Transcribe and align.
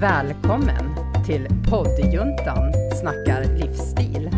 Välkommen 0.00 0.94
till 1.26 1.48
poddjuntan 1.70 2.72
snackar 3.00 3.44
livsstil. 3.44 4.30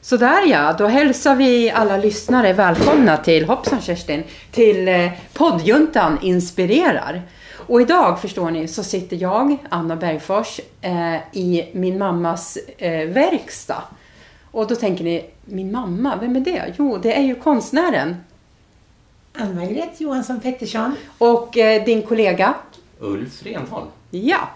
Sådär 0.00 0.46
ja, 0.46 0.74
då 0.78 0.86
hälsar 0.86 1.34
vi 1.34 1.70
alla 1.70 1.96
lyssnare 1.96 2.52
välkomna 2.52 3.16
till, 3.16 3.44
hoppsan 3.44 3.80
Kerstin, 3.80 4.24
till 4.50 4.88
eh, 4.88 5.10
poddjuntan 5.32 6.18
inspirerar. 6.22 7.22
Och 7.66 7.80
idag 7.80 8.20
förstår 8.20 8.50
ni 8.50 8.68
så 8.68 8.82
sitter 8.84 9.16
jag, 9.16 9.56
Anna 9.68 9.96
Bergfors, 9.96 10.60
eh, 10.80 11.14
i 11.32 11.70
min 11.72 11.98
mammas 11.98 12.58
eh, 12.78 13.08
verkstad. 13.08 13.82
Och 14.50 14.66
då 14.66 14.76
tänker 14.76 15.04
ni, 15.04 15.30
min 15.44 15.72
mamma, 15.72 16.16
vem 16.20 16.36
är 16.36 16.40
det? 16.40 16.74
Jo, 16.78 16.98
det 16.98 17.16
är 17.16 17.22
ju 17.22 17.34
konstnären. 17.34 18.16
Ann-Margret 19.34 20.00
Johansson 20.00 20.40
Pettersson. 20.40 20.96
Och 21.18 21.58
eh, 21.58 21.84
din 21.84 22.02
kollega? 22.02 22.54
Ulf 22.98 23.42
Renholm. 23.42 23.86
Ja, 24.10 24.48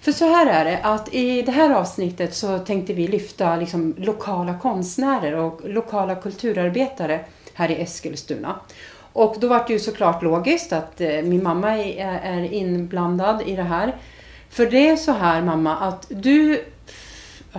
för 0.00 0.12
så 0.12 0.24
här 0.24 0.46
är 0.46 0.64
det 0.64 0.78
att 0.82 1.14
i 1.14 1.42
det 1.42 1.52
här 1.52 1.70
avsnittet 1.70 2.34
så 2.34 2.58
tänkte 2.58 2.92
vi 2.92 3.08
lyfta 3.08 3.56
liksom 3.56 3.94
lokala 3.98 4.58
konstnärer 4.58 5.34
och 5.34 5.60
lokala 5.64 6.14
kulturarbetare 6.14 7.20
här 7.54 7.70
i 7.70 7.82
Eskilstuna. 7.82 8.60
Och 9.12 9.36
då 9.40 9.48
var 9.48 9.64
det 9.66 9.72
ju 9.72 9.78
såklart 9.78 10.22
logiskt 10.22 10.72
att 10.72 11.00
eh, 11.00 11.22
min 11.22 11.42
mamma 11.42 11.78
är, 11.78 12.20
är 12.22 12.52
inblandad 12.52 13.42
i 13.46 13.56
det 13.56 13.62
här. 13.62 13.96
För 14.50 14.66
det 14.66 14.88
är 14.88 14.96
så 14.96 15.12
här 15.12 15.42
mamma 15.42 15.76
att 15.76 16.06
du 16.08 16.64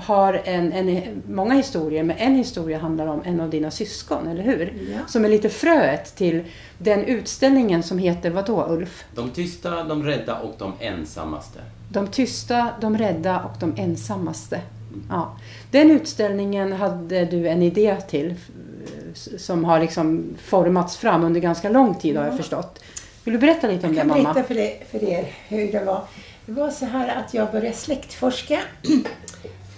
har 0.06 0.42
en, 0.46 0.72
en, 0.74 1.22
många 1.28 1.54
historier, 1.54 2.04
men 2.04 2.18
en 2.18 2.36
historia 2.36 2.80
handlar 2.80 3.08
om 3.08 3.22
en 3.26 3.40
av 3.42 3.50
dina 3.50 3.72
syskon, 3.72 4.28
eller 4.28 4.44
hur? 4.44 4.74
Ja. 4.94 5.00
Som 5.08 5.26
är 5.26 5.30
lite 5.30 5.50
fröet 5.50 6.16
till 6.16 6.44
den 6.78 7.04
utställningen 7.06 7.84
som 7.84 7.98
heter 7.98 8.30
vad 8.30 8.46
då 8.46 8.66
Ulf? 8.70 9.04
De 9.16 9.30
tysta, 9.30 9.84
de 9.84 10.04
rädda 10.04 10.40
och 10.40 10.56
de 10.58 10.74
ensammaste. 10.80 11.60
De 11.92 12.08
tysta, 12.08 12.70
de 12.82 12.98
rädda 12.98 13.40
och 13.40 13.60
de 13.60 13.74
ensammaste. 13.78 14.62
Ja. 15.10 15.38
Den 15.72 15.92
utställningen 15.92 16.74
hade 16.74 17.26
du 17.26 17.48
en 17.48 17.62
idé 17.62 17.96
till 18.10 18.36
som 19.38 19.66
har 19.66 19.80
liksom 19.80 20.36
formats 20.44 20.98
fram 20.98 21.24
under 21.24 21.42
ganska 21.42 21.70
lång 21.70 21.96
tid 21.96 22.18
har 22.18 22.24
jag 22.24 22.34
Ja. 22.34 22.38
förstått. 22.38 22.80
Vill 23.24 23.34
du 23.34 23.40
berätta 23.40 23.68
lite 23.68 23.88
om 23.88 23.94
Jag 23.96 24.06
det 24.08 24.10
kan 24.14 24.24
mamma? 24.24 24.34
berätta 24.34 24.48
för, 24.48 24.58
er, 24.58 24.74
för 24.92 25.04
er 25.04 25.26
hur 25.48 25.72
det 25.72 25.84
var. 25.84 26.02
Det 26.46 26.52
var 26.52 26.70
så 26.70 26.86
här 26.86 27.16
att 27.16 27.34
jag 27.34 27.52
började 27.52 27.76
släktforska 27.76 28.60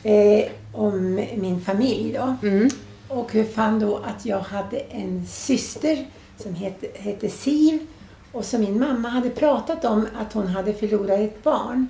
eh, 0.04 0.52
om 0.74 1.16
min 1.16 1.62
familj 1.62 2.14
då. 2.14 2.48
Mm. 2.48 2.70
Och 3.08 3.32
hur 3.32 3.44
fann 3.44 3.80
då 3.80 3.98
att 3.98 4.26
jag 4.26 4.40
hade 4.40 4.80
en 4.80 5.28
syster 5.28 6.06
som 6.38 6.56
hette, 6.56 6.88
hette 6.94 7.30
Siv 7.30 7.88
och 8.32 8.46
som 8.46 8.62
min 8.62 8.80
mamma 8.80 9.10
hade 9.10 9.30
pratat 9.30 9.86
om 9.86 10.08
att 10.20 10.34
hon 10.34 10.48
hade 10.48 10.74
förlorat 10.74 11.20
ett 11.20 11.44
barn. 11.44 11.88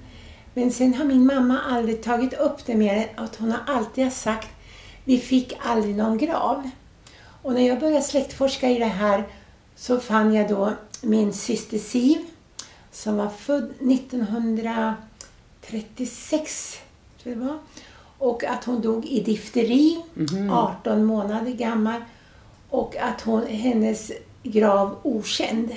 Men 0.54 0.72
sen 0.72 0.94
har 0.94 1.06
min 1.06 1.26
mamma 1.26 1.59
aldrig 1.70 2.04
tagit 2.04 2.34
upp 2.34 2.66
det 2.66 2.76
mer 2.76 2.95
än 2.95 3.26
att 3.26 3.36
hon 3.36 3.52
har 3.52 3.76
alltid 3.76 4.04
har 4.04 4.12
sagt 4.12 4.50
vi 5.04 5.17
fick 5.17 5.54
aldrig 5.59 5.95
någon 5.95 6.17
grav. 6.17 6.70
Och 7.42 7.54
när 7.54 7.67
jag 7.67 7.80
började 7.80 8.02
släktforska 8.02 8.70
i 8.70 8.80
det 8.80 8.86
här 8.86 9.23
så 9.76 10.00
fann 10.00 10.34
jag 10.34 10.50
då 10.50 10.73
min 11.02 11.34
syster 11.34 11.78
Siv 11.78 12.17
som 12.92 13.17
var 13.17 13.30
född 13.30 13.73
1936, 13.80 16.80
tror 17.23 17.36
jag 17.36 17.44
det 17.44 17.48
var. 17.48 17.59
Och 18.22 18.44
att 18.44 18.64
hon 18.64 18.81
dog 18.81 19.05
i 19.05 19.23
difteri, 19.23 20.03
18 20.52 21.05
månader 21.05 21.52
gammal. 21.52 22.02
Och 22.69 22.95
att 22.95 23.22
hon, 23.22 23.47
hennes 23.47 24.11
grav 24.44 24.95
okänd. 25.03 25.72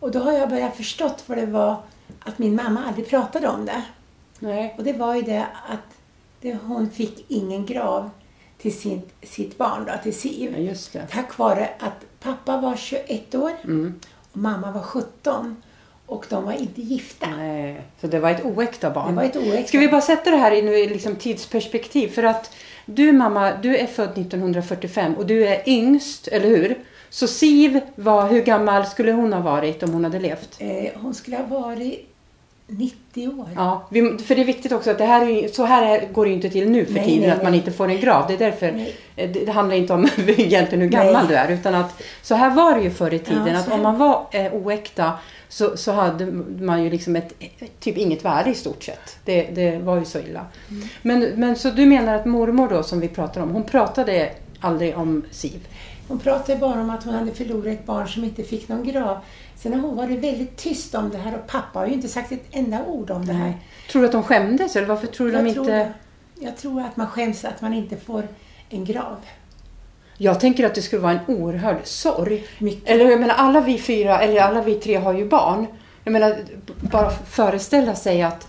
Och 0.00 0.10
då 0.10 0.18
har 0.18 0.32
jag 0.32 0.48
börjat 0.48 0.76
förstått 0.76 1.24
vad 1.26 1.38
det 1.38 1.46
var 1.46 1.76
att 2.20 2.38
min 2.38 2.54
mamma 2.54 2.84
aldrig 2.86 3.08
pratade 3.08 3.48
om 3.48 3.64
det. 3.66 3.82
Nej. 4.38 4.74
Och 4.78 4.84
det 4.84 4.92
var 4.92 5.14
ju 5.14 5.22
det 5.22 5.46
att 5.68 5.98
det, 6.40 6.54
hon 6.54 6.90
fick 6.90 7.24
ingen 7.28 7.66
grav 7.66 8.10
till 8.58 8.78
sin, 8.78 9.02
sitt 9.22 9.58
barn, 9.58 9.84
då, 9.86 9.92
till 10.02 10.14
Siv. 10.14 10.58
Ja. 10.92 11.00
Tack 11.10 11.38
vare 11.38 11.70
att 11.78 12.04
pappa 12.20 12.60
var 12.60 12.76
21 12.76 13.34
år 13.34 13.52
Mm. 13.64 14.00
och 14.32 14.36
mamma 14.38 14.72
var 14.72 14.82
17. 14.82 15.62
Och 16.08 16.26
de 16.28 16.44
var 16.44 16.52
inte 16.52 16.82
gifta. 16.82 17.26
Nej. 17.36 17.80
Så 18.00 18.06
det 18.06 18.18
var 18.20 18.30
ett 18.30 18.44
oäkta 18.44 18.90
barn. 18.90 19.08
Det 19.08 19.14
var 19.14 19.24
ett 19.24 19.36
oäkta. 19.36 19.68
Ska 19.68 19.78
vi 19.78 19.88
bara 19.88 20.00
sätta 20.00 20.30
det 20.30 20.36
här 20.36 20.52
i 20.52 20.62
nu 20.62 20.72
liksom 20.72 21.16
tidsperspektiv? 21.16 22.08
För 22.08 22.22
att 22.22 22.54
du 22.86 23.12
mamma, 23.12 23.52
du 23.62 23.76
är 23.76 23.86
född 23.86 24.18
1945 24.18 25.14
och 25.14 25.26
du 25.26 25.46
är 25.46 25.68
yngst, 25.68 26.28
eller 26.28 26.48
hur? 26.48 26.78
Så 27.10 27.26
Siv 27.26 27.80
var, 27.94 28.28
hur 28.28 28.42
gammal 28.42 28.86
skulle 28.86 29.12
hon 29.12 29.32
ha 29.32 29.40
varit 29.40 29.82
om 29.82 29.92
hon 29.92 30.04
hade 30.04 30.18
levt? 30.18 30.56
Eh, 30.58 31.00
hon 31.00 31.14
skulle 31.14 31.36
ha 31.36 31.44
varit 31.44 32.17
90 32.70 33.28
år. 33.28 33.48
Ja, 33.54 33.88
för 34.24 34.34
det 34.34 34.40
är 34.40 34.44
viktigt 34.44 34.72
också 34.72 34.90
att 34.90 34.98
det 34.98 35.04
här 35.04 35.28
är, 35.28 35.48
så 35.48 35.64
här 35.64 35.98
är, 35.98 36.12
går 36.12 36.24
det 36.24 36.28
ju 36.28 36.34
inte 36.34 36.50
till 36.50 36.70
nu 36.70 36.84
för 36.84 36.92
Nej, 36.92 37.04
tiden, 37.04 37.20
nej, 37.20 37.30
att 37.30 37.42
man 37.42 37.52
nej. 37.52 37.58
inte 37.58 37.72
får 37.72 37.88
en 37.88 38.00
grav. 38.00 38.24
Det 38.28 38.34
är 38.34 38.38
därför, 38.38 38.66
eh, 39.16 39.30
det, 39.30 39.44
det 39.44 39.52
handlar 39.52 39.76
inte 39.76 39.92
om 39.92 40.08
egentligen 40.26 40.80
hur 40.80 40.88
gammal 40.88 41.26
du 41.28 41.34
är, 41.34 41.48
utan 41.52 41.74
att 41.74 42.02
så 42.22 42.34
här 42.34 42.50
var 42.50 42.74
det 42.74 42.82
ju 42.82 42.90
förr 42.90 43.14
i 43.14 43.18
tiden, 43.18 43.46
Ja, 43.46 43.58
att 43.58 43.72
om 43.72 43.82
man 43.82 43.98
var 43.98 44.26
eh, 44.30 44.54
oäkta 44.54 45.12
så, 45.48 45.76
så 45.76 45.92
hade 45.92 46.26
man 46.60 46.84
ju 46.84 46.90
liksom 46.90 47.16
ett, 47.16 47.32
typ 47.80 47.96
inget 47.96 48.24
värde 48.24 48.50
i 48.50 48.54
stort 48.54 48.82
sett. 48.82 49.18
Det, 49.24 49.42
det 49.42 49.78
var 49.78 49.96
ju 49.98 50.04
så 50.04 50.18
illa. 50.18 50.46
Mm. 50.70 50.88
Men, 51.02 51.20
men 51.20 51.56
så 51.56 51.70
du 51.70 51.86
menar 51.86 52.14
att 52.14 52.26
mormor 52.26 52.68
då, 52.68 52.82
som 52.82 53.00
vi 53.00 53.08
pratar 53.08 53.40
om, 53.40 53.50
hon 53.50 53.64
pratade 53.64 54.30
aldrig 54.60 54.98
om 54.98 55.24
Siv? 55.30 55.68
Hon 56.08 56.18
pratade 56.18 56.58
bara 56.58 56.80
om 56.80 56.90
att 56.90 57.04
hon 57.04 57.14
hade 57.14 57.32
förlorat 57.32 57.66
ett 57.66 57.86
barn 57.86 58.08
som 58.08 58.24
inte 58.24 58.42
fick 58.42 58.68
någon 58.68 58.84
grav. 58.84 59.18
Sen 59.58 59.74
har 59.74 59.80
hon 59.80 59.96
varit 59.96 60.18
väldigt 60.18 60.56
tyst 60.56 60.94
om 60.94 61.10
det 61.10 61.18
här 61.18 61.34
och 61.34 61.46
pappa 61.46 61.78
har 61.78 61.86
ju 61.86 61.92
inte 61.92 62.08
sagt 62.08 62.32
ett 62.32 62.44
enda 62.50 62.84
ord 62.84 63.10
om 63.10 63.26
det 63.26 63.32
här. 63.32 63.54
Tror 63.90 64.02
du 64.02 64.06
att 64.06 64.12
de 64.12 64.22
skämdes 64.22 64.76
eller 64.76 64.86
varför 64.86 65.06
tror 65.06 65.26
du 65.26 65.32
de 65.32 65.38
Jag 65.38 65.48
inte... 65.48 65.64
tror, 65.64 65.92
jag 66.46 66.56
tror 66.56 66.80
att 66.80 66.96
man 66.96 67.06
skäms 67.06 67.44
att 67.44 67.60
man 67.60 67.74
inte 67.74 67.96
får 67.96 68.28
en 68.68 68.84
grav. 68.84 69.16
Jag 70.16 70.40
tänker 70.40 70.66
att 70.66 70.74
det 70.74 70.82
skulle 70.82 71.02
vara 71.02 71.12
en 71.12 71.36
oerhörd 71.36 71.76
sorg. 71.84 72.44
Mycket. 72.58 72.88
Eller 72.88 73.10
jag 73.10 73.20
menar 73.20 73.34
alla 73.34 73.60
vi 73.60 73.78
fyra, 73.78 74.20
eller 74.20 74.40
alla 74.40 74.62
vi 74.62 74.74
tre 74.74 74.96
har 74.96 75.12
ju 75.12 75.28
barn. 75.28 75.66
Jag 76.04 76.12
menar 76.12 76.36
bara 76.80 77.10
föreställa 77.10 77.94
sig 77.94 78.22
att, 78.22 78.46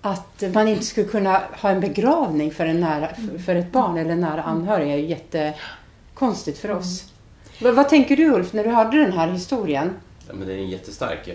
att 0.00 0.42
man 0.54 0.68
inte 0.68 0.84
skulle 0.84 1.08
kunna 1.08 1.42
ha 1.52 1.70
en 1.70 1.80
begravning 1.80 2.50
för, 2.50 2.66
en 2.66 2.80
nära, 2.80 3.08
för 3.46 3.54
ett 3.54 3.72
barn 3.72 3.98
eller 3.98 4.10
en 4.10 4.20
nära 4.20 4.42
anhörig 4.42 4.92
är 4.92 4.96
ju 4.96 5.06
jättekonstigt 5.06 6.58
för 6.58 6.70
oss. 6.70 7.12
Vad, 7.60 7.74
vad 7.74 7.88
tänker 7.88 8.16
du 8.16 8.30
Ulf 8.30 8.52
när 8.52 8.64
du 8.64 8.70
hörde 8.70 8.98
den 8.98 9.12
här 9.12 9.28
historien? 9.28 9.94
Ja, 10.28 10.34
men 10.34 10.48
den 10.48 10.58
är 10.58 10.62
jättestark. 10.62 11.18
Ja. 11.28 11.34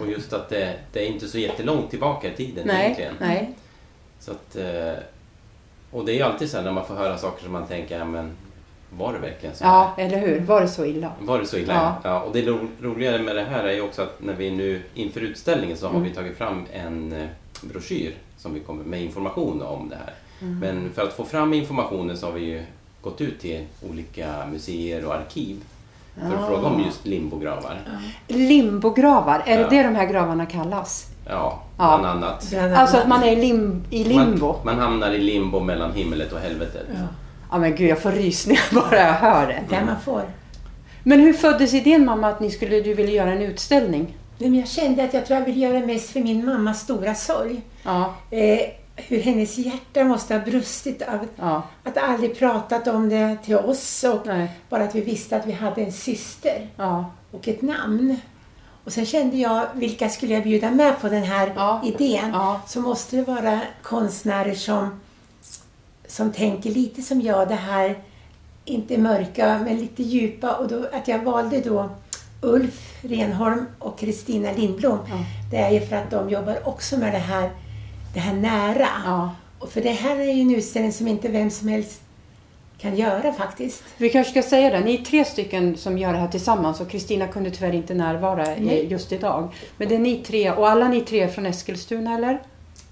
Och 0.00 0.10
just 0.10 0.32
att 0.32 0.48
det, 0.48 0.74
det 0.92 1.00
är 1.00 1.06
inte 1.06 1.28
så 1.28 1.38
jättelångt 1.38 1.90
tillbaka 1.90 2.28
i 2.32 2.36
tiden 2.36 2.66
Nej, 2.66 2.84
egentligen. 2.84 3.14
nej. 3.20 3.54
Så 4.20 4.30
att, 4.30 4.56
eh, 4.56 4.92
och 5.90 6.04
det 6.04 6.12
är 6.12 6.16
ju 6.16 6.22
alltid 6.22 6.50
så 6.50 6.56
här 6.56 6.64
när 6.64 6.72
man 6.72 6.86
får 6.86 6.94
höra 6.94 7.18
saker 7.18 7.42
som 7.44 7.52
man 7.52 7.66
tänker, 7.66 7.98
ja, 7.98 8.04
men 8.04 8.32
var 8.90 9.12
det 9.12 9.18
verkligen 9.18 9.54
så 9.56 9.64
Ja, 9.64 9.94
eller 9.98 10.18
hur? 10.18 10.40
Var 10.40 10.60
det 10.60 10.68
så 10.68 10.84
illa? 10.84 11.12
Var 11.20 11.38
det 11.38 11.46
så 11.46 11.56
illa? 11.56 11.72
Ja. 11.72 12.10
Ja. 12.10 12.20
och 12.22 12.32
det 12.32 12.42
ro, 12.42 12.68
roligare 12.82 13.22
med 13.22 13.36
det 13.36 13.44
här 13.44 13.64
är 13.64 13.72
ju 13.72 13.80
också 13.80 14.02
att 14.02 14.22
när 14.22 14.34
vi 14.34 14.50
nu 14.50 14.82
inför 14.94 15.20
utställningen 15.20 15.76
så 15.76 15.88
har 15.88 16.00
vi 16.00 16.10
tagit 16.10 16.36
fram 16.36 16.66
en 16.72 17.12
eh, 17.12 17.26
broschyr 17.62 18.14
som 18.38 18.54
vi 18.54 18.60
kommer 18.60 18.84
med 18.84 19.02
information 19.02 19.62
om 19.62 19.88
det 19.88 19.96
här. 19.96 20.14
Men 20.60 20.90
för 20.94 21.02
att 21.02 21.12
få 21.12 21.24
fram 21.24 21.54
informationen 21.54 22.16
så 22.16 22.26
har 22.26 22.32
vi 22.32 22.44
ju 22.44 22.62
gått 23.00 23.20
ut 23.20 23.40
till 23.40 23.64
olika 23.90 24.46
museer 24.52 25.04
och 25.04 25.14
arkiv 25.14 25.64
för 26.20 26.34
att 26.36 26.46
fråga 26.48 26.66
om 26.66 26.80
just 26.80 27.06
limbogravar. 27.06 27.80
Limbogravar, 28.28 29.42
är 29.46 29.58
Ja. 29.60 29.68
det 29.68 29.76
det 29.76 29.82
de 29.82 29.94
här 29.94 30.06
gravarna 30.06 30.46
kallas? 30.46 31.06
Ja, 31.28 31.62
Ja. 31.78 31.98
bland 32.00 32.06
annat. 32.24 32.46
Bland 32.50 32.66
annat. 32.66 32.78
Alltså 32.78 32.96
att 32.96 33.08
man 33.08 33.22
är 33.22 33.36
lim, 33.36 33.84
i 33.90 34.04
limbo? 34.04 34.46
Man, 34.46 34.56
man 34.64 34.78
hamnar 34.78 35.10
i 35.12 35.18
limbo 35.18 35.60
mellan 35.60 35.92
himmelet 35.92 36.32
och 36.32 36.38
helvetet. 36.40 36.86
Ja, 36.94 37.00
Ja 37.50 37.58
men 37.58 37.76
gud, 37.76 37.90
jag 37.90 37.98
får 37.98 38.10
rysningar 38.12 38.62
bara 38.72 38.96
jag 39.00 39.12
hör 39.12 39.46
det. 39.46 39.60
där 39.76 39.84
man 39.84 40.00
får. 40.04 40.22
Men 41.02 41.20
hur 41.20 41.32
föddes 41.32 41.74
idén 41.74 42.04
mamma 42.04 42.28
att 42.28 42.40
ni 42.40 42.50
skulle, 42.50 42.80
du 42.80 42.94
ville 42.94 43.12
göra 43.12 43.32
en 43.32 43.42
utställning? 43.42 44.16
Nej, 44.38 44.50
men 44.50 44.58
jag 44.58 44.68
kände 44.68 45.04
att 45.04 45.14
jag 45.14 45.26
tror 45.26 45.38
jag 45.38 45.46
vill 45.46 45.62
göra 45.62 45.80
det 45.80 45.86
mest 45.86 46.10
för 46.10 46.20
min 46.20 46.46
mammas 46.46 46.80
stora 46.80 47.14
sorg. 47.14 47.60
Ja, 47.82 48.14
Eh, 48.30 48.58
hur 48.96 49.20
hennes 49.20 49.58
hjärta 49.58 50.04
måste 50.04 50.34
ha 50.34 50.44
brustit 50.44 51.02
av 51.02 51.18
ja, 51.36 51.62
att 51.84 51.96
aldrig 51.98 52.38
pratat 52.38 52.88
om 52.88 53.08
det 53.08 53.36
till 53.44 53.56
oss 53.56 54.04
och 54.04 54.26
nej, 54.26 54.48
bara 54.68 54.84
att 54.84 54.94
vi 54.94 55.00
visste 55.00 55.36
att 55.36 55.46
vi 55.46 55.52
hade 55.52 55.82
en 55.82 55.92
syster 55.92 56.68
ja, 56.76 57.10
och 57.30 57.48
ett 57.48 57.62
namn. 57.62 58.16
Och 58.84 58.92
sen 58.92 59.06
kände 59.06 59.36
jag, 59.36 59.66
vilka 59.74 60.08
skulle 60.08 60.34
jag 60.34 60.42
bjuda 60.42 60.70
med 60.70 61.00
på 61.00 61.08
den 61.08 61.22
här 61.22 61.52
Ja. 61.56 61.80
idén? 61.84 62.34
Så 62.66 62.80
måste 62.80 63.16
det 63.16 63.22
vara 63.22 63.60
konstnärer 63.82 64.54
som, 64.54 65.00
som 66.08 66.32
tänker 66.32 66.70
lite 66.70 67.02
som 67.02 67.20
jag, 67.20 67.48
det 67.48 67.54
här 67.54 67.98
inte 68.64 68.98
mörka 68.98 69.60
men 69.64 69.78
lite 69.78 70.02
djupa. 70.02 70.52
Och 70.56 70.68
då, 70.68 70.86
att 70.92 71.08
jag 71.08 71.18
valde 71.24 71.60
då 71.60 71.90
Ulf 72.42 72.94
Renholm 73.02 73.66
och 73.78 73.98
Kristina 73.98 74.52
Lindblom. 74.52 74.98
Det 75.50 75.56
är 75.56 75.70
ju 75.70 75.80
för 75.86 75.96
att 75.96 76.10
de 76.10 76.30
jobbar 76.30 76.68
också 76.68 76.98
med 76.98 77.12
det 77.12 77.18
här, 77.18 77.50
det 78.14 78.20
här 78.20 78.34
nära. 78.34 78.88
ja, 79.04 79.34
Och 79.58 79.70
för 79.70 79.80
det 79.80 79.90
här 79.90 80.16
är 80.16 80.32
ju 80.32 80.40
en 80.40 80.54
utställning 80.54 80.92
som 80.92 81.08
inte 81.08 81.28
vem 81.28 81.50
som 81.50 81.68
helst 81.68 82.00
kan 82.78 82.96
göra 82.96 83.32
faktiskt. 83.32 83.84
Vi 83.96 84.10
kanske 84.10 84.30
ska 84.30 84.50
säga 84.50 84.70
det, 84.70 84.80
ni 84.80 84.94
är 84.94 85.04
tre 85.04 85.24
stycken 85.24 85.76
som 85.76 85.98
gör 85.98 86.12
det 86.12 86.18
här 86.18 86.28
tillsammans 86.28 86.80
och 86.80 86.90
Kristina 86.90 87.26
kunde 87.28 87.50
tyvärr 87.50 87.74
inte 87.74 87.94
närvara 87.94 88.44
Nej. 88.44 88.86
just 88.90 89.12
idag. 89.12 89.48
Men 89.76 89.88
det 89.88 89.94
är 89.94 89.98
ni 89.98 90.16
tre, 90.16 90.50
och 90.50 90.68
alla 90.68 90.88
ni 90.88 91.00
tre 91.00 91.20
är 91.20 91.28
från 91.28 91.46
Eskilstuna 91.46 92.14
eller? 92.14 92.42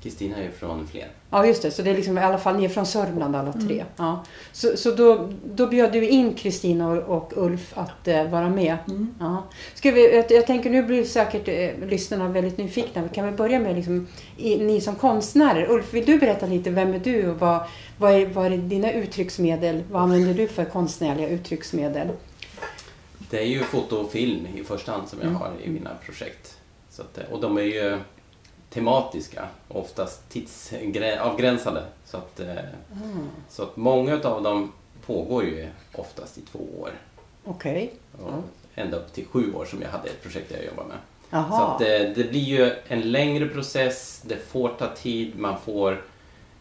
Kristina 0.03 0.37
är 0.37 0.51
från 0.51 0.87
Flen. 0.87 1.09
Ja 1.31 1.47
just 1.47 1.63
det, 1.63 1.71
så 1.71 1.83
det 1.83 1.91
är 1.91 1.95
liksom 1.95 2.19
i 2.19 2.21
alla 2.21 2.39
fall 2.39 2.57
ni 2.57 2.65
är 2.65 2.69
från 2.69 2.87
Sörmland 2.87 3.37
alla 3.37 3.53
tre. 3.53 3.75
Mm. 3.75 3.87
Ja. 3.97 4.25
Så, 4.53 4.77
så 4.77 4.91
då, 4.91 5.29
då 5.45 5.67
bjöd 5.67 5.93
du 5.93 6.09
in 6.09 6.35
Kristina 6.35 6.89
och, 6.89 7.17
och 7.17 7.33
Ulf 7.37 7.73
att 7.79 8.09
eh, 8.09 8.25
vara 8.29 8.49
med. 8.49 8.77
Mm. 8.89 9.15
Ja. 9.21 9.45
Ska 9.75 9.91
vi, 9.91 10.15
jag, 10.17 10.31
jag 10.31 10.47
tänker 10.47 10.71
nu 10.71 10.83
blir 10.83 11.05
säkert 11.05 11.49
eh, 11.49 11.89
lyssnarna 11.89 12.29
väldigt 12.29 12.59
nyfikna. 12.59 13.09
Kan 13.09 13.27
vi 13.27 13.33
börja 13.33 13.59
med 13.59 13.77
liksom, 13.77 14.07
i, 14.37 14.57
ni 14.57 14.81
som 14.81 14.95
konstnärer? 14.97 15.71
Ulf, 15.71 15.95
vill 15.95 16.05
du 16.05 16.19
berätta 16.19 16.47
lite, 16.47 16.71
vem 16.71 16.95
är 16.95 16.99
du 16.99 17.31
och 17.31 17.39
vad, 17.39 17.63
vad, 17.99 18.13
är, 18.13 18.27
vad 18.27 18.47
är 18.53 18.57
dina 18.57 18.93
uttrycksmedel? 18.93 19.83
Vad 19.91 20.03
använder 20.03 20.35
du 20.35 20.49
för 20.49 20.65
konstnärliga 20.65 21.29
uttrycksmedel? 21.29 22.09
Det 23.31 23.39
är 23.39 23.47
ju 23.47 23.63
foto 23.63 23.97
och 23.97 24.11
film 24.11 24.47
i 24.57 24.65
första 24.65 24.93
hand 24.93 25.09
som 25.09 25.19
jag 25.19 25.29
Mm. 25.29 25.41
har 25.41 25.51
i 25.65 25.69
mina 25.71 25.91
projekt. 26.05 26.59
Så 26.91 27.03
att, 27.03 27.19
eh, 27.19 27.25
och 27.31 27.41
de 27.41 27.57
är 27.59 27.63
ju 27.63 27.99
tematiska 28.75 29.47
och 29.69 29.81
oftast 29.81 30.29
tidsavgränsade. 30.29 31.83
Så 32.05 32.17
att, 32.17 32.41
eh, 32.41 32.47
Mm. 32.49 33.29
så 33.49 33.63
att 33.63 33.77
många 33.77 34.21
av 34.25 34.43
dem 34.43 34.73
pågår 35.07 35.45
ju 35.45 35.69
oftast 35.95 36.39
i 36.39 36.41
två 36.41 36.59
år. 36.81 36.91
Okej. 37.45 37.93
Och 38.25 38.33
Ända 38.75 38.97
upp 38.97 39.13
till 39.13 39.27
sju 39.27 39.55
år 39.55 39.65
som 39.65 39.83
jag 39.83 39.89
hade 39.89 40.09
ett 40.09 40.23
projekt 40.23 40.51
jag 40.51 40.65
jobbade 40.65 40.89
med. 40.89 40.97
Så 41.31 41.37
Jaha. 41.37 41.73
att 41.73 41.79
det, 41.79 41.99
det 42.15 42.25
blir 42.31 42.41
ju 42.41 42.73
en 42.89 43.01
längre 43.13 43.49
process, 43.49 44.23
det 44.27 44.37
får 44.37 44.69
ta 44.69 44.89
tid, 44.95 45.39
man 45.39 45.61
får 45.61 46.03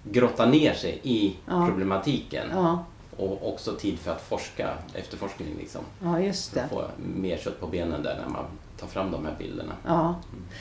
grotta 0.03 0.45
ner 0.45 0.73
sig 0.73 0.99
i 1.03 1.35
Ja. 1.47 1.65
problematiken. 1.67 2.47
Ja, 2.53 2.85
Och 3.17 3.53
också 3.53 3.75
tid 3.75 3.99
för 3.99 4.11
att 4.11 4.21
forska, 4.21 4.69
efterforskning 4.93 5.47
liksom. 5.59 5.81
ja, 6.03 6.19
just 6.19 6.53
det. 6.53 6.67
Få 6.69 6.83
mer 6.97 7.37
kött 7.37 7.59
på 7.59 7.67
benen 7.67 8.03
där 8.03 8.17
när 8.21 8.29
man 8.29 8.45
tar 8.81 8.87
fram 8.87 9.11
de 9.11 9.25
här 9.25 9.35
bilderna. 9.39 9.73
Ja. 9.85 10.15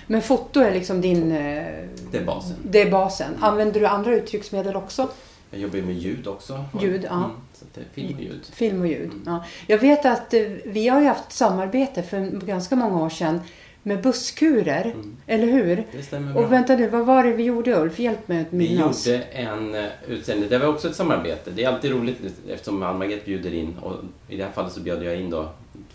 Men 0.07 0.23
foto 0.23 0.61
är 0.61 0.75
liksom 0.75 1.01
din... 1.01 1.33
eh, 1.33 1.65
Det 2.11 2.19
är 2.19 2.25
basen. 2.25 2.57
Det 2.63 2.81
är 2.83 2.91
basen. 2.91 3.37
Använder 3.41 3.81
du 3.81 3.87
andra 3.87 4.15
uttrycksmedel 4.15 4.77
också? 4.77 5.09
Jag 5.51 5.61
jobbar 5.61 5.79
med 5.79 5.95
ljud 5.95 6.27
också. 6.27 6.65
Ljud, 6.81 7.05
ja. 7.05 7.17
Mm, 7.17 7.31
så 7.53 7.65
det 7.75 7.81
är 7.81 7.85
film 7.95 8.15
och 8.17 8.23
ljud. 8.23 8.47
Film 8.53 8.81
och 8.81 8.87
ljud. 8.87 9.11
Ja. 9.27 9.45
Jag 9.67 9.79
vet 9.79 10.07
att 10.07 10.35
eh, 10.35 10.41
vi 10.65 10.89
har 10.89 11.01
ju 11.01 11.07
haft 11.07 11.33
samarbete 11.33 12.03
för 12.03 12.47
ganska 12.47 12.77
många 12.77 13.03
år 13.05 13.09
sedan 13.11 13.41
med 13.83 14.03
busskurer. 14.03 14.95
Eller 15.27 15.47
hur? 15.47 15.87
Det 15.93 16.03
stämmer 16.03 16.33
bra. 16.33 16.43
Och 16.43 16.53
vänta 16.53 16.77
nu, 16.77 16.89
vad 16.89 17.07
var 17.07 17.25
det 17.25 17.33
vi 17.33 17.43
gjorde 17.43 17.81
Ulf? 17.81 17.99
Hjälp 17.99 18.29
mig 18.29 18.41
att 18.41 18.47
Vi 18.51 18.57
minnas. 18.57 19.07
gjorde 19.07 19.23
en 19.23 19.75
eh, 19.75 19.85
utställning, 20.09 20.49
det 20.49 20.59
var 20.59 20.67
också 20.67 20.89
ett 20.89 20.97
samarbete. 20.97 21.51
Det 21.51 21.65
är 21.65 21.69
alltid 21.69 21.91
roligt 21.91 22.19
eftersom 22.49 22.83
Ann-Margret 22.83 23.25
bjuder 23.25 23.55
in 23.55 23.77
och 23.83 23.95
i 24.29 24.37
det 24.37 24.45
här 24.45 24.53
fallet 24.53 24.73
så 24.73 24.81
bjöd 24.81 25.03
jag 25.05 25.17
in 25.21 25.31
då 25.31 25.49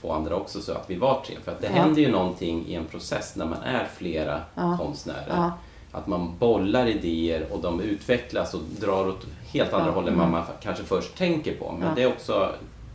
två 0.05 0.13
andra 0.13 0.35
också 0.35 0.61
så 0.61 0.71
att 0.71 0.89
vi 0.89 0.95
var 0.95 1.21
tre. 1.27 1.35
För 1.43 1.51
att 1.51 1.61
det 1.61 1.67
Ja. 1.67 1.73
händer 1.81 2.01
ju 2.01 2.11
någonting 2.11 2.65
i 2.67 2.75
en 2.75 2.85
process 2.85 3.35
när 3.35 3.45
man 3.45 3.61
är 3.63 3.85
flera 3.97 4.41
Ja. 4.55 4.77
konstnärer. 4.81 5.25
Ja. 5.29 5.51
Att 5.91 6.07
man 6.07 6.37
bollar 6.39 6.87
idéer 6.87 7.47
och 7.51 7.61
de 7.61 7.81
utvecklas 7.81 8.53
och 8.53 8.59
drar 8.79 9.07
åt 9.07 9.25
helt 9.53 9.73
andra 9.73 9.87
Ja. 9.87 9.91
håll 9.93 10.07
än 10.07 10.17
vad 10.19 10.29
man 10.29 10.43
kanske 10.61 10.83
först 10.83 11.17
tänker 11.17 11.55
på. 11.57 11.75
Men 11.79 11.95
det 11.95 12.03
är 12.03 12.07
också 12.07 12.49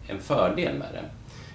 en 0.08 0.18
fördel 0.18 0.78
med 0.78 0.88
det. 0.92 1.04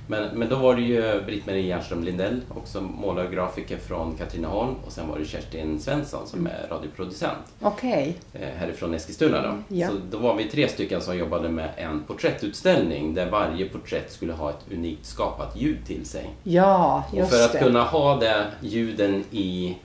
Men, 0.07 0.39
men 0.39 0.49
då 0.49 0.55
var 0.55 0.75
det 0.75 0.81
ju 0.81 1.21
Britt-Marie 1.25 1.61
Jernström 1.67 2.03
Lindell, 2.03 2.41
också 2.55 2.81
målare 2.81 3.27
och 3.27 3.33
grafiker 3.33 3.77
från 3.77 4.15
Katrineholm. 4.17 4.75
Och 4.85 4.91
sen 4.91 5.07
var 5.09 5.19
det 5.19 5.25
Kerstin 5.25 5.79
Svensson 5.79 6.27
som 6.27 6.47
är 6.47 6.67
radioproducent 6.69 7.37
Okej. 7.61 8.17
eh, 8.33 8.47
härifrån 8.57 8.93
Eskilstuna. 8.93 9.41
Då. 9.41 9.75
Ja. 9.75 9.87
Så 9.87 9.93
då 10.11 10.17
var 10.17 10.35
vi 10.35 10.43
tre 10.43 10.67
stycken 10.67 11.01
som 11.01 11.17
jobbade 11.17 11.49
med 11.49 11.69
en 11.77 12.03
porträttutställning 12.03 13.13
där 13.13 13.29
varje 13.31 13.69
porträtt 13.69 14.11
skulle 14.11 14.33
ha 14.33 14.49
ett 14.49 14.65
unikt 14.71 15.05
skapat 15.05 15.55
ljud 15.57 15.85
till 15.87 16.05
sig. 16.05 16.29
Ja, 16.43 17.03
Och 17.11 17.17
just 17.17 17.31
för 17.31 17.45
att 17.45 17.51
det. 17.53 17.59
kunna 17.59 17.83
ha 17.83 18.15
det 18.19 18.45
ljuden 18.61 19.23
i 19.31 19.77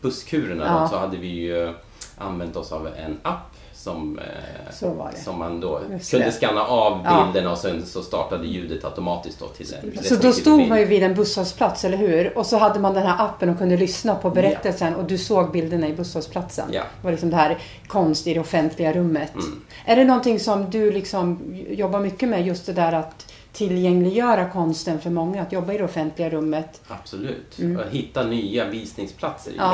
busskurerna 0.00 0.64
Ja. 0.66 0.80
då, 0.82 0.88
så 0.88 0.96
hade 0.96 1.16
vi 1.16 1.28
ju 1.28 1.72
använt 2.18 2.56
oss 2.56 2.72
av 2.72 2.86
en 2.86 3.18
app 3.22 3.55
som, 3.86 4.18
eh, 4.18 5.14
som 5.24 5.38
man 5.38 5.60
då 5.60 5.80
Just 5.92 6.10
kunde 6.10 6.26
det. 6.26 6.32
scanna 6.32 6.62
av 6.64 7.00
Ja. 7.04 7.24
bilderna 7.32 7.52
och 7.52 7.58
sen 7.58 7.86
så 7.86 8.02
startade 8.02 8.46
ljudet 8.46 8.84
automatiskt 8.84 9.40
då 9.40 9.46
till 9.46 9.66
en 9.96 10.04
Så 10.04 10.14
då 10.14 10.32
stod 10.32 10.58
bild. 10.58 10.68
man 10.68 10.78
ju 10.78 10.84
vid 10.84 11.02
en 11.02 11.14
busshållplats, 11.14 11.84
eller 11.84 11.96
hur? 11.96 12.38
Och 12.38 12.46
så 12.46 12.56
hade 12.58 12.80
man 12.80 12.94
den 12.94 13.06
här 13.06 13.24
appen 13.24 13.48
och 13.50 13.58
kunde 13.58 13.76
lyssna 13.76 14.14
på 14.14 14.30
berättelsen 14.30 14.94
och 14.94 15.04
du 15.04 15.18
såg 15.18 15.50
bilderna 15.52 15.88
i 15.88 15.92
busshållplatsen. 15.92 16.64
Ja. 16.72 16.80
Det 17.00 17.04
var 17.04 17.10
liksom 17.10 17.30
det 17.30 17.36
här 17.36 17.58
konst 17.86 18.26
i 18.26 18.34
det 18.34 18.40
offentliga 18.40 18.92
rummet. 18.92 19.34
Mm. 19.34 19.62
Är 19.84 19.96
det 19.96 20.04
någonting 20.04 20.40
som 20.40 20.70
du 20.70 20.90
liksom 20.92 21.38
jobbar 21.70 22.00
mycket 22.00 22.28
med, 22.28 22.46
just 22.46 22.66
det 22.66 22.72
där 22.72 22.92
att 22.92 23.32
tillgängliggöra 23.56 24.48
konsten 24.50 25.00
för 25.00 25.10
många, 25.10 25.42
att 25.42 25.52
jobba 25.52 25.72
i 25.72 25.78
det 25.78 25.84
offentliga 25.84 26.30
rummet? 26.30 26.80
Absolut. 26.88 27.56
Och 27.58 27.90
hitta 27.90 28.24
nya 28.26 28.68
visningsplatser 28.68 29.50
är 29.50 29.54
Mm. 29.54 29.68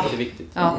Ja. 0.55 0.61
att, 0.62 0.79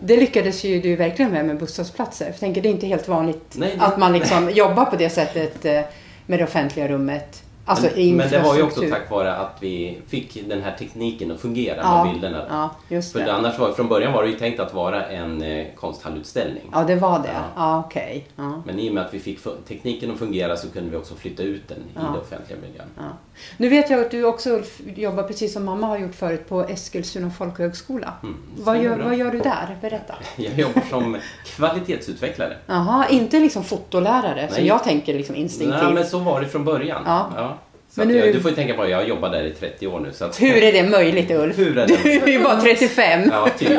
Det 0.00 0.16
lyckades 0.16 0.64
ju 0.64 0.80
du 0.80 0.96
verkligen 0.96 1.30
med 1.32 1.44
med 1.46 1.58
busshållplatser. 1.58 2.24
För 2.24 2.32
jag 2.32 2.40
tänker, 2.40 2.62
det 2.62 2.68
är 2.68 2.70
inte 2.70 2.86
helt 2.86 3.08
vanligt 3.08 3.54
Nej, 3.54 3.74
det- 3.78 3.84
att 3.84 3.98
man 3.98 4.12
liksom 4.12 4.50
jobbar 4.50 4.84
på 4.84 4.96
det 4.96 5.10
sättet 5.10 5.64
eh, 5.64 5.80
med 6.26 6.38
det 6.38 6.44
offentliga 6.44 6.88
rummet. 6.88 7.42
Alltså 7.66 7.88
men, 7.96 8.16
men 8.16 8.30
det 8.30 8.38
var 8.38 8.56
ju 8.56 8.62
också 8.62 8.80
tack 8.90 9.10
vare 9.10 9.34
att 9.36 9.56
vi 9.60 9.98
fick 10.08 10.48
den 10.48 10.62
här 10.62 10.76
tekniken 10.78 11.30
att 11.30 11.40
fungera 11.40 11.76
Ja, 11.82 12.04
med 12.04 12.12
bilderna. 12.12 12.44
ja, 12.48 12.70
just 12.88 13.12
För 13.12 13.20
det. 13.20 13.32
annars 13.34 13.58
var, 13.58 13.72
från 13.72 13.88
början 13.88 14.12
var 14.12 14.22
det 14.22 14.28
ju 14.28 14.36
tänkt 14.38 14.60
att 14.60 14.74
vara 14.74 15.06
en 15.06 15.42
eh, 15.42 15.66
konsthalutställning. 15.76 16.62
Ja, 16.72 16.84
det 16.84 16.96
var 16.96 17.18
det. 17.18 17.28
Ja. 17.34 17.42
Ja, 17.56 17.84
okej. 17.86 18.26
Ja. 18.36 18.62
Men 18.66 18.78
i 18.78 18.90
och 18.90 18.94
med 18.94 19.06
att 19.06 19.14
vi 19.14 19.18
fick 19.20 19.38
tekniken 19.68 20.10
att 20.10 20.18
fungera 20.18 20.56
så 20.56 20.70
kunde 20.70 20.90
vi 20.90 20.96
också 20.96 21.14
flytta 21.14 21.42
ut 21.42 21.68
den 21.68 21.78
i 21.78 21.94
den 21.94 22.06
offentliga 22.06 22.58
miljön. 22.60 22.86
Ja. 23.34 23.40
Nu 23.56 23.68
vet 23.68 23.90
jag 23.90 24.00
att 24.00 24.10
du 24.10 24.24
också 24.24 24.50
Ulf, 24.50 24.80
jobbar 24.96 25.22
precis 25.22 25.52
som 25.52 25.64
mamma 25.64 25.86
har 25.86 25.98
gjort 25.98 26.14
förut 26.14 26.48
på 26.48 26.60
Eskilstuna 26.64 27.30
folkhögskola. 27.30 28.12
Mm, 28.22 28.34
vad, 28.58 28.82
gör, 28.82 28.98
vad 28.98 29.16
gör 29.16 29.30
du 29.30 29.38
där? 29.38 29.76
Berätta. 29.80 30.14
Jag 30.36 30.58
jobbar 30.58 30.82
som 30.90 31.16
kvalitetsutvecklare. 31.56 32.56
Jaha, 32.66 33.08
inte 33.08 33.40
liksom 33.40 33.64
fotolärare 33.64 34.48
som 34.52 34.64
jag 34.66 34.84
tänker 34.84 35.14
liksom 35.14 35.36
instinktivt. 35.36 35.82
Nej, 35.82 35.94
men 35.94 36.06
så 36.06 36.18
var 36.18 36.40
det 36.40 36.48
från 36.48 36.64
början. 36.64 37.02
Ja. 37.06 37.58
Så 37.90 38.00
Men 38.00 38.08
nu- 38.08 38.16
jag, 38.16 38.34
du 38.34 38.40
får 38.40 38.50
ju 38.50 38.54
tänka 38.56 38.74
på 38.74 38.82
att 38.82 38.90
jag 38.90 38.96
har 38.98 39.04
jobbat 39.04 39.32
där 39.32 39.44
i 39.44 39.50
30 39.50 39.86
år 39.86 40.00
nu. 40.00 40.12
Så 40.12 40.24
att, 40.24 40.42
Hur 40.42 40.56
är 40.62 40.72
det 40.72 40.90
möjligt 40.90 41.30
Ulf? 41.30 41.58
Hur 41.58 41.78
är 41.78 41.86
Du 41.86 41.96
det? 42.02 42.08
är 42.22 42.28
ju 42.28 42.42
bara 42.42 42.60
35. 42.60 43.30
Ja, 43.32 43.48
typ. 43.58 43.70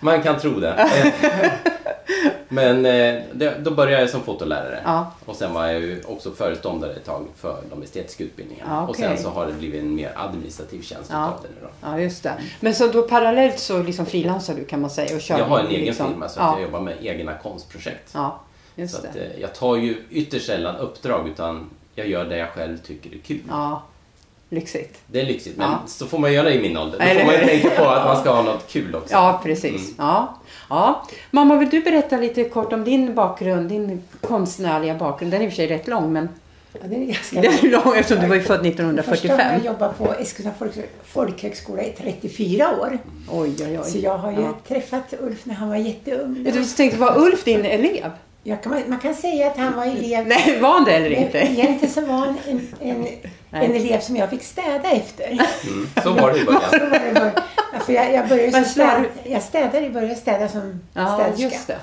Man 0.00 0.22
kan 0.22 0.38
tro 0.38 0.60
det. 0.60 0.90
Men 2.48 2.86
eh, 2.86 3.22
då 3.58 3.70
började 3.70 4.00
jag 4.00 4.10
som 4.10 4.22
fotolärare. 4.22 4.80
Ja. 4.84 5.12
Och 5.24 5.36
sen 5.36 5.54
var 5.54 5.66
jag 5.66 5.80
ju 5.80 6.02
också 6.06 6.30
föreståndare 6.32 6.92
ett 6.92 7.04
tag 7.04 7.26
för 7.36 7.56
de 7.70 7.82
estetiska 7.82 8.24
utbildningarna. 8.24 8.70
Ja, 8.74 8.82
Och 8.82 8.90
okej. 8.90 9.04
sen 9.16 9.18
så 9.22 9.28
har 9.30 9.46
det 9.46 9.52
blivit 9.52 9.82
en 9.82 9.94
mer 9.94 10.12
administrativ 10.16 10.82
tjänst 10.82 11.10
Ja. 11.12 11.28
utav 11.28 11.42
det 11.42 11.48
nu 11.60 11.66
då. 11.66 11.88
Ja, 11.88 12.00
just 12.00 12.22
det. 12.22 12.32
Men 12.60 12.74
så 12.74 12.86
då 12.86 13.02
parallellt 13.02 13.58
så 13.58 13.82
liksom 13.82 14.06
frilansar 14.06 14.54
du 14.54 14.64
kan 14.64 14.80
man 14.80 14.90
säga 14.90 15.14
och 15.16 15.20
kör 15.22 15.38
Jag 15.38 15.44
har 15.44 15.58
en 15.60 15.66
egen 15.66 15.84
liksom. 15.86 16.08
firma 16.08 16.28
så 16.28 16.40
att 16.40 16.52
jag 16.58 16.62
jobbar 16.62 16.80
med 16.80 16.94
egna 17.02 17.34
konstprojekt. 17.34 18.10
Ja, 18.14 18.40
Så 18.74 18.80
just 18.80 18.94
att, 19.04 19.12
det. 19.12 19.20
eh, 19.20 19.40
jag 19.40 19.54
tar 19.54 19.76
ju 19.76 20.02
ytterst 20.10 20.46
sällan 20.46 20.76
uppdrag 20.76 21.28
utan 21.28 21.70
jag 21.94 22.08
gör 22.08 22.24
det 22.24 22.36
jag 22.36 22.48
själv 22.50 22.78
tycker 22.78 23.14
är 23.14 23.18
kul. 23.18 23.40
Ja, 23.48 23.82
lyxigt. 24.50 24.98
Det 25.06 25.20
är 25.20 25.26
lyxigt 25.26 25.56
men 25.56 25.70
Ja. 25.70 25.78
så 25.86 26.06
får 26.06 26.18
man 26.18 26.32
göra 26.32 26.50
i 26.52 26.60
min 26.62 26.76
ålder. 26.76 26.98
Då 26.98 27.20
får 27.20 27.26
man 27.26 27.34
ju 27.34 27.44
tänka 27.46 27.70
på 27.70 27.84
att 27.88 28.04
man 28.04 28.20
ska 28.20 28.30
ha 28.32 28.42
något 28.42 28.68
kul 28.68 28.94
också. 28.94 29.12
Ja, 29.14 29.40
precis. 29.44 29.82
Mm. 29.82 29.94
Ja. 29.98 30.34
Ja. 30.70 31.06
Mamma, 31.30 31.56
vill 31.56 31.68
du 31.70 31.80
berätta 31.80 32.16
lite 32.16 32.44
kort 32.44 32.72
om 32.72 32.84
din 32.84 33.14
bakgrund, 33.14 33.68
din 33.68 34.02
konstnärliga 34.20 34.94
bakgrund? 34.94 35.32
Den 35.32 35.40
är 35.42 35.44
i 35.44 35.48
och 35.48 35.52
för 35.52 35.56
sig 35.56 35.66
rätt 35.66 35.88
lång, 35.88 36.12
men 36.12 36.28
Ja, 36.72 36.78
det 36.88 36.96
är 36.96 37.04
ganska 37.06 37.40
den 37.40 37.52
är 37.52 37.70
lång 37.84 37.96
eftersom 37.96 38.22
du 38.22 38.28
var 38.28 38.34
ju 38.36 38.40
född 38.42 38.60
Först 38.60 38.78
har 38.78 38.90
1945. 38.90 39.38
jag 39.54 39.64
jobbat 39.72 39.98
på 39.98 40.12
Eskilstuna 40.12 40.54
folk, 40.58 40.72
folkhögskola 41.04 41.82
i 41.82 41.90
34 41.98 42.70
år. 42.80 42.98
Oj, 43.30 43.54
oj, 43.60 43.78
Så 43.84 43.96
oj. 43.98 44.04
jag 44.04 44.18
har 44.18 44.32
ju 44.32 44.40
Ja. 44.40 44.54
träffat 44.68 45.14
Ulf 45.20 45.46
när 45.46 45.54
han 45.54 45.68
var 45.68 45.76
jätteung. 45.76 46.46
Jag 46.54 46.76
tänkte, 46.76 46.98
var 46.98 47.18
Ulf 47.18 47.44
din 47.44 47.64
elev? 47.64 48.10
Kan, 48.62 48.82
man 48.86 48.98
kan 48.98 49.14
säga 49.14 49.46
att 49.46 49.56
han 49.56 49.76
var 49.76 49.84
elev. 49.84 50.26
Nej, 50.26 50.58
var 50.60 50.72
han 50.72 50.84
det 50.84 50.92
eller 50.92 51.10
inte? 51.10 51.38
Egentligen 51.38 51.94
så 51.94 52.00
var 52.00 52.14
han 52.16 52.36
en, 52.48 52.68
en, 52.80 53.06
en 53.50 53.74
elev 53.74 54.00
som 54.00 54.16
jag 54.16 54.30
fick 54.30 54.42
städa 54.42 54.90
efter. 54.90 55.26
Mm. 55.26 55.86
Så 56.02 56.10
var 56.12 56.30
det 56.32 56.38
i 56.38 56.44
Så 56.44 56.52
början. 56.52 57.30
För 57.88 57.94
jag, 57.94 58.14
jag 58.14 58.28
började 58.28 58.50
Men 58.52 58.64
som 58.64 58.72
städ, 58.72 58.90
slår 59.22 59.32
jag 59.32 59.42
städade 59.42 59.86
i 59.86 59.90
början, 59.90 60.16
städade 60.16 60.48
som 60.48 60.80
Ja, 60.94 61.14
städerska. 61.14 61.42
just 61.42 61.66
det. 61.66 61.76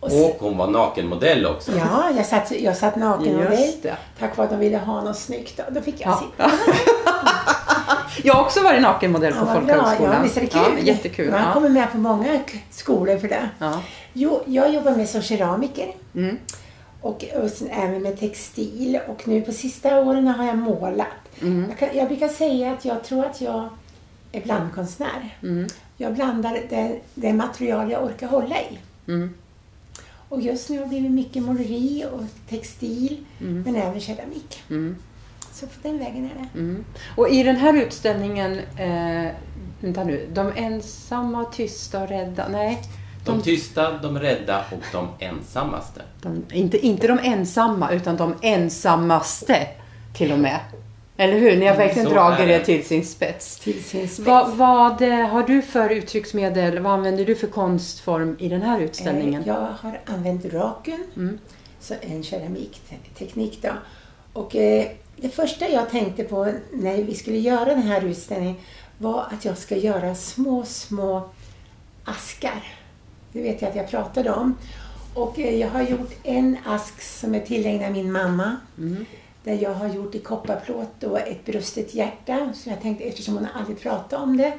Och 0.00 0.10
så, 0.10 0.24
Och 0.26 0.36
hon 0.40 0.56
var 0.56 0.66
nakenmodell 0.66 1.46
också. 1.46 1.72
ja, 1.76 2.10
jag 2.16 2.26
satt, 2.26 2.50
jag 2.50 2.76
satt 2.76 2.96
naken 2.96 3.46
och 3.46 3.52
Just 3.54 3.82
det. 3.82 3.96
Tack 4.18 4.36
vare 4.36 4.44
att 4.44 4.50
de 4.52 4.58
ville 4.60 4.78
ha 4.78 5.00
något 5.00 5.18
snyggt. 5.18 5.56
Då, 5.56 5.62
då 5.70 5.80
fick 5.80 6.00
jag 6.00 6.10
Ja. 6.10 6.20
sitta. 6.20 6.50
Jag 8.24 8.34
har 8.34 8.42
också 8.44 8.62
varit 8.62 8.82
nakenmodell 8.82 9.32
på 9.32 9.38
Ja, 9.46 9.54
folkhögskolan. 9.54 10.12
Ja, 10.16 10.22
visst 10.22 10.36
är 10.36 10.40
det 10.40 10.46
kul? 10.46 10.60
Ja, 10.78 10.82
jättekul. 10.82 11.30
Man 11.30 11.40
Ja. 11.42 11.52
kommer 11.52 11.68
med 11.68 11.92
på 11.92 11.98
många 11.98 12.40
skolor 12.70 13.18
för 13.18 13.28
det. 13.28 13.48
Ja. 13.58 13.80
Jo, 14.12 14.42
jag 14.46 14.74
jobbar 14.74 14.90
med 14.92 15.08
som 15.08 15.22
keramiker. 15.22 15.94
Mm. 16.14 16.38
Och, 17.00 17.24
och 17.42 17.50
sen 17.50 17.70
även 17.70 18.02
med 18.02 18.20
textil. 18.20 19.00
Och 19.08 19.28
nu 19.28 19.40
på 19.40 19.52
sista 19.52 20.00
åren 20.00 20.28
har 20.28 20.46
jag 20.46 20.58
målat. 20.58 21.06
Mm. 21.42 21.66
Jag, 21.68 21.78
kan, 21.78 21.98
jag 21.98 22.08
brukar 22.08 22.28
säga 22.28 22.72
att 22.72 22.84
jag 22.84 23.04
tror 23.04 23.24
att 23.24 23.40
jag 23.40 23.68
blandkonstnär. 24.40 25.36
Mm. 25.42 25.68
Jag 25.96 26.14
blandar 26.14 26.58
det, 26.68 27.00
det 27.14 27.32
material 27.32 27.90
jag 27.90 28.04
orkar 28.04 28.26
hålla 28.26 28.56
i. 28.60 28.78
Mm. 29.08 29.34
Och 30.28 30.40
just 30.40 30.68
nu 30.68 30.76
har 30.76 30.84
det 30.84 30.88
blivit 30.88 31.10
mycket 31.10 31.42
måleri 31.42 32.04
och 32.12 32.22
textil, 32.48 33.24
Mm. 33.40 33.62
men 33.62 33.76
även 33.76 34.00
keramik. 34.00 34.62
Mm. 34.70 34.96
Så 35.52 35.66
på 35.66 35.72
den 35.82 35.98
vägen 35.98 36.24
är 36.24 36.42
det. 36.42 36.58
Mm. 36.58 36.84
Och 37.16 37.28
i 37.28 37.42
den 37.42 37.56
här 37.56 37.74
utställningen, 37.82 38.58
eh, 38.78 39.30
vänta 39.80 40.04
nu, 40.04 40.28
de 40.32 40.52
ensamma, 40.56 41.44
tysta 41.44 42.02
och 42.02 42.08
rädda, 42.08 42.48
nej. 42.48 42.82
De 43.26 43.42
tysta, 43.42 43.98
de 43.98 44.18
rädda 44.18 44.64
och 44.70 44.82
de 44.92 45.08
ensammaste. 45.18 46.02
De, 46.22 46.42
inte, 46.52 46.86
inte 46.86 47.06
de 47.06 47.18
ensamma, 47.18 47.90
utan 47.90 48.16
de 48.16 48.34
ensammaste 48.42 49.66
till 50.14 50.32
och 50.32 50.38
med. 50.38 50.60
Eller 51.16 51.38
hur? 51.38 51.56
Ni 51.56 51.66
har 51.66 51.76
verkligen 51.76 52.08
Så 52.08 52.14
dragit 52.14 52.38
det. 52.48 52.64
till 52.64 52.84
sin 52.84 53.04
spets. 53.04 53.56
Till 53.58 53.84
sin 53.84 54.08
spets. 54.08 54.18
Vad, 54.28 54.50
vad 54.56 55.02
eh, 55.02 55.26
har 55.26 55.42
du 55.42 55.62
för 55.62 55.90
uttrycksmedel? 55.90 56.78
Vad 56.78 56.92
använder 56.92 57.24
du 57.24 57.34
för 57.34 57.46
konstform 57.46 58.36
i 58.38 58.48
den 58.48 58.62
här 58.62 58.80
utställningen? 58.80 59.42
Eh, 59.42 59.48
Jag 59.48 59.54
har 59.80 60.00
använt 60.06 60.44
raken, 60.44 61.04
Mm. 61.16 61.38
så 61.80 61.94
en 62.00 62.22
keramikteknik 62.22 63.58
då. 63.62 63.68
Och 64.32 64.56
eh, 64.56 64.86
det 65.16 65.28
första 65.28 65.68
jag 65.68 65.90
tänkte 65.90 66.24
på 66.24 66.52
när 66.72 66.96
vi 67.02 67.14
skulle 67.14 67.38
göra 67.38 67.64
den 67.64 67.82
här 67.82 68.04
utställningen 68.04 68.56
var 68.98 69.20
att 69.20 69.44
jag 69.44 69.58
ska 69.58 69.76
göra 69.76 70.14
små, 70.14 70.64
små 70.64 71.28
askar. 72.04 72.64
Det 73.32 73.42
vet 73.42 73.62
jag 73.62 73.68
att 73.70 73.76
jag 73.76 73.90
pratade 73.90 74.30
om. 74.32 74.56
Och 75.14 75.38
eh, 75.38 75.56
jag 75.60 75.68
har 75.68 75.82
gjort 75.82 76.12
en 76.22 76.56
ask 76.66 77.02
som 77.02 77.34
är 77.34 77.40
tillägnad 77.40 77.92
min 77.92 78.12
mamma. 78.12 78.56
Mm. 78.78 79.06
Där 79.44 79.58
jag 79.62 79.74
har 79.74 79.88
gjort 79.88 80.14
i 80.14 80.18
kopparplåt 80.18 81.02
och 81.02 81.18
ett 81.18 81.44
brustet 81.44 81.94
hjärta. 81.94 82.52
Så 82.54 82.70
jag 82.70 82.80
tänkte 82.80 83.04
eftersom 83.04 83.34
hon 83.34 83.46
aldrig 83.54 83.80
pratat 83.80 84.20
om 84.20 84.36
det. 84.36 84.52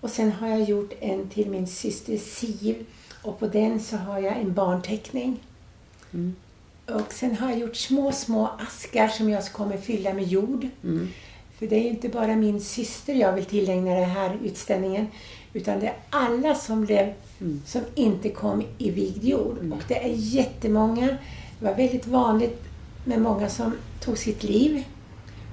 Och 0.00 0.10
sen 0.10 0.32
har 0.32 0.48
jag 0.48 0.62
gjort 0.62 0.92
en 1.00 1.28
till 1.28 1.50
min 1.50 1.66
syster 1.66 2.16
Siv. 2.16 2.86
Och 3.22 3.38
på 3.38 3.46
den 3.46 3.80
så 3.80 3.96
har 3.96 4.18
jag 4.20 4.36
en 4.38 4.54
barnteckning. 4.54 5.40
Mm. 6.14 6.36
Och 6.86 7.12
sen 7.12 7.36
har 7.36 7.50
jag 7.50 7.58
gjort 7.58 7.76
små, 7.76 8.12
små 8.12 8.50
askar 8.58 9.08
som 9.08 9.30
jag 9.30 9.52
kommer 9.52 9.76
fylla 9.76 10.14
med 10.14 10.24
jord. 10.24 10.68
Mm. 10.84 11.08
För 11.58 11.66
det 11.66 11.76
är 11.76 11.82
ju 11.82 11.88
inte 11.88 12.08
bara 12.08 12.36
min 12.36 12.60
syster 12.60 13.14
jag 13.14 13.32
vill 13.32 13.44
tillägna 13.44 13.94
den 13.94 14.10
här 14.10 14.38
utställningen. 14.44 15.06
Utan 15.52 15.80
det 15.80 15.86
är 15.86 15.96
alla 16.10 16.54
som 16.54 16.84
blev, 16.84 17.12
Mm. 17.40 17.62
som 17.66 17.80
inte 17.94 18.28
kom 18.28 18.62
i 18.78 18.90
vigd 18.90 19.24
jord. 19.24 19.72
Och 19.72 19.82
det 19.88 20.04
är 20.04 20.12
jättemånga. 20.14 21.06
Det 21.58 21.64
var 21.64 21.74
väldigt 21.74 22.06
vanligt 22.06 22.62
med 23.04 23.20
många 23.20 23.48
som 23.48 23.72
tog 24.04 24.18
sitt 24.18 24.42
liv. 24.42 24.84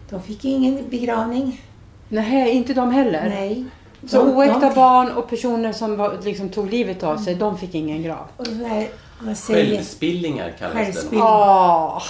De 0.10 0.22
fick 0.22 0.46
ingen 0.46 0.90
begravning. 0.90 1.62
Nej, 2.10 2.52
inte 2.52 2.74
de 2.74 2.92
heller? 2.92 3.30
Nej. 3.30 3.66
Så 4.08 4.26
De- 4.26 4.38
oäkta 4.38 4.60
de- 4.70 4.76
barn 4.76 5.12
och 5.12 5.30
personer 5.30 5.74
som 5.74 5.98
var, 5.98 6.18
liksom, 6.24 6.50
tog 6.50 6.70
livet 6.70 7.04
av 7.04 7.18
sig, 7.18 7.36
de 7.36 7.58
fick 7.58 7.76
ingen 7.76 8.04
grav? 8.04 8.28
Och 8.38 8.48
så 8.48 8.54
här, 8.66 8.88
man 9.20 9.36
säger, 9.36 9.76
Självspillingar 9.76 10.54
kallas 10.60 10.76
Självspill- 10.76 11.10
det. 11.12 11.22
Åh, 11.24 12.04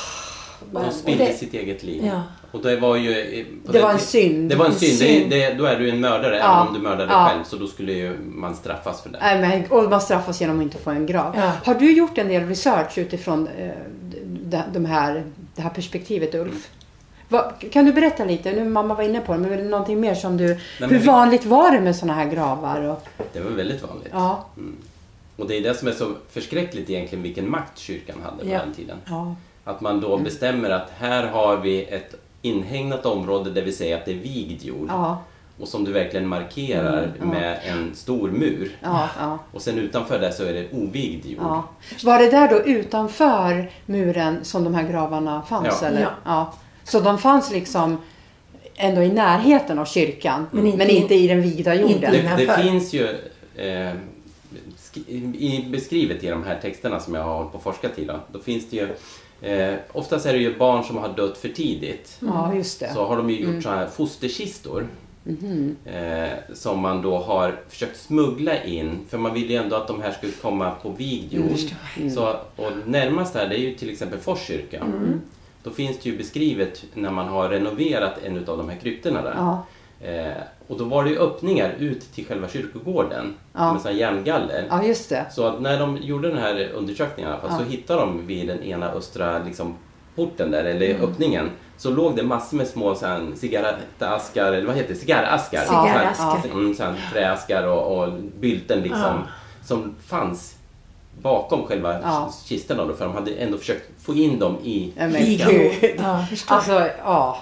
De 0.72 0.92
spillde 0.92 1.34
sitt 1.34 1.54
eget 1.54 1.84
liv. 1.84 2.06
Ja. 2.06 2.22
Och 2.52 2.62
det 2.62 2.76
var 2.80 2.96
ju... 2.96 3.40
eh, 3.40 3.46
Det 3.72 3.82
var 3.82 3.92
en 3.92 4.00
synd. 4.00 4.50
Det 4.50 4.56
var 4.56 4.66
en 4.66 4.74
synd. 4.74 5.30
Det, 5.30 5.38
det, 5.50 5.54
då 5.54 5.66
är 5.66 5.80
du 5.80 5.90
en 5.90 6.00
mördare 6.00 6.38
Ja. 6.38 6.44
även 6.58 6.68
om 6.68 6.74
du 6.74 6.80
mördade 6.80 7.12
Ja. 7.12 7.28
själv. 7.30 7.44
Så 7.44 7.56
då 7.56 7.68
skulle 7.68 7.92
ju 7.94 8.18
man 8.20 8.56
straffas 8.56 9.02
för 9.02 9.10
det. 9.10 9.18
Nej, 9.22 9.42
men, 9.42 9.72
och 9.84 9.90
man 9.90 10.02
straffas 10.02 10.42
genom 10.42 10.58
att 10.60 10.64
inte 10.64 10.78
få 10.78 10.90
en 10.90 11.06
grav. 11.06 11.34
Ja. 11.38 11.52
Har 11.66 11.76
du 11.76 11.92
gjort 11.92 12.18
en 12.18 12.28
del 12.28 12.48
research 12.48 12.98
utifrån 12.98 13.48
eh, 13.48 13.70
de, 14.44 14.62
de 14.74 14.86
här, 14.86 15.24
det 15.56 15.62
här 15.62 15.70
perspektivet, 15.70 16.36
Ulf? 16.36 16.70
Vad, 17.30 17.72
kan 17.72 17.86
du 17.86 17.94
berätta 17.94 18.26
lite? 18.26 18.52
Nu 18.52 18.64
mamma 18.70 18.94
var 18.94 19.04
inne 19.04 19.20
på 19.22 19.34
det, 19.34 19.40
men 19.40 19.52
är 19.54 19.58
det 19.58 19.64
någonting 19.64 20.00
mer 20.00 20.16
som 20.16 20.38
du... 20.38 20.60
men 20.80 20.90
hur 20.90 21.00
vanligt 21.00 21.46
var 21.46 21.72
det 21.72 21.80
med 21.80 21.96
såna 21.96 22.14
här 22.14 22.30
gravar? 22.30 22.82
Och, 22.82 23.08
Det 23.34 23.40
var 23.40 23.52
väldigt 23.52 23.82
vanligt. 23.84 24.10
ja, 24.12 24.46
Och 25.36 25.48
det 25.48 25.58
är 25.58 25.62
det 25.62 25.74
som 25.74 25.88
är 25.88 25.92
så 25.92 26.12
förskräckligt 26.30 26.90
egentligen 26.90 27.24
vilken 27.24 27.50
makt 27.50 27.78
kyrkan 27.78 28.16
hade 28.24 28.44
på 28.44 28.50
Ja. 28.52 28.60
den 28.60 28.74
tiden. 28.74 28.98
ja, 29.06 29.36
Att 29.64 29.82
man 29.82 30.02
då 30.02 30.18
bestämmer 30.18 30.70
att 30.70 30.90
här 30.98 31.28
har 31.28 31.58
vi 31.58 31.84
ett 31.86 32.16
inhägnat 32.42 33.06
område 33.06 33.50
där 33.52 33.62
vi 33.62 33.72
säger 33.72 33.98
att 33.98 34.06
det 34.06 34.12
är 34.12 34.16
vigd 34.20 34.64
jord. 34.64 34.88
ja, 34.90 35.22
Och 35.60 35.68
som 35.68 35.84
du 35.84 35.92
verkligen 35.92 36.28
markerar 36.28 37.04
Mm, 37.04 37.12
ja. 37.20 37.26
med 37.26 37.60
en 37.66 37.96
stor 37.96 38.32
mur. 38.32 38.78
ja, 38.84 39.10
ja. 39.20 39.40
Och 39.52 39.62
sen 39.62 39.78
utanför 39.80 40.20
det 40.20 40.32
så 40.34 40.44
är 40.44 40.54
det 40.54 40.68
ovigd 40.72 41.26
jord. 41.26 41.42
Ja. 41.44 41.64
Var 42.04 42.20
det 42.20 42.30
där 42.32 42.50
då 42.50 42.60
utanför 42.62 43.72
muren 43.86 44.46
som 44.46 44.64
de 44.64 44.76
här 44.76 44.84
gravarna 44.88 45.42
fanns? 45.42 45.80
Ja. 45.82 45.88
Eller? 45.88 46.02
Ja. 46.02 46.10
Ja. 46.26 46.54
Så 46.84 47.00
de 47.00 47.18
fanns 47.18 47.52
liksom 47.52 47.98
ändå 48.76 49.02
i 49.02 49.10
närheten 49.12 49.80
av 49.80 49.86
kyrkan, 49.86 50.48
men 50.52 50.64
Men 50.64 50.72
inte, 50.82 50.94
inte- 50.94 51.16
i 51.16 51.28
den 51.28 51.42
vigda 51.42 51.76
jorden? 51.76 51.96
inte 51.96 52.12
Det, 52.38 52.46
det 52.46 52.58
finns 52.64 52.94
ju 52.94 53.08
eh, 53.56 53.92
i, 55.38 55.66
beskrivet 55.72 56.24
i 56.24 56.28
de 56.28 56.44
här 56.44 56.60
texterna 56.62 57.00
som 57.00 57.14
jag 57.14 57.24
har 57.24 57.36
hållit 57.36 57.52
på 57.52 57.58
och 57.58 57.64
forskat 57.64 58.00
i. 58.00 58.06
Då, 58.06 58.20
då 58.32 58.40
finns 58.40 58.70
det 58.70 58.76
ju 58.78 58.88
eh, 59.52 59.76
Oftast 59.92 60.26
är 60.26 60.34
det 60.34 60.40
ju 60.40 60.58
barn 60.58 60.84
som 60.84 60.98
har 60.98 61.10
dött 61.10 61.38
för 61.38 61.50
tidigt. 61.50 62.18
Ja, 62.20 62.54
just 62.56 62.80
det. 62.80 62.94
Så 62.94 63.06
har 63.06 63.18
de 63.18 63.30
ju 63.30 63.36
gjort 63.40 63.50
Mm. 63.50 63.62
sådana 63.62 63.80
här 63.82 63.88
fosterkistor. 63.88 64.88
Eh, 65.86 66.30
som 66.54 66.80
man 66.80 67.02
då 67.02 67.18
har 67.18 67.56
försökt 67.70 67.98
smuggla 68.00 68.64
in. 68.64 69.00
För 69.10 69.18
man 69.18 69.34
vill 69.34 69.50
ju 69.50 69.56
ändå 69.56 69.76
att 69.76 69.88
de 69.88 70.02
här 70.02 70.12
skulle 70.12 70.32
komma 70.32 70.72
på 70.72 70.90
vigd 70.90 71.34
jord. 71.34 71.60
Mm. 71.98 72.12
Så, 72.12 72.28
och 72.56 72.72
närmast 72.86 73.36
här 73.36 73.48
det 73.48 73.56
är 73.56 73.60
ju 73.60 73.76
till 73.76 73.90
exempel 73.90 74.20
Fors 74.20 74.40
kyrka. 74.48 74.78
Mm. 74.80 75.22
Då 75.64 75.70
finns 75.72 75.98
det 76.00 76.10
ju 76.10 76.18
beskrivet 76.18 76.84
när 76.94 77.12
man 77.12 77.28
har 77.28 77.50
renoverat 77.50 78.14
en 78.24 78.38
av 78.38 78.58
de 78.58 78.70
här 78.70 78.78
kryptorna 78.78 79.22
där. 79.22 79.34
Ja, 79.38 79.66
Eh, 80.02 80.32
och 80.68 80.78
då 80.78 80.84
var 80.86 81.04
det 81.04 81.10
ju 81.10 81.20
öppningar 81.20 81.76
ut 81.80 82.14
till 82.14 82.26
själva 82.26 82.48
kyrkogården 82.48 83.34
Ja. 83.54 83.74
med 83.74 83.82
sådana 83.82 84.00
järngaller. 84.00 84.68
ja, 84.70 84.84
just 84.84 85.10
det. 85.10 85.26
Så 85.32 85.44
att 85.48 85.62
när 85.62 85.80
de 85.80 85.98
gjorde 85.98 86.28
den 86.28 86.38
här 86.38 86.70
undersökningen 86.74 87.30
i 87.32 87.34
alla 87.34 87.42
fall, 87.42 87.52
Ja. 87.60 87.66
så 87.66 87.72
hittade 87.72 88.00
de 88.02 88.28
vid 88.28 88.48
den 88.48 88.64
ena 88.64 88.92
östra 88.92 89.44
liksom, 89.44 89.74
porten 90.16 90.52
där, 90.52 90.64
eller 90.66 90.90
Mm. 90.90 91.02
öppningen, 91.10 91.50
så 91.78 91.90
låg 91.92 92.16
det 92.16 92.24
massor 92.24 92.58
med 92.58 92.68
små 92.68 92.96
så 92.96 93.06
här, 93.06 93.28
cigarettaskar, 93.36 94.54
eller 94.54 94.68
vad 94.68 94.76
heter 94.76 94.94
det, 94.94 95.00
cigarraskar. 95.00 95.58
Ja, 95.60 95.66
Cigarraskar. 95.66 96.50
Här, 96.50 96.50
mm, 96.60 96.76
så 96.76 96.84
här, 96.84 96.94
träaskar 97.14 97.68
och, 97.68 97.98
och 98.04 98.14
bylten 98.40 98.80
liksom, 98.80 99.00
Ja. 99.02 99.18
som 99.66 99.96
fanns 100.08 100.56
bakom 101.22 101.64
själva 101.64 102.00
Ja. 102.02 102.34
kistorna 102.46 102.86
då, 102.86 102.94
för 102.94 103.06
de 103.06 103.14
hade 103.14 103.32
ändå 103.32 103.58
försökt 103.58 103.90
få 104.02 104.14
in 104.14 104.40
dem 104.40 104.58
i 104.64 104.94
Ja, 104.98 105.02
men 105.08 105.12
Vigd 105.12 105.44
gud. 105.48 105.92
Ja. 106.00 106.26
Alltså, 106.48 106.88
ja. 107.04 107.38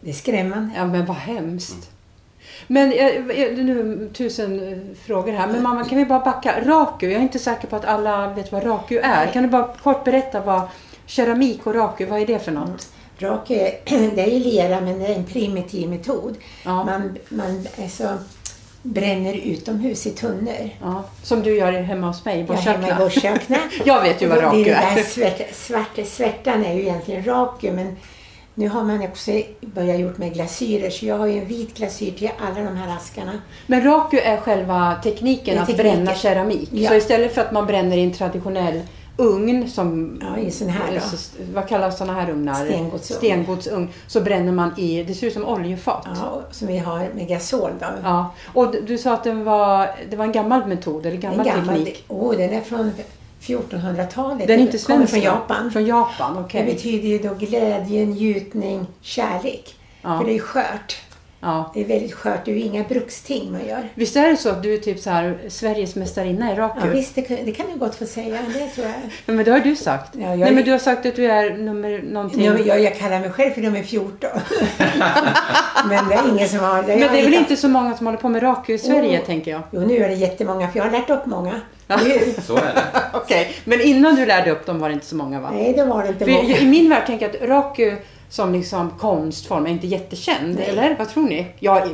det 0.00 0.10
är 0.10 0.14
skrämmande. 0.14 0.70
Ja, 0.76 0.86
men 0.86 1.06
vad 1.06 1.16
hemskt. 1.16 1.90
Men 2.66 2.92
eh, 2.92 3.06
eh, 3.06 3.56
nu 3.56 4.10
tusen 4.14 4.72
eh, 4.72 4.78
frågor 5.06 5.32
här. 5.32 5.46
Men 5.46 5.62
mamma, 5.62 5.84
kan 5.84 5.98
vi 5.98 6.04
bara 6.04 6.20
backa? 6.20 6.54
Raku, 6.64 7.06
jag 7.06 7.18
är 7.18 7.22
inte 7.22 7.38
säker 7.38 7.68
på 7.68 7.76
att 7.76 7.84
alla 7.84 8.28
vet 8.34 8.52
vad 8.52 8.64
raku 8.66 8.98
är. 8.98 9.26
Kan 9.26 9.42
du 9.42 9.48
bara 9.48 9.68
kort 9.82 10.04
berätta 10.04 10.40
vad 10.40 10.60
keramik 11.06 11.66
och 11.66 11.74
raku, 11.74 12.06
vad 12.06 12.20
är 12.20 12.26
det 12.26 12.38
för 12.38 12.52
något? 12.52 12.88
Rak 13.18 13.50
är, 13.50 13.70
det 14.14 14.22
är 14.22 14.30
ju 14.30 14.38
lera 14.38 14.80
men 14.80 14.98
det 14.98 15.06
är 15.06 15.14
en 15.14 15.24
primitiv 15.24 15.88
metod. 15.88 16.36
Ja. 16.64 16.84
Man, 16.84 17.18
man 17.28 17.66
alltså, 17.82 18.18
bränner 18.82 19.34
utomhus 19.34 20.06
i 20.06 20.10
tunnor. 20.10 20.70
Ja, 20.80 21.04
som 21.22 21.42
du 21.42 21.56
gör 21.56 21.72
hemma 21.72 22.06
hos 22.06 22.24
mig 22.24 22.40
i 22.40 22.44
Borsökna. 22.44 22.98
Borsökna. 22.98 23.58
Jag 23.84 24.02
vet 24.02 24.22
ju 24.22 24.26
vad 24.26 24.42
raku 24.42 24.64
det 24.64 24.70
där 24.70 24.98
är. 24.98 25.02
svärta, 25.02 25.44
svarta, 25.52 26.04
svärtan 26.04 26.64
är 26.64 26.74
ju 26.74 26.80
egentligen 26.80 27.24
raku 27.24 27.72
men 27.72 27.96
nu 28.54 28.68
har 28.68 28.84
man 28.84 29.02
också 29.02 29.30
börjat 29.60 30.00
gjort 30.00 30.18
med 30.18 30.34
glasyrer 30.34 30.90
så 30.90 31.06
jag 31.06 31.18
har 31.18 31.26
ju 31.26 31.38
en 31.38 31.48
vit 31.48 31.76
glasyr 31.76 32.12
till 32.12 32.30
alla 32.38 32.64
de 32.64 32.76
här 32.76 32.96
askarna. 32.96 33.32
Men 33.66 33.84
raku 33.84 34.18
är 34.18 34.36
själva 34.36 35.00
tekniken 35.02 35.56
är 35.56 35.60
att 35.60 35.66
tekniken. 35.66 35.94
bränna 35.94 36.14
keramik. 36.14 36.68
Ja. 36.72 36.88
Så 36.88 36.94
istället 36.94 37.34
för 37.34 37.40
att 37.40 37.52
man 37.52 37.66
bränner 37.66 37.96
i 37.96 38.02
en 38.02 38.12
traditionell 38.12 38.82
ugn 39.16 39.70
som... 39.70 40.18
Ja, 40.22 40.38
i 40.38 40.50
sån 40.50 40.68
här 40.68 40.94
då. 40.94 41.00
Vad 41.54 41.68
kallas 41.68 41.98
sådana 41.98 42.20
här 42.20 42.30
ugnar? 42.30 42.54
Stengodsugn. 42.54 43.18
Stengodsugn. 43.18 43.88
Så 44.06 44.20
bränner 44.20 44.52
man 44.52 44.78
i, 44.78 45.02
det 45.02 45.14
ser 45.14 45.26
ut 45.26 45.32
som 45.32 45.44
oljefat. 45.44 46.06
Ja, 46.22 46.42
som 46.50 46.68
vi 46.68 46.78
har 46.78 47.08
med 47.14 47.28
gasol 47.28 47.70
då. 47.80 47.86
Ja, 48.02 48.34
och 48.54 48.74
du- 48.86 48.98
sa 48.98 49.14
att 49.14 49.24
den 49.24 49.44
var, 49.44 49.88
det 50.10 50.16
var 50.16 50.24
en 50.24 50.32
gammal 50.32 50.66
metod 50.66 51.06
eller 51.06 51.16
gammal, 51.16 51.40
en 51.40 51.46
gammal, 51.46 51.74
teknik. 51.76 52.04
oh, 52.08 52.36
den 52.36 52.50
är 52.52 52.60
från 52.60 52.92
1400-talet. 53.40 54.46
Den 54.48 54.58
är 54.58 54.62
inte 54.62 54.78
svensk? 54.78 55.12
från? 55.12 55.22
Japan. 55.22 55.70
Från 55.70 55.86
Japan, 55.86 56.38
okej. 56.44 56.64
Det 56.64 56.72
betyder 56.72 57.08
ju 57.08 57.18
då 57.18 57.34
glädje, 57.34 58.06
njutning, 58.06 58.86
kärlek. 59.00 59.74
Ja. 60.02 60.18
För 60.18 60.24
det 60.26 60.34
är 60.36 60.38
skört. 60.38 60.96
Ja. 61.44 61.70
Det 61.74 61.80
är 61.80 61.84
väldigt 61.84 62.14
skört. 62.14 62.44
Det 62.44 62.50
är 62.50 62.54
ju 62.54 62.60
inga 62.60 62.82
bruksting 62.84 63.52
man 63.52 63.60
gör. 63.68 63.88
Visst 63.94 64.16
är 64.16 64.28
det 64.30 64.36
så 64.36 64.48
att 64.50 64.62
du 64.62 64.74
är 64.74 64.78
typ 64.78 65.00
så 65.00 65.10
här 65.10 65.38
Sveriges 65.48 65.94
mästarinna 65.94 66.52
i 66.52 66.54
raku? 66.56 66.80
Ja, 66.84 66.86
visst, 66.92 67.14
det, 67.14 67.22
kan- 67.22 67.38
det 67.44 67.52
kan 67.52 67.66
du 67.72 67.78
gott 67.78 67.94
få 67.94 68.06
säga. 68.06 68.38
Det 68.54 68.68
tror 68.68 68.86
jag. 68.86 68.94
Ja, 69.26 69.32
men 69.32 69.44
det 69.44 69.50
har 69.50 69.60
du 69.60 69.76
sagt. 69.76 70.14
Ja, 70.14 70.28
jag- 70.28 70.38
Nej, 70.38 70.52
men 70.54 70.64
du 70.64 70.70
har 70.70 70.78
sagt 70.78 71.06
att 71.06 71.16
du 71.16 71.26
är 71.30 71.54
nummer 71.56 72.02
någonting. 72.12 72.40
Nu, 72.52 72.62
jag, 72.66 72.80
jag 72.80 72.98
kallar 72.98 73.20
mig 73.20 73.30
själv 73.30 73.50
för 73.50 73.60
nummer 73.60 73.82
14. 73.82 74.30
Men 75.88 76.08
det 76.08 76.14
är 76.14 76.28
ingen 76.28 76.48
som 76.48 76.58
har... 76.58 76.82
men 76.82 76.86
det 76.86 76.92
är 77.04 77.08
väl 77.08 77.16
hittat- 77.16 77.40
inte 77.40 77.56
så 77.56 77.68
många 77.68 77.96
som 77.96 78.06
håller 78.06 78.18
på 78.18 78.28
med 78.28 78.42
raku 78.42 78.72
i 78.74 78.78
Sverige, 78.78 79.20
Oh. 79.20 79.24
tänker 79.26 79.50
jag. 79.50 79.60
Jo, 79.70 79.80
nu 79.80 79.96
är 79.96 80.08
det 80.08 80.14
jättemånga 80.14 80.68
för 80.70 80.78
jag 80.78 80.84
har 80.84 80.92
lärt 80.92 81.10
upp 81.10 81.26
många. 81.26 81.60
Nu, 81.88 82.20
Så 82.46 82.56
är 82.56 82.60
det. 82.60 82.82
Okej, 83.12 83.50
men 83.64 83.80
innan 83.80 84.14
du 84.14 84.26
lärde 84.26 84.50
upp 84.50 84.66
dem 84.66 84.78
var 84.80 84.88
det 84.88 84.92
inte 84.94 85.06
så 85.06 85.16
många 85.16 85.40
va? 85.40 85.50
nej, 85.54 85.72
det 85.72 85.84
var 85.84 86.02
det 86.02 86.08
inte 86.08 86.24
För 86.24 86.32
många. 86.32 86.48
i- 86.56 86.62
I 86.62 86.66
min 86.66 86.90
värld 86.90 87.06
tänker 87.06 87.26
jag 87.32 87.36
att 87.42 87.48
raku 87.48 87.92
som 88.28 88.52
liksom 88.52 88.90
konstform 88.90 89.66
är 89.66 89.70
inte 89.70 89.86
jättekänd, 89.86 90.54
Nej. 90.54 90.66
eller? 90.68 90.96
Vad 90.98 91.08
tror 91.08 91.22
ni? 91.28 91.46
Ja, 91.58 91.86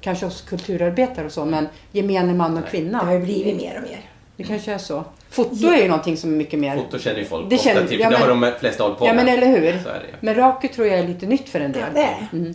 kanske 0.00 0.24
hos 0.26 0.40
kulturarbetare 0.40 1.26
och 1.26 1.32
så, 1.32 1.44
men 1.44 1.68
gemene 1.92 2.34
man 2.34 2.56
och 2.56 2.62
Det 2.62 2.70
kvinna. 2.70 2.98
har 2.98 3.12
ju 3.12 3.18
blivit 3.18 3.56
mer 3.56 3.76
och 3.76 3.82
mer. 3.88 4.00
Det 4.36 4.44
kanske 4.44 4.72
är 4.72 4.78
så. 4.78 5.04
Foto 5.30 5.66
är 5.66 5.82
ju 5.82 5.88
någonting 5.88 6.16
som 6.16 6.32
är 6.32 6.36
mycket 6.36 6.58
mer... 6.58 6.76
Foto 6.76 6.98
känner 6.98 7.18
ju 7.18 7.24
folk 7.24 7.50
Det 7.50 7.56
ofta 7.56 7.68
känner- 7.68 7.86
till, 7.86 8.00
ja, 8.00 8.04
för 8.10 8.18
det 8.18 8.24
har 8.32 8.34
men- 8.34 8.50
de 8.52 8.58
flesta 8.60 8.82
hållit 8.82 8.98
på 8.98 9.06
Ja 9.06 9.12
med. 9.14 9.24
men 9.24 9.34
eller 9.34 9.46
hur. 9.46 9.60
Så 9.82 9.88
är 9.88 9.92
det 9.94 10.06
ju. 10.06 10.14
Men 10.20 10.34
raku 10.34 10.68
tror 10.68 10.86
jag 10.86 10.98
är 10.98 11.08
lite 11.08 11.26
nytt 11.26 11.48
för 11.48 11.60
en 11.60 11.72
del. 11.72 11.82
Ja, 11.82 11.88
det 11.94 12.00
är 12.02 12.28
det. 12.30 12.54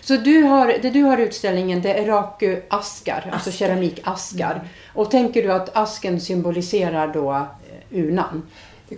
Så 0.00 0.16
du 0.16 0.42
har, 0.42 0.74
det 0.82 0.90
du 0.90 1.02
har 1.02 1.18
i 1.18 1.22
utställningen 1.22 1.82
det 1.82 1.94
är 1.94 2.06
raku-askar, 2.06 3.30
alltså 3.32 3.50
Askar. 3.50 3.66
keramikaskar. 3.66 4.60
Och 4.94 5.10
tänker 5.10 5.42
du 5.42 5.52
att 5.52 5.76
asken 5.76 6.20
symboliserar 6.20 7.08
då 7.14 7.32
eh, 7.32 7.98
urnan? 7.98 8.42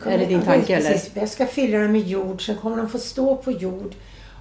Är 0.06 0.18
det 0.18 0.26
din 0.26 0.38
ja, 0.38 0.44
tanke, 0.44 0.76
eller? 0.76 0.90
Precis, 0.90 1.10
jag 1.14 1.28
ska 1.28 1.46
fylla 1.46 1.78
dem 1.78 1.92
med 1.92 2.00
jord, 2.00 2.46
sen 2.46 2.56
kommer 2.56 2.76
de 2.76 2.88
få 2.88 2.98
stå 2.98 3.36
på 3.36 3.50
jord. 3.52 3.94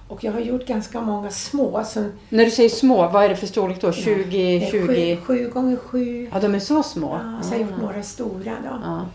Och 0.08 0.24
jag 0.24 0.32
har 0.32 0.40
gjort 0.40 0.66
ganska 0.66 1.00
många 1.00 1.30
små. 1.30 1.84
Som, 1.84 2.12
När 2.28 2.44
du 2.44 2.50
säger 2.50 2.68
små, 2.68 3.08
vad 3.08 3.24
är 3.24 3.28
det 3.28 3.36
för 3.36 3.46
storlek 3.46 3.80
då? 3.80 3.92
20, 3.92 4.24
det 4.30 4.66
är 4.66 4.70
20? 4.70 5.16
Sju, 5.16 5.16
sju 5.16 5.50
gånger 5.50 5.76
sju. 5.76 6.28
Ja, 6.32 6.40
de 6.40 6.54
är 6.54 6.58
så 6.58 6.82
små? 6.82 7.20
Ja, 7.24 7.42
så 7.42 7.50
har 7.50 7.58
jag 7.60 7.70
gjort 7.70 7.80
några 7.80 8.02
stora 8.02 8.52
då. 8.62 8.80
Ja. 8.84 9.06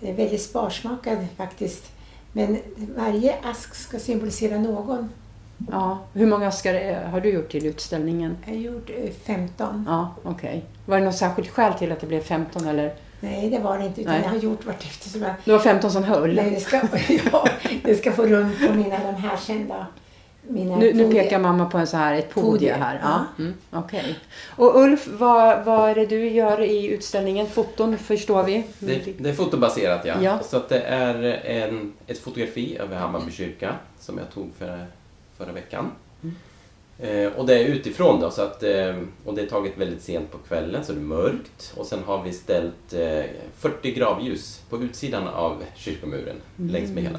Det 0.00 0.10
är 0.10 0.14
väldigt 0.14 0.42
sparsmakade 0.42 1.26
faktiskt. 1.36 1.84
Men 2.32 2.58
varje 2.96 3.34
ask 3.42 3.74
ska 3.74 3.98
symbolisera 3.98 4.58
någon. 4.58 5.08
ja. 5.70 5.98
Hur 6.12 6.26
många 6.26 6.48
askar 6.48 7.04
har 7.04 7.20
du 7.20 7.28
gjort 7.30 7.50
till 7.50 7.66
utställningen? 7.66 8.36
Jag 8.46 8.52
har 8.52 8.60
gjort 8.60 8.90
eh, 8.90 9.10
15. 9.24 9.84
Ja, 9.88 10.14
okej. 10.22 10.64
Var 10.86 10.98
det 10.98 11.04
något 11.04 11.16
särskilt 11.16 11.48
skäl 11.48 11.74
till 11.74 11.92
att 11.92 12.00
det 12.00 12.06
blev 12.06 12.20
15 12.20 12.66
eller? 12.66 12.94
Nej, 13.22 13.50
det 13.50 13.58
var 13.58 13.78
det 13.78 13.86
inte. 13.86 14.00
Utan 14.00 14.12
Nej. 14.12 14.22
jag 14.24 14.30
har 14.30 14.36
gjort 14.36 14.66
vartefter 14.66 15.08
som 15.08 15.22
jag... 15.22 15.34
Det 15.44 15.52
var 15.52 15.58
15 15.58 15.90
som 15.90 16.04
höll? 16.04 16.34
Nej, 16.34 16.50
det 16.50 16.60
ska, 16.60 16.80
ja, 17.32 17.48
det 17.84 17.94
ska 17.94 18.12
få 18.12 18.26
rum 18.26 18.50
på 18.66 18.74
mina, 18.74 18.98
de 18.98 19.14
här 19.14 19.36
kända... 19.36 19.86
Mina 20.48 20.76
Nu, 20.76 20.94
nu 20.94 21.12
pekar 21.12 21.38
mamma 21.38 21.66
på 21.66 21.78
en 21.78 21.86
så 21.86 21.96
här, 21.96 22.14
ett 22.14 22.34
podie 22.34 22.50
Podie, 22.50 22.72
här. 22.72 23.00
Ja. 23.02 23.24
ja. 23.36 23.42
Mm, 23.42 23.54
Okej. 23.70 24.18
Och 24.56 24.80
Ulf, 24.80 25.08
vad, 25.12 25.64
vad 25.64 25.90
är 25.90 25.94
det 25.94 26.06
du 26.06 26.28
gör 26.28 26.60
i 26.60 26.86
utställningen? 26.86 27.46
Foton 27.46 27.98
förstår 27.98 28.42
vi. 28.42 28.64
Det, 28.78 29.18
det 29.18 29.30
är 29.30 29.34
fotobaserat 29.34 30.04
ja. 30.04 30.14
Ja. 30.22 30.38
Så 30.42 30.56
att 30.56 30.68
det 30.68 30.80
är 30.80 31.22
en, 31.44 31.92
ett 32.06 32.18
fotografi 32.18 32.78
över 32.78 32.96
Hammarby 32.96 33.32
kyrka 33.32 33.74
som 34.00 34.18
jag 34.18 34.30
tog 34.30 34.50
för, 34.58 34.86
förra 35.38 35.52
veckan. 35.52 35.90
Mm. 36.22 36.36
Eh, 37.02 37.32
och 37.32 37.46
det 37.46 37.58
är 37.58 37.64
utifrån 37.64 38.20
då, 38.20 38.30
så 38.30 38.42
att, 38.42 38.62
eh, 38.62 38.96
och 39.24 39.34
det 39.34 39.42
är 39.42 39.46
taget 39.46 39.78
väldigt 39.78 40.02
sent 40.02 40.30
på 40.30 40.38
kvällen 40.38 40.84
så 40.84 40.92
det 40.92 40.98
är 40.98 41.02
mörkt. 41.02 41.74
Och 41.76 41.86
sen 41.86 41.98
har 42.06 42.22
vi 42.22 42.32
ställt 42.32 42.92
eh, 42.92 43.24
40 43.58 43.92
gravljus 43.94 44.62
på 44.70 44.82
utsidan 44.82 45.28
av 45.28 45.62
kyrkomuren 45.74 46.36
längs 46.56 46.90
med 46.90 47.02
hela. 47.02 47.18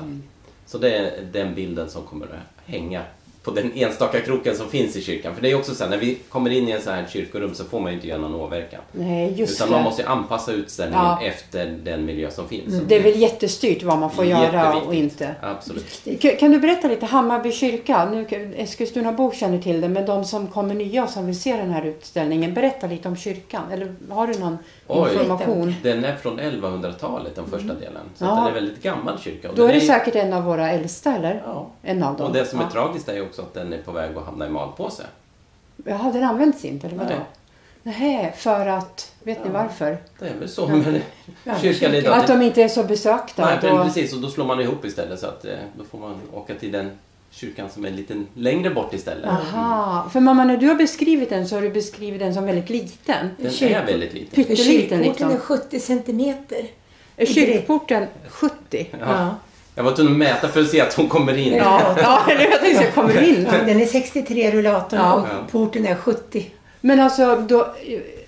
Så 0.66 0.78
det 0.78 0.98
är 0.98 1.24
den 1.32 1.56
bilden 1.56 1.90
som 1.90 2.04
kommer 2.04 2.26
att 2.26 2.66
hänga 2.66 3.02
på 3.44 3.52
den 3.52 3.72
enstaka 3.76 4.20
kroken 4.22 4.56
som 4.56 4.70
finns 4.70 4.96
i 4.96 5.02
kyrkan. 5.02 5.36
För 5.36 5.42
det 5.42 5.52
är 5.52 5.56
också 5.56 5.76
så 5.76 5.84
här, 5.84 5.92
när 5.92 5.98
vi 5.98 6.18
kommer 6.30 6.50
in 6.50 6.68
i 6.68 6.72
en 6.72 6.82
så 6.82 6.92
här 6.92 7.06
kyrkorum 7.10 7.54
så 7.54 7.64
får 7.64 7.80
man 7.80 7.92
ju 7.92 7.96
inte 7.96 8.08
göra 8.08 8.20
någon 8.22 8.36
åverkan. 8.36 8.82
Nej, 8.92 9.34
just 9.38 9.56
Utan 9.56 9.68
det. 9.68 9.76
man 9.76 9.84
måste 9.84 10.02
ju 10.02 10.08
anpassa 10.08 10.52
utställningen 10.52 11.06
Ja. 11.06 11.22
efter 11.24 11.66
den 11.84 12.06
miljö 12.06 12.32
som 12.32 12.48
finns. 12.48 12.74
Det 12.88 12.96
är 12.96 13.04
väl 13.04 13.20
jättestyrt 13.22 13.84
vad 13.84 13.98
man 14.00 14.12
får 14.12 14.26
göra 14.26 14.76
och 14.76 14.94
inte. 14.96 15.36
Absolut. 15.42 16.08
Kan 16.40 16.52
du 16.52 16.60
berätta 16.60 16.88
lite, 16.88 17.06
Hammarby 17.06 17.52
kyrka, 17.52 18.06
nu 18.10 18.26
Eskilstuna-bor 18.58 19.32
känner 19.32 19.62
till 19.62 19.82
det, 19.82 19.90
men 19.90 20.06
de 20.06 20.26
som 20.26 20.48
kommer 20.48 20.76
nya 20.76 21.04
och 21.04 21.10
som 21.10 21.26
vill 21.26 21.42
se 21.42 21.56
den 21.58 21.70
här 21.72 21.86
utställningen, 21.86 22.54
berätta 22.54 22.88
lite 22.88 23.08
om 23.08 23.16
kyrkan. 23.16 23.72
Eller 23.72 23.96
har 24.10 24.28
du 24.28 24.40
någon 24.40 24.58
Oj. 24.88 25.10
information? 25.14 25.76
Den 25.84 26.04
är 26.06 26.16
från 26.16 26.40
1100-talet, 26.40 27.36
den 27.36 27.46
första 27.46 27.74
delen. 27.74 28.02
Så 28.16 28.26
Ja. 28.26 28.36
den 28.36 28.48
är 28.48 28.52
väldigt 28.52 28.84
gammal 28.84 29.20
kyrka. 29.20 29.50
Och 29.50 29.56
Då 29.56 29.66
är 29.66 29.74
det 29.74 29.82
säkert 29.82 30.16
en 30.16 30.34
av 30.34 30.44
våra 30.44 30.72
äldsta, 30.72 31.16
eller? 31.16 31.42
Ja. 31.46 31.70
En 31.84 32.04
av 32.04 32.18
dem. 32.18 32.28
Och 32.28 32.34
det 32.34 32.46
som 32.46 32.60
är 32.60 32.64
ja. 32.64 32.70
tragiskt 32.72 33.10
är 33.10 33.14
ju 33.14 33.22
också 33.34 33.42
att 33.42 33.54
den 33.54 33.74
är 33.74 33.82
på 33.82 33.92
väg 33.92 34.18
att 34.18 34.26
hamna 34.26 34.48
i 34.48 34.50
malpåse. 34.50 35.04
Jaha, 35.86 36.12
den 36.12 36.24
används 36.24 36.66
inte, 36.66 36.88
eller 36.88 36.98
vadå? 36.98 37.10
Nej. 37.10 38.00
Nej, 38.00 38.34
för 38.38 38.68
att... 38.68 39.14
Vet 39.24 39.46
ni 39.46 39.52
varför? 39.52 39.98
Det 40.20 40.28
är 40.28 40.36
väl 40.36 40.50
så 40.50 40.68
med 40.68 41.02
Ja, 41.44 41.54
kyrkan 41.62 41.94
idag. 41.94 42.18
Att 42.18 42.28
de 42.28 42.42
inte 42.42 42.64
är 42.64 42.68
så 42.68 42.84
besökta. 42.84 43.46
Nej, 43.46 43.58
då... 43.62 43.84
precis. 43.84 44.14
Och 44.14 44.22
då 44.22 44.30
slår 44.30 44.46
man 44.46 44.60
ihop 44.60 44.86
istället. 44.86 45.20
Så 45.20 45.28
att 45.28 45.46
eh, 45.46 45.52
då 45.78 45.84
får 45.84 45.98
man 45.98 46.20
åka 46.34 46.56
till 46.56 46.72
den 46.72 46.92
kyrkan 47.32 47.70
som 47.70 47.86
är 47.86 47.92
lite 47.92 48.24
längre 48.34 48.70
bort 48.70 48.94
istället. 48.94 49.30
Aha, 49.30 50.10
för 50.10 50.20
mamma 50.20 50.44
när 50.44 50.58
du 50.58 50.68
har 50.68 50.76
beskrivit 50.76 51.30
den 51.30 51.48
så 51.48 51.56
har 51.56 51.62
du 51.62 51.70
beskrivit 51.70 52.20
den 52.20 52.34
som 52.34 52.46
väldigt 52.46 52.70
liten. 52.70 53.30
Den 53.38 53.52
Kyrk- 53.52 53.72
är 53.72 53.86
väldigt 53.86 54.14
liten. 54.14 54.36
Pytteliten 54.36 54.66
kyrkporten 54.66 55.28
är 55.28 55.34
liksom. 55.34 55.58
70 55.58 55.80
centimeter. 55.80 56.66
Är 57.18 57.26
kyrkporten 57.26 58.08
70? 58.28 58.88
Ja. 59.00 59.36
Jag 59.76 59.84
var 59.84 59.92
tvungen 59.92 60.14
att 60.14 60.18
mäta 60.20 60.48
för 60.48 60.62
att 60.62 60.68
se 60.70 60.82
att 60.82 60.94
hon 60.94 61.10
kommer 61.10 61.38
in. 61.38 61.54
Ja, 61.54 61.96
ja 62.02 62.22
eller 62.32 62.44
jag 62.52 62.60
tänkte 62.62 62.84
jag 62.84 62.94
kommer 62.94 63.22
in. 63.24 63.48
Ja, 63.52 63.58
den 63.66 63.82
är 63.82 63.86
63 63.86 64.52
rullatorn 64.52 65.00
Ja. 65.00 65.14
och 65.14 65.52
porten 65.52 65.86
är 65.88 65.96
70. 65.96 66.46
Men 66.82 67.00
alltså, 67.00 67.36
då, 67.36 67.76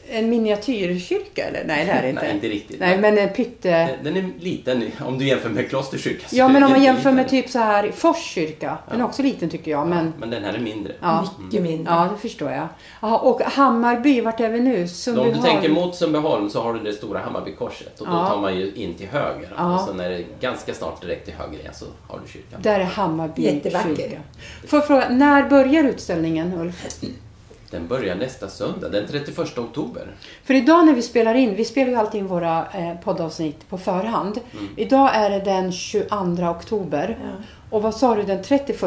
en 0.09 0.29
miniatyrkyrka 0.29 1.45
eller? 1.45 1.63
Nej, 1.65 1.85
det 1.85 1.91
är 1.91 2.01
det 2.01 2.09
inte. 2.09 2.21
Nej, 2.21 2.31
inte 2.35 2.47
riktigt. 2.47 2.79
Nej, 2.79 2.97
men 2.97 3.17
en 3.17 3.29
pytte... 3.29 3.89
Den 4.03 4.17
är 4.17 4.29
liten 4.39 4.91
om 5.05 5.17
du 5.17 5.27
jämför 5.27 5.49
med 5.49 5.69
klosterkyrkan. 5.69 6.29
Ja, 6.31 6.47
men 6.47 6.63
om 6.63 6.71
man 6.71 6.83
jämför 6.83 7.11
med 7.11 7.29
typ 7.29 7.49
så 7.49 7.59
här 7.59 7.91
Fors 7.91 8.17
kyrka. 8.17 8.77
Den 8.91 9.01
är 9.01 9.05
också 9.05 9.21
liten 9.23 9.49
tycker 9.49 9.71
jag, 9.71 9.87
men... 9.87 10.13
Men 10.19 10.29
den 10.29 10.43
här 10.43 10.53
är 10.53 10.59
mindre. 10.59 10.93
Ja, 11.01 11.27
Mycket 11.43 11.61
mindre. 11.61 11.93
ja 11.93 12.09
det 12.13 12.19
förstår 12.21 12.51
jag. 12.51 12.67
Jaha, 13.01 13.17
och 13.17 13.41
Hammarby, 13.41 14.21
vart 14.21 14.39
är 14.39 14.49
vi 14.49 14.59
nu? 14.59 14.71
Då 14.75 14.77
om 14.79 14.81
du 14.83 14.87
Sundbyholm? 14.87 15.41
tänker 15.43 15.69
mot 15.69 15.95
Sundbyholm 15.95 16.49
så 16.49 16.61
har 16.61 16.73
du 16.73 16.79
det 16.79 16.93
stora 16.93 17.19
Hammarbykorset 17.19 17.99
och 18.01 18.07
då 18.07 18.13
Ja. 18.13 18.27
tar 18.29 18.41
man 18.41 18.57
ju 18.57 18.73
in 18.73 18.93
till 18.93 19.07
höger. 19.07 19.53
Ja. 19.57 19.75
Och 19.75 19.87
sen 19.87 19.99
är 19.99 20.09
det 20.09 20.23
ganska 20.41 20.73
snart 20.73 21.01
direkt 21.01 21.25
till 21.25 21.33
höger 21.33 21.59
igen 21.59 21.73
så 21.73 21.85
har 22.07 22.19
du 22.25 22.31
kyrkan. 22.31 22.59
Där 22.61 22.79
är 22.79 22.83
Hammarby 22.83 23.41
Jättevacker. 23.41 23.95
kyrka. 23.95 24.17
Får 24.67 24.79
jag 24.79 24.87
fråga, 24.87 25.09
när 25.09 25.49
börjar 25.49 25.83
utställningen 25.83 26.53
Ulf? 26.53 26.85
Den 27.75 27.88
börjar 27.88 28.15
nästa 28.15 28.49
söndag, 28.49 28.89
den 28.89 29.07
31 29.07 29.57
oktober. 29.57 30.07
För 30.43 30.53
idag 30.53 30.85
när 30.85 30.93
vi 30.93 31.01
spelar 31.01 31.35
in, 31.35 31.55
vi 31.55 31.65
spelar 31.65 31.91
ju 31.91 31.95
alltid 31.95 32.19
in 32.19 32.27
våra 32.27 32.67
eh, 32.73 32.93
poddavsnitt 33.03 33.69
på 33.69 33.77
förhand. 33.77 34.39
Mm. 34.53 34.69
Idag 34.75 35.15
är 35.15 35.29
det 35.29 35.39
den 35.39 35.71
22 35.71 36.45
oktober. 36.49 37.17
Ja. 37.21 37.43
Och 37.69 37.81
vad 37.81 37.95
sa 37.95 38.15
du, 38.15 38.23
den 38.23 38.43
31 38.43 38.83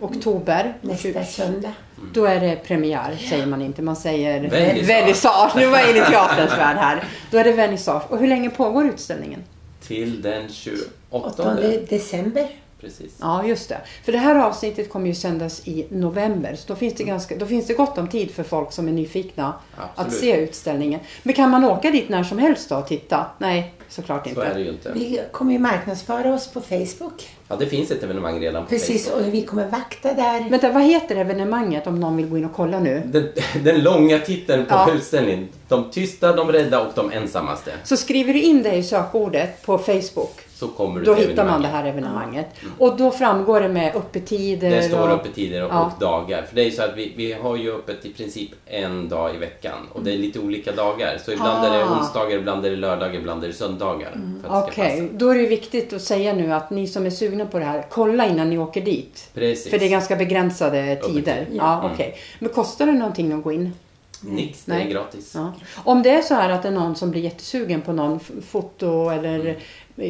oktober? 0.00 0.76
Nästa 0.80 1.24
söndag. 1.24 1.72
Då 2.14 2.24
är 2.24 2.40
det 2.40 2.56
premiär, 2.56 3.16
säger 3.28 3.46
man 3.46 3.62
inte. 3.62 3.82
Man 3.82 3.96
säger 3.96 4.50
Vernissage. 4.50 4.88
vernissage. 4.88 5.56
Nu 5.56 5.66
var 5.66 5.78
jag 5.78 5.90
inne 5.90 5.98
i 5.98 6.02
teaterns 6.10 6.58
värld 6.58 6.76
här. 6.76 7.04
Då 7.30 7.38
är 7.38 7.44
det 7.44 7.52
vernissage. 7.52 8.02
Och 8.10 8.18
hur 8.18 8.28
länge 8.28 8.50
pågår 8.50 8.86
utställningen? 8.86 9.44
Till 9.86 10.22
den 10.22 10.48
28. 10.48 10.88
8 11.10 11.56
december. 11.88 12.48
Precis. 12.80 13.12
Ja, 13.20 13.44
just 13.46 13.68
det. 13.68 13.78
För 14.04 14.12
det 14.12 14.18
här 14.18 14.34
avsnittet 14.38 14.90
kommer 14.90 15.06
ju 15.06 15.14
sändas 15.14 15.68
i 15.68 15.86
november. 15.90 16.54
Så 16.54 16.64
då 16.68 16.74
finns 16.76 16.94
det, 16.94 17.04
ganska, 17.04 17.36
då 17.36 17.46
finns 17.46 17.66
det 17.66 17.74
gott 17.74 17.98
om 17.98 18.08
tid 18.08 18.30
för 18.30 18.42
folk 18.42 18.72
som 18.72 18.88
är 18.88 18.92
nyfikna 18.92 19.54
att 19.76 19.90
Absolut. 19.98 20.20
se 20.20 20.36
utställningen. 20.40 21.00
Men 21.22 21.34
kan 21.34 21.50
man 21.50 21.64
åka 21.64 21.90
dit 21.90 22.08
när 22.08 22.24
som 22.24 22.38
helst 22.38 22.68
då 22.68 22.76
och 22.76 22.86
titta? 22.86 23.26
Nej, 23.38 23.74
såklart 23.88 24.22
Så 24.24 24.28
inte. 24.28 24.42
är 24.46 24.54
det 24.54 24.60
ju 24.60 24.68
inte. 24.68 24.92
Vi 24.94 25.20
kommer 25.32 25.52
ju 25.52 25.58
marknadsföra 25.58 26.34
oss 26.34 26.48
på 26.48 26.60
Facebook. 26.60 27.28
Ja, 27.48 27.56
det 27.56 27.66
finns 27.66 27.90
ett 27.90 28.02
evenemang 28.02 28.40
redan 28.40 28.62
på 28.64 28.68
Precis, 28.68 29.08
Facebook. 29.08 29.26
och 29.26 29.34
vi 29.34 29.42
kommer 29.42 29.66
vakta 29.68 30.14
där. 30.14 30.50
Vänta, 30.50 30.72
vad 30.72 30.82
heter 30.82 31.16
evenemanget 31.16 31.86
om 31.86 32.00
någon 32.00 32.16
vill 32.16 32.26
gå 32.28 32.38
in 32.38 32.44
och 32.44 32.52
kolla 32.54 32.80
nu? 32.80 33.02
Den, 33.06 33.28
den 33.64 33.82
långa 33.82 34.18
titeln 34.18 34.64
på 34.66 34.74
Ja. 34.74 34.92
utställningen. 34.92 35.48
De 35.68 35.90
tysta, 35.90 36.32
de 36.36 36.52
rädda 36.52 36.80
och 36.86 36.92
de 36.94 37.12
ensammaste. 37.12 37.72
Så 37.84 37.96
skriver 37.96 38.32
du 38.34 38.40
in 38.40 38.62
det 38.62 38.74
i 38.74 38.82
sökordet 38.82 39.62
på 39.62 39.78
Facebook. 39.78 40.40
Så 40.58 40.68
kommer 40.68 41.00
du 41.00 41.06
Då 41.06 41.14
hittar 41.14 41.44
man 41.44 41.62
det 41.62 41.68
här 41.68 41.84
evenemanget. 41.86 42.46
Och 42.78 42.96
då 42.96 43.10
framgår 43.10 43.60
det 43.60 43.68
med 43.68 43.96
öppettider 43.96 44.70
Det 44.70 44.82
står 44.82 45.08
och... 45.08 45.14
öppettider 45.14 45.64
och, 45.64 45.70
Ja. 45.72 45.84
och 45.94 46.00
dagar. 46.00 46.42
För 46.42 46.56
det 46.56 46.62
är 46.66 46.70
så 46.70 46.82
att 46.82 46.96
vi, 46.96 47.12
vi 47.16 47.32
har 47.32 47.56
ju 47.56 47.72
öppet 47.74 48.06
i 48.06 48.12
princip 48.12 48.50
en 48.66 49.08
dag 49.08 49.34
i 49.34 49.38
veckan. 49.38 49.78
Och 49.92 50.02
det 50.02 50.12
är 50.12 50.18
lite 50.18 50.38
olika 50.40 50.72
dagar. 50.72 51.18
Så 51.24 51.32
ibland 51.32 51.64
är 51.64 51.70
det 51.78 51.84
Ah. 51.84 51.98
onsdagar, 51.98 52.36
ibland 52.38 52.66
är 52.66 52.70
det 52.70 52.76
lördagar, 52.76 53.14
ibland 53.14 53.44
är 53.44 53.48
det 53.48 53.54
söndagar. 53.54 54.20
Ska 54.44 54.62
Okej, 54.62 55.00
passa. 55.00 55.12
då 55.18 55.28
är 55.28 55.34
det 55.34 55.46
viktigt 55.46 55.92
att 55.92 56.02
säga 56.02 56.32
nu 56.34 56.52
att 56.52 56.70
ni 56.70 56.86
som 56.86 57.06
är 57.06 57.10
sugna 57.10 57.46
på 57.46 57.58
det 57.58 57.64
här, 57.64 57.86
kolla 57.90 58.26
innan 58.26 58.50
ni 58.50 58.58
åker 58.58 58.80
dit. 58.80 59.28
Precis. 59.34 59.70
För 59.70 59.78
det 59.78 59.84
är 59.86 59.90
ganska 59.90 60.16
begränsade 60.16 60.96
tider. 60.96 61.46
Ja. 61.52 61.80
Ja, 61.82 61.90
Mm. 62.04 62.12
Men 62.38 62.50
kostar 62.50 62.86
det 62.86 62.92
någonting 62.92 63.32
att 63.32 63.42
gå 63.42 63.52
in? 63.52 63.72
Nix, 64.20 64.64
det 64.64 64.72
Nej. 64.74 64.86
är 64.86 64.90
gratis. 64.90 65.32
Ja. 65.34 65.52
Om 65.84 66.02
det 66.02 66.10
är 66.10 66.22
så 66.22 66.34
här 66.34 66.50
att 66.50 66.62
det 66.62 66.68
är 66.68 66.72
någon 66.72 66.96
som 66.96 67.10
blir 67.10 67.22
jättesugen 67.22 67.82
på 67.82 67.92
någon 67.92 68.20
foto 68.50 69.10
eller 69.10 69.56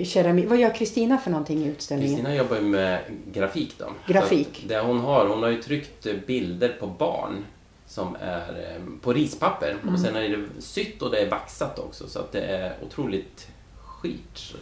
keramik. 0.04 0.48
Vad 0.48 0.58
gör 0.58 0.74
Kristina 0.74 1.18
för 1.18 1.30
någonting 1.30 1.58
i 1.64 1.66
utställningen? 1.68 2.14
Kristina 2.16 2.34
jobbar 2.34 2.56
ju 2.56 2.62
med 2.62 3.00
grafik 3.32 3.74
då. 3.78 3.84
Grafik. 4.06 4.64
Det 4.68 4.78
hon 4.78 5.00
har, 5.00 5.26
hon 5.26 5.42
har 5.42 5.50
ju 5.50 5.62
tryckt 5.62 6.06
eh, 6.06 6.14
bilder 6.26 6.76
på 6.80 6.86
barn 6.86 7.44
som 7.86 8.16
är 8.20 8.38
eh, 8.38 8.82
på 9.02 9.12
rispapper. 9.12 9.76
Mm. 9.82 9.94
Och 9.94 10.00
sen 10.00 10.16
är 10.16 10.28
det 10.28 10.44
sytt 10.58 11.02
och 11.02 11.10
det 11.10 11.18
är 11.18 11.30
vaxat 11.30 11.78
också. 11.78 12.08
Så 12.08 12.18
att 12.18 12.32
det 12.32 12.40
är 12.40 12.74
otroligt 12.86 13.48
skit 13.84 14.54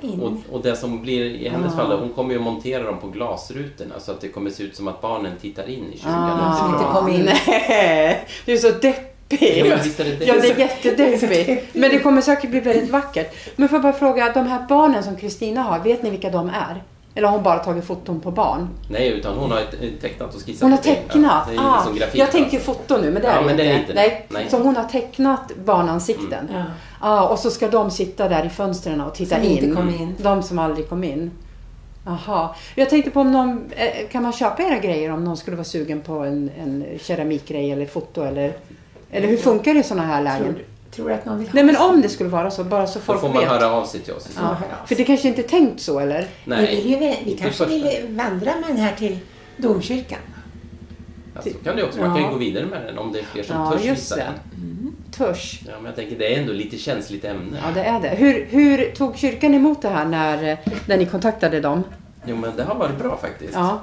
in. 0.00 0.20
Och, 0.20 0.54
och 0.54 0.62
det 0.62 0.76
som 0.76 1.02
blir 1.02 1.24
i 1.24 1.48
hennes 1.48 1.72
Ah. 1.72 1.76
fall, 1.76 1.98
hon 1.98 2.12
kommer 2.12 2.34
ju 2.34 2.40
montera 2.40 2.82
dem 2.82 2.98
på 2.98 3.08
glasrutorna 3.08 4.00
så 4.00 4.12
att 4.12 4.20
det 4.20 4.28
kommer 4.28 4.50
se 4.50 4.62
ut 4.62 4.76
som 4.76 4.88
att 4.88 5.00
barnen 5.00 5.32
tittar 5.40 5.68
in 5.68 5.92
i 5.92 5.96
kyrkan. 5.96 6.40
Ah, 6.40 6.56
Som 6.56 6.74
inte 6.74 6.84
kom 6.92 7.08
in. 7.08 7.24
Det 8.44 8.52
är 8.52 8.56
så 8.56 8.70
deppigt. 9.40 9.98
Ja. 9.98 10.04
Ja, 10.26 10.34
det 10.40 10.50
är 10.50 10.58
jättedeppigt. 10.58 11.74
Men 11.74 11.90
det 11.90 11.98
kommer 11.98 12.20
säkert 12.20 12.50
bli 12.50 12.60
väldigt 12.60 12.90
vackert. 12.90 13.34
Men 13.56 13.68
får 13.68 13.76
jag 13.76 13.82
bara 13.82 13.92
fråga, 13.92 14.32
de 14.34 14.46
här 14.46 14.66
barnen 14.68 15.02
som 15.02 15.16
Kristina 15.16 15.62
har, 15.62 15.78
vet 15.78 16.02
ni 16.02 16.10
vilka 16.10 16.30
de 16.30 16.48
är? 16.48 16.82
Eller 17.14 17.28
har 17.28 17.34
hon 17.34 17.42
bara 17.44 17.58
tagit 17.58 17.84
foton 17.84 18.20
på 18.20 18.30
barn? 18.30 18.68
Nej, 18.90 19.08
utan 19.08 19.38
hon 19.38 19.50
har 19.50 19.62
tecknat 20.00 20.34
och 20.34 20.40
skissat. 20.46 20.62
Hon 20.62 20.70
har 20.70 20.78
tecknat? 20.78 21.48
Ja, 21.56 21.62
ah, 21.62 21.76
liksom 21.76 21.96
grafik, 21.96 22.20
jag 22.20 22.30
tänker 22.30 22.56
alltså. 22.56 22.72
foto 22.72 22.96
nu, 22.96 23.10
men 23.10 23.22
det 23.22 23.28
Ja, 23.28 23.34
är 23.40 23.44
men 23.44 23.56
det 23.56 23.62
inte. 23.64 23.74
är 23.74 23.80
inte. 23.80 23.94
Nej. 23.94 24.26
Nej. 24.28 24.46
Så 24.50 24.58
hon 24.58 24.76
har 24.76 24.84
tecknat 24.84 25.52
barnansikten? 25.64 26.48
Ja. 26.52 26.62
Ah, 27.00 27.28
och 27.28 27.38
så 27.38 27.50
ska 27.50 27.68
de 27.68 27.90
sitta 27.90 28.28
där 28.28 28.46
i 28.46 28.48
fönstren 28.48 29.00
och 29.00 29.14
titta 29.14 29.34
Som 29.34 29.44
in? 29.44 29.50
inte 29.64 29.76
kom 29.76 29.88
in. 29.88 30.14
De 30.18 30.42
som 30.42 30.58
aldrig 30.58 30.88
kom 30.88 31.04
in? 31.04 31.30
Jaha. 32.06 32.48
Jag 32.74 32.90
tänkte 32.90 33.10
på 33.10 33.20
om 33.20 33.32
någon, 33.32 33.64
eh, 33.76 34.08
kan 34.12 34.22
man 34.22 34.32
köpa 34.32 34.62
era 34.62 34.78
grejer 34.78 35.10
om 35.12 35.24
någon 35.24 35.36
skulle 35.36 35.56
vara 35.56 35.64
sugen 35.64 36.00
på 36.00 36.12
en, 36.12 36.50
en 36.62 36.84
keramikgrej 37.00 37.72
eller 37.72 37.86
foto 37.86 38.22
eller, 38.22 38.52
eller 39.12 39.28
hur 39.28 39.36
funkar 39.36 39.74
det 39.74 39.80
i 39.80 39.82
sådana 39.82 40.06
här 40.06 40.22
lägen? 40.22 40.54
Tror, 40.54 40.64
tror 40.90 41.08
du 41.08 41.14
att 41.14 41.24
någon 41.24 41.38
vill 41.38 41.48
ha 41.48 41.54
Nej 41.54 41.64
men 41.64 41.76
om 41.76 42.02
det 42.02 42.08
skulle 42.08 42.28
vara 42.30 42.50
så, 42.50 42.64
bara 42.64 42.86
så 42.86 42.98
Då 42.98 43.04
folk 43.04 43.20
får 43.20 43.28
man 43.28 43.38
vet. 43.38 43.48
höra 43.50 43.70
av 43.70 43.86
sig 43.86 44.00
till 44.00 44.12
oss. 44.12 44.28
Ja. 44.36 44.56
Ja. 44.70 44.86
För 44.86 44.94
det 44.94 45.04
kanske 45.04 45.28
inte 45.28 45.40
är 45.42 45.48
tänkt 45.48 45.80
så 45.80 46.00
eller? 46.00 46.18
Vi, 46.18 46.26
vill 46.56 46.98
Nej, 47.00 47.18
ju, 47.24 47.30
vi 47.32 47.38
kanske 47.38 47.66
vill 47.66 47.90
vandra 48.08 48.50
med 48.60 48.68
den 48.68 48.76
här 48.76 48.94
till 48.96 49.18
domkyrkan. 49.56 50.18
alltså, 51.36 51.50
kan 51.64 51.76
det 51.76 51.82
också. 51.84 51.98
Man 52.00 52.08
kan 52.14 52.18
Ja. 52.22 52.26
ju 52.28 52.32
gå 52.32 52.38
vidare 52.38 52.66
med 52.66 52.82
den 52.86 52.98
om 52.98 53.12
det 53.12 53.18
är 53.18 53.24
fler 53.24 53.42
som 53.42 53.56
Ja, 53.56 53.70
törs 53.72 53.84
just 53.84 54.10
det. 54.10 54.16
den. 54.16 54.32
Törs. 55.10 55.60
Ja, 55.66 55.72
men 55.76 55.84
jag 55.86 55.96
tänker 55.96 56.18
det 56.18 56.34
är 56.34 56.40
ändå 56.40 56.52
lite 56.52 56.78
känsligt 56.78 57.24
ämne. 57.24 57.58
Ja, 57.66 57.70
det 57.74 57.84
är 57.84 58.00
det. 58.00 58.08
Hur, 58.08 58.46
hur 58.50 58.90
tog 58.90 59.16
kyrkan 59.16 59.54
emot 59.54 59.82
det 59.82 59.88
här 59.88 60.04
när, 60.04 60.58
när 60.86 60.96
ni 60.96 61.06
kontaktade 61.06 61.60
dem? 61.60 61.84
Jo, 62.26 62.36
men 62.36 62.56
det 62.56 62.62
har 62.64 62.74
varit 62.74 62.98
bra 62.98 63.16
faktiskt. 63.16 63.52
Ja, 63.54 63.80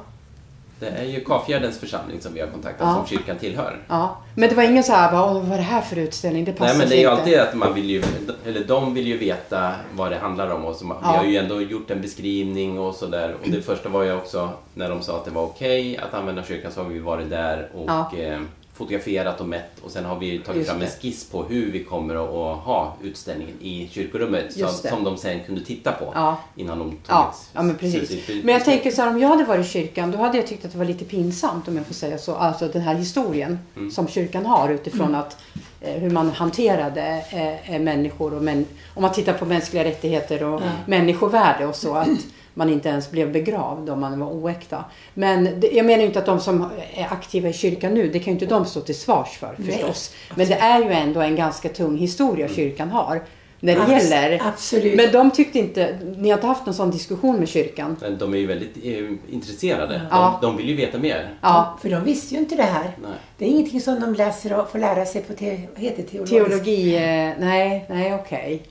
Det 0.80 0.88
är 0.90 1.04
ju 1.04 1.20
Kafjärdens 1.24 1.80
församling 1.80 2.22
som 2.22 2.34
vi 2.34 2.40
har 2.40 2.48
kontaktat 2.48 2.88
Ja. 2.88 2.94
som 2.96 3.06
kyrkan 3.08 3.38
tillhör. 3.38 3.78
ja. 3.88 4.18
Men 4.36 4.50
det 4.50 4.56
var 4.56 4.64
ingen 4.64 4.84
så 4.84 4.94
här, 4.94 5.12
bara, 5.12 5.34
vad 5.34 5.52
är 5.52 5.58
det 5.58 5.64
här 5.64 5.82
för 5.82 5.96
utställning? 5.96 6.46
Det 6.46 6.52
passar 6.54 6.68
Nej, 6.70 6.78
men 6.78 6.90
det 6.90 6.96
är 6.96 7.00
ju 7.00 7.08
alltid 7.08 7.40
att 7.40 7.56
man 7.56 7.74
vill 7.74 7.90
ju, 7.90 8.04
eller 8.46 8.64
de 8.64 8.94
vill 8.94 9.08
ju 9.08 9.18
veta 9.18 9.72
vad 9.94 10.12
det 10.12 10.18
handlar 10.18 10.50
om 10.50 10.66
och 10.66 10.76
så 10.76 10.86
man, 10.86 10.98
Ja. 11.04 11.12
vi 11.12 11.18
har 11.18 11.26
ju 11.26 11.38
ändå 11.38 11.62
gjort 11.62 11.92
en 11.92 12.02
beskrivning 12.02 12.80
och 12.80 12.96
sådär. 12.96 13.36
Och 13.44 13.50
det 13.50 13.62
första 13.62 13.90
var 13.90 14.04
ju 14.04 14.14
också 14.16 14.50
när 14.74 14.90
de 14.90 15.02
sa 15.02 15.16
att 15.16 15.26
det 15.26 15.32
var 15.32 15.44
okej 15.44 15.98
att 15.98 16.14
använda 16.14 16.44
kyrkan 16.44 16.72
så 16.72 16.82
har 16.84 16.90
vi 16.90 17.00
varit 17.00 17.30
där 17.30 17.70
och 17.76 17.86
Ja. 17.90 18.12
eh, 18.18 18.40
fotograferat 18.80 19.42
och 19.42 19.48
mätt 19.48 19.72
och 19.84 19.92
sen 19.92 20.06
har 20.06 20.20
vi 20.20 20.40
tagit 20.40 20.68
fram 20.68 20.82
en 20.82 20.88
skiss 20.88 21.30
på 21.30 21.44
hur 21.44 21.72
vi 21.72 21.84
kommer 21.84 22.16
att, 22.16 22.60
ha 22.66 22.96
utställningen 23.04 23.56
i 23.62 23.90
kyrkorummet 23.92 24.56
det. 24.58 24.90
som 24.90 25.04
de 25.04 25.18
sen 25.18 25.40
kunde 25.46 25.62
titta 25.62 25.92
på 25.92 26.12
Ja. 26.16 26.38
innan 26.56 26.80
de 26.80 26.90
tog 26.90 27.00
Ja, 27.08 27.30
ett 27.34 27.50
ja 27.54 27.62
men 27.62 27.76
precis. 27.76 28.28
Men 28.44 28.54
jag 28.54 28.66
tänker 28.66 28.92
så 28.92 29.02
här, 29.02 29.10
om 29.10 29.20
jag 29.20 29.30
hade 29.30 29.44
varit 29.44 29.66
i 29.66 29.70
kyrkan, 29.70 30.12
då 30.12 30.18
hade 30.18 30.38
jag 30.38 30.48
tyckt 30.48 30.66
att 30.66 30.72
det 30.72 30.78
var 30.78 30.86
lite 30.86 31.06
pinsamt 31.06 31.68
om 31.68 31.78
jag 31.78 31.86
får 31.86 31.94
säga 31.94 32.18
så. 32.18 32.36
Alltså 32.36 32.68
den 32.68 32.82
här 32.82 32.96
historien 32.96 33.60
Mm. 33.76 33.92
som 33.92 34.08
kyrkan 34.08 34.46
har 34.46 34.70
utifrån 34.70 35.16
att 35.16 35.38
eh, 35.82 35.94
hur 35.94 36.10
man 36.10 36.32
hanterade 36.32 37.24
eh, 37.30 37.76
eh, 37.76 37.82
människor 37.82 38.34
och 38.34 38.44
män, 38.44 38.66
om 38.96 39.02
man 39.02 39.12
tittar 39.14 39.34
på 39.34 39.46
mänskliga 39.46 39.84
rättigheter 39.84 40.44
och 40.44 40.62
människovärde 40.86 41.66
och 41.66 41.76
så. 41.76 41.94
Att 41.96 42.08
man 42.54 42.70
inte 42.70 42.90
ens 42.90 43.12
blev 43.12 43.32
begravd 43.32 43.90
om 43.90 44.00
man 44.00 44.20
var 44.20 44.28
oäkta. 44.28 44.86
Men 45.14 45.60
det, 45.60 45.68
jag 45.72 45.86
menar 45.86 46.00
ju 46.00 46.06
inte 46.06 46.20
att 46.20 46.26
de 46.26 46.40
som 46.40 46.70
är 46.94 47.08
aktiva 47.12 47.50
i 47.50 47.54
kyrkan 47.54 47.94
nu, 47.94 48.10
det 48.10 48.20
kan 48.20 48.26
ju 48.26 48.32
inte 48.32 48.46
de 48.56 48.66
stå 48.66 48.82
till 48.82 48.96
svars 49.00 49.38
för 49.38 49.56
Nej, 49.58 49.72
förstås. 49.72 50.14
Men 50.36 50.48
det 50.48 50.56
är 50.56 50.84
ju 50.84 50.92
ändå 50.92 51.22
en 51.22 51.36
ganska 51.36 51.70
tung 51.70 51.98
historia 51.98 52.48
kyrkan 52.48 52.90
har. 52.90 53.22
När 53.62 53.76
det 53.76 53.82
Abs- 53.82 53.92
gäller. 54.12 54.42
absolut. 54.48 54.96
Men 54.96 55.12
de 55.12 55.32
tyckte 55.32 55.60
inte, 55.60 55.98
ni 56.18 56.30
har 56.30 56.38
inte 56.38 56.48
haft 56.48 56.66
någon 56.66 56.76
sån 56.76 56.92
diskussion 56.92 57.36
med 57.40 57.48
kyrkan? 57.50 57.96
Men 58.02 58.18
de 58.18 58.34
är 58.34 58.38
ju 58.38 58.48
väldigt 58.48 58.78
eh, 58.86 59.34
intresserade. 59.36 60.02
Ja. 60.12 60.40
De, 60.42 60.48
de 60.48 60.58
vill 60.58 60.70
ju 60.70 60.76
veta 60.76 60.98
mer. 60.98 61.30
Ja, 61.42 61.78
För 61.82 61.90
de 61.90 62.04
visste 62.04 62.34
ju 62.34 62.40
inte 62.40 62.56
det 62.56 62.64
här. 62.64 62.84
Nej. 62.84 63.12
Det 63.38 63.46
är 63.46 63.50
ingenting 63.50 63.82
som 63.82 64.00
de 64.00 64.14
läser 64.14 64.60
och 64.60 64.72
får 64.72 64.80
lära 64.80 65.06
sig 65.06 65.22
på 65.22 65.34
te, 65.34 65.60
vad 65.76 65.84
heter 65.84 66.04
teologisk. 66.04 66.34
teologi, 66.34 66.96
eh, 66.96 67.02
nej, 67.40 67.86
nej 67.90 68.14
okej. 68.14 68.62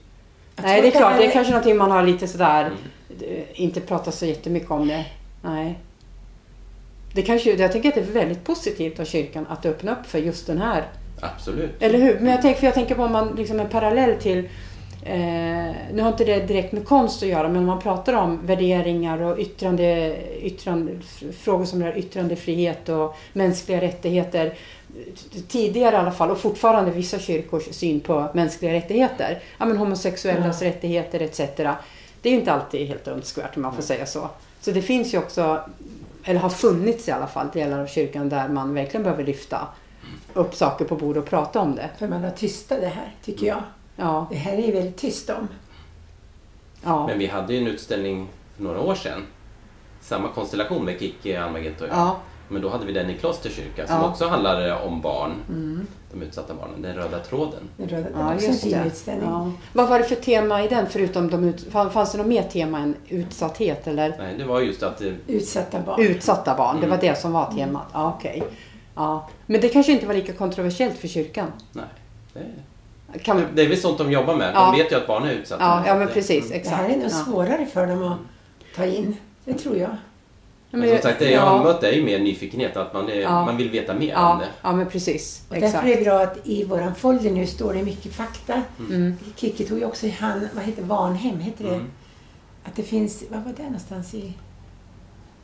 Jag 0.57 0.64
Nej, 0.64 0.81
det 0.83 0.87
är 0.88 0.91
klart, 0.91 1.12
det 1.19 1.27
är 1.27 1.31
kanske 1.31 1.53
någonting 1.53 1.77
man 1.77 1.91
har 1.91 2.03
lite 2.03 2.29
sådär, 2.29 2.61
Mm. 2.64 2.77
Inte 3.55 3.81
pratat 3.81 4.14
så 4.14 4.27
jättemycket 4.27 4.71
om 4.71 4.88
det. 4.88 5.05
Nej. 5.42 5.79
Det 7.14 7.23
kanske, 7.23 7.55
jag 7.55 7.73
tänker 7.73 7.88
att 7.88 7.94
det 7.94 8.01
är 8.01 8.05
väldigt 8.05 8.44
positivt 8.44 9.01
av 9.01 9.05
kyrkan 9.05 9.47
att 9.49 9.66
öppna 9.66 9.92
upp 9.92 10.07
för 10.07 10.18
just 10.18 10.47
den 10.47 10.59
här 10.59 10.85
Absolut. 11.21 11.83
Eller 11.83 11.99
hur? 11.99 12.18
Men 12.21 12.33
jag 12.33 12.42
tänker, 12.42 12.61
för 12.61 12.66
jag 12.66 12.75
tänker 12.75 12.94
på 12.94 13.03
om 13.03 13.12
man 13.12 13.37
liksom 13.37 13.61
en 13.61 13.68
parallell 13.68 14.16
till 14.16 14.49
Eh, 15.03 15.75
nu 15.92 16.03
har 16.03 16.09
inte 16.09 16.25
det 16.25 16.47
direkt 16.47 16.73
med 16.73 16.85
konst 16.85 17.23
att 17.23 17.29
göra 17.29 17.49
men 17.49 17.57
om 17.57 17.66
man 17.66 17.81
pratar 17.81 18.12
om 18.12 18.47
värderingar 18.47 19.23
och 19.23 19.38
yttrande, 19.38 20.16
yttrande, 20.42 20.92
frågor 21.38 21.64
som 21.64 21.83
rör 21.83 21.99
yttrandefrihet 21.99 22.88
och 22.88 23.16
mänskliga 23.33 23.81
rättigheter. 23.81 24.55
Tidigare 25.49 25.97
i 25.97 25.99
alla 25.99 26.11
fall 26.11 26.31
och 26.31 26.38
fortfarande 26.38 26.90
vissa 26.90 27.18
kyrkors 27.18 27.62
syn 27.71 28.01
på 28.01 28.29
mänskliga 28.35 28.73
rättigheter. 28.73 29.42
Ja, 29.59 29.66
men 29.66 29.77
homosexuellas 29.77 30.62
rättigheter 30.62 31.21
etc. 31.21 31.40
Det 32.22 32.28
är 32.28 32.33
ju 32.33 32.38
inte 32.38 32.52
alltid 32.52 32.88
helt 32.88 33.09
önskvärt 33.09 33.57
om 33.57 33.62
man 33.62 33.74
får 33.74 33.83
säga 33.83 34.07
så. 34.07 34.31
Så 34.61 34.70
det 34.70 34.83
finns 34.83 35.14
ju 35.14 35.18
också, 35.18 35.61
eller 36.24 36.40
har 36.40 36.50
funnits 36.50 37.09
i 37.09 37.11
alla 37.12 37.26
fall, 37.26 37.48
delar 37.52 37.78
av 37.81 37.87
kyrkan 37.87 38.28
där 38.28 38.48
man 38.48 38.74
verkligen 38.74 39.02
behöver 39.02 39.24
lyfta 39.24 39.68
upp 40.35 40.54
saker 40.54 40.85
på 40.85 40.96
bordet 40.96 41.22
och 41.22 41.31
prata 41.31 41.61
om 41.61 41.74
det. 41.74 41.90
För 41.98 42.09
man 42.09 42.24
har 42.24 42.31
tystat 42.31 42.81
det 42.81 42.88
här, 42.88 43.14
tycker 43.24 43.46
jag. 43.46 43.62
Ja, 43.96 44.26
Det 44.31 44.37
här 44.37 44.52
är 44.52 44.66
ju 44.66 44.72
väldigt 44.72 44.96
tyst 44.96 45.31
om. 45.31 45.48
ja, 46.85 47.07
Men 47.07 47.18
vi 47.18 47.26
hade 47.26 47.54
ju 47.54 47.61
en 47.61 47.66
utställning 47.66 48.28
för 48.57 48.62
några 48.62 48.81
år 48.81 48.94
sedan. 48.94 49.26
Samma 50.00 50.28
konstellation 50.28 50.85
med 50.85 50.98
Kikki, 51.00 51.37
Almaget 51.37 51.81
och 51.81 51.88
jag. 51.88 51.96
ja, 51.96 52.20
Men 52.48 52.62
då 52.62 52.68
hade 52.68 52.87
vi 52.87 52.92
den 52.92 53.11
i 53.11 53.14
Klosterkyrka 53.14 53.87
som 53.87 53.96
Ja. 53.96 54.08
också 54.11 54.26
handlade 54.28 54.74
om 54.80 55.00
barn. 55.00 55.32
De 56.12 56.22
utsatta 56.22 56.54
barnen. 56.54 56.82
Den 56.82 56.94
röda 56.96 57.18
tråden. 57.18 57.61
Den 57.76 57.88
röda, 57.88 58.08
det 58.08 58.14
var 58.14 58.32
ja 58.32 58.40
just 58.84 59.04
det. 59.06 59.18
Ja. 59.22 59.50
Vad 59.72 59.88
var 59.88 59.98
det 59.98 60.04
för 60.04 60.14
tema 60.16 60.64
i 60.64 60.68
den 60.68 60.87
förutom 60.87 61.30
de 61.30 61.44
ut, 61.44 61.66
fann- 61.72 61.90
fanns 61.90 62.12
det 62.12 62.18
något 62.18 62.26
mer 62.26 62.42
tema 62.42 62.78
än 62.78 62.94
utsatthet 63.08 63.87
eller 63.87 64.14
Nej, 64.18 64.34
det 64.38 64.44
var 64.44 64.61
just 64.61 64.82
att 64.82 65.00
eh, 65.00 65.12
Utsatta 65.26 65.80
barn. 65.80 66.00
utsatta 66.00 66.54
barn? 66.56 66.80
Det 66.80 66.87
var 66.87 66.96
Mm. 66.98 67.06
det 67.08 67.20
som 67.20 67.32
var 67.32 67.52
temat? 67.52 67.87
Ja, 67.92 68.14
okej. 68.18 68.42
Ja. 68.94 69.28
Men 69.46 69.61
det 69.61 69.68
kanske 69.68 69.92
inte 69.92 70.06
var 70.06 70.14
lika 70.14 70.32
kontroversiellt 70.32 70.98
för 70.98 71.08
kyrkan? 71.08 71.52
Nej. 71.72 71.84
Det, 73.12 73.18
Kan, 73.18 73.42
det 73.54 73.62
är 73.62 73.68
väl 73.68 73.76
sånt 73.80 73.98
de 73.98 74.12
jobbar 74.12 74.37
med. 74.37 74.50
Ja. 74.54 74.70
De 74.72 74.82
vet 74.82 74.92
ju 74.92 74.96
att 74.96 75.06
barn 75.06 75.24
är 75.24 75.32
utsatta. 75.32 75.64
ja, 75.64 75.82
ja, 75.87 75.94
men 75.94 76.06
det- 76.06 76.12
precis. 76.14 76.38
Mm. 76.44 76.48
Det 76.50 76.56
Exakt. 76.56 76.76
här 76.76 76.84
är 76.88 76.96
nog 76.96 77.04
ja. 77.04 77.08
svårare 77.08 77.66
för 77.66 77.87
dem 77.87 78.02
att 78.02 78.18
ta 78.76 78.84
in. 78.84 79.16
Det 79.44 79.54
tror 79.54 79.76
jag. 79.76 79.90
Men 80.70 80.88
som 80.88 80.98
sagt, 80.98 81.18
det 81.18 81.24
jag 81.31 81.33
ja. 81.42 81.48
har 81.48 81.64
mött 81.64 81.83
är 81.83 81.92
ju 81.92 82.02
mer 82.04 82.18
nyfikenhet. 82.18 82.76
Att 82.76 82.94
man, 82.94 83.09
är, 83.09 83.20
Ja. 83.20 83.44
man 83.44 83.57
vill 83.57 83.70
veta 83.70 83.94
mer 83.94 84.14
om 84.16 84.22
Ja, 84.22 84.38
det. 84.40 84.46
ja, 84.62 84.72
men 84.72 84.87
precis. 84.88 85.42
Och 85.48 85.54
därför 85.54 85.88
är 85.88 85.96
det 85.96 86.04
bra 86.04 86.20
att 86.22 86.38
i 86.44 86.64
våran 86.64 86.94
folder 86.94 87.31
nu 87.31 87.46
står 87.46 87.74
det 87.74 87.83
mycket 87.83 88.12
fakta. 88.12 88.62
Mm. 88.78 89.16
Kikki 89.37 89.64
tog 89.64 89.78
ju 89.78 89.85
också 89.85 90.07
i 90.07 90.11
hand, 90.11 90.48
vad 90.54 90.64
heter 90.64 90.83
Varnhem, 90.83 91.40
heter 91.40 91.64
det? 91.64 91.74
Mm. 91.74 91.90
Att 92.64 92.76
det 92.76 92.83
finns, 92.83 93.24
vad 93.31 93.42
var 93.44 93.52
det 93.57 93.62
någonstans 93.62 94.14
i? 94.14 94.33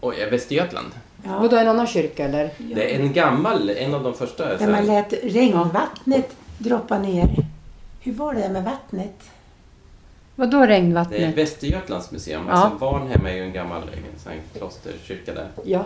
Oj, 0.00 0.28
Västergötland. 0.30 0.88
Ja, 1.24 1.38
Vadå, 1.38 1.56
en 1.56 1.68
annan 1.68 1.86
kyrka 1.86 2.24
eller? 2.24 2.50
Det 2.58 2.94
är 2.94 3.00
en 3.00 3.12
gammal, 3.12 3.70
en 3.70 3.94
av 3.94 4.02
de 4.02 4.14
första. 4.14 4.56
där 4.56 4.68
man 4.70 4.86
lät 4.86 5.12
regnvattnet 5.22 6.36
droppa 6.58 6.98
ner. 6.98 7.28
Hur 8.00 8.12
var 8.12 8.34
det 8.34 8.40
där 8.40 8.48
med 8.50 8.64
vattnet? 8.64 9.14
Vadå 10.36 10.58
Det 10.58 10.64
är 10.64 10.66
regnvattnet? 10.68 11.38
Västergötlands 11.38 12.10
museum. 12.10 12.42
Ja. 12.48 12.52
Alltså 12.54 12.78
Varnhem 12.86 13.26
är 13.26 13.32
ju 13.34 13.42
en 13.42 13.52
gammal 13.52 13.82
eh, 13.82 13.98
sån 14.22 14.32
här 14.32 14.40
klosterkyrka 14.58 15.34
där. 15.34 15.48
Ja. 15.64 15.84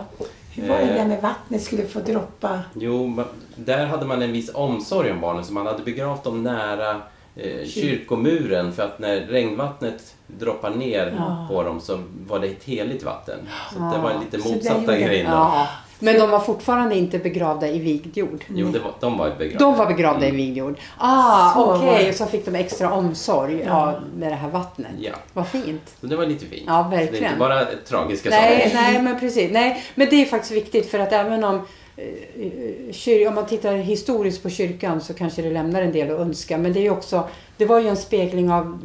Hur 0.55 0.67
var 0.69 0.75
det 0.77 0.81
Eh. 0.83 0.95
där 0.95 1.05
med 1.05 1.21
vattnet 1.21 1.61
skulle 1.63 1.85
få 1.85 1.99
droppa? 1.99 2.59
Jo, 2.73 3.23
där 3.55 3.85
hade 3.85 4.05
man 4.05 4.21
en 4.21 4.31
viss 4.31 4.51
omsorg 4.53 5.11
om 5.11 5.21
barnen 5.21 5.43
så 5.45 5.53
man 5.53 5.65
hade 5.65 5.83
begravt 5.83 6.23
dem 6.23 6.43
nära 6.43 7.01
eh, 7.35 7.67
kyrkomuren 7.67 8.73
för 8.73 8.83
att 8.83 8.99
när 8.99 9.15
regnvattnet 9.21 10.15
droppar 10.27 10.69
ner 10.69 11.13
Ja. 11.17 11.47
på 11.51 11.63
dem 11.63 11.81
så 11.81 11.99
var 12.27 12.39
det 12.39 12.47
ett 12.47 12.63
heligt 12.63 13.03
vatten. 13.03 13.39
Så 13.73 13.79
det 13.79 13.91
Ja. 13.95 14.01
var 14.01 14.13
lite 14.31 14.49
motsatta 14.49 14.97
grejen. 14.99 15.25
då. 15.25 15.31
ja. 15.37 15.67
Men 15.99 16.19
de 16.19 16.29
var 16.31 16.39
fortfarande 16.39 16.95
inte 16.95 17.19
begravda 17.19 17.67
i 17.67 17.79
vigd 17.79 18.17
jord? 18.17 18.45
Jo, 18.47 18.67
det 18.67 18.79
var, 18.79 18.91
de 18.99 19.17
var 19.17 19.35
begravda. 19.37 19.65
De 19.65 19.77
var 19.77 19.85
begravda 19.85 20.27
i 20.27 20.31
vigd 20.31 20.57
jord. 20.57 20.75
Ah, 20.97 21.63
okej. 21.75 22.03
det. 22.03 22.09
Och 22.09 22.15
så 22.15 22.25
fick 22.25 22.45
de 22.45 22.55
extra 22.55 22.91
omsorg 22.93 23.59
Ja. 23.65 23.65
ja. 23.65 23.99
med 24.17 24.31
det 24.31 24.35
här 24.35 24.49
vattnet. 24.49 24.91
Ja, 24.99 25.11
Vad 25.33 25.47
fint. 25.47 25.95
så 26.01 26.07
det 26.07 26.15
var 26.15 26.25
lite 26.25 26.45
fint. 26.45 26.63
Ja, 26.67 26.83
Så 26.83 26.89
det 26.89 26.95
är 26.95 26.99
verkligen. 27.05 27.25
inte 27.25 27.39
bara 27.39 27.65
tragiska 27.89 28.29
Nej, 28.29 28.61
saker. 28.61 28.75
nej, 28.75 29.01
men 29.01 29.19
precis. 29.19 29.51
Nej, 29.51 29.83
men 29.95 30.07
det 30.09 30.15
är 30.21 30.25
faktiskt 30.25 30.51
viktigt 30.53 30.91
för 30.91 30.99
att 30.99 31.13
även 31.13 31.43
om 31.43 31.55
eh, 31.97 32.91
kyr, 32.91 33.27
om 33.27 33.35
man 33.35 33.45
tittar 33.45 33.73
historiskt 33.73 34.43
på 34.43 34.49
kyrkan 34.49 35.01
så 35.01 35.13
kanske 35.13 35.41
det 35.41 35.49
lämnar 35.51 35.81
en 35.81 35.91
del 35.91 36.11
att 36.11 36.19
önska. 36.19 36.57
Men 36.57 36.73
det 36.73 36.85
är 36.87 36.91
också, 36.91 37.27
det 37.59 37.65
var 37.65 37.79
ju 37.79 37.87
en 37.87 37.97
spegling 37.97 38.51
av 38.51 38.79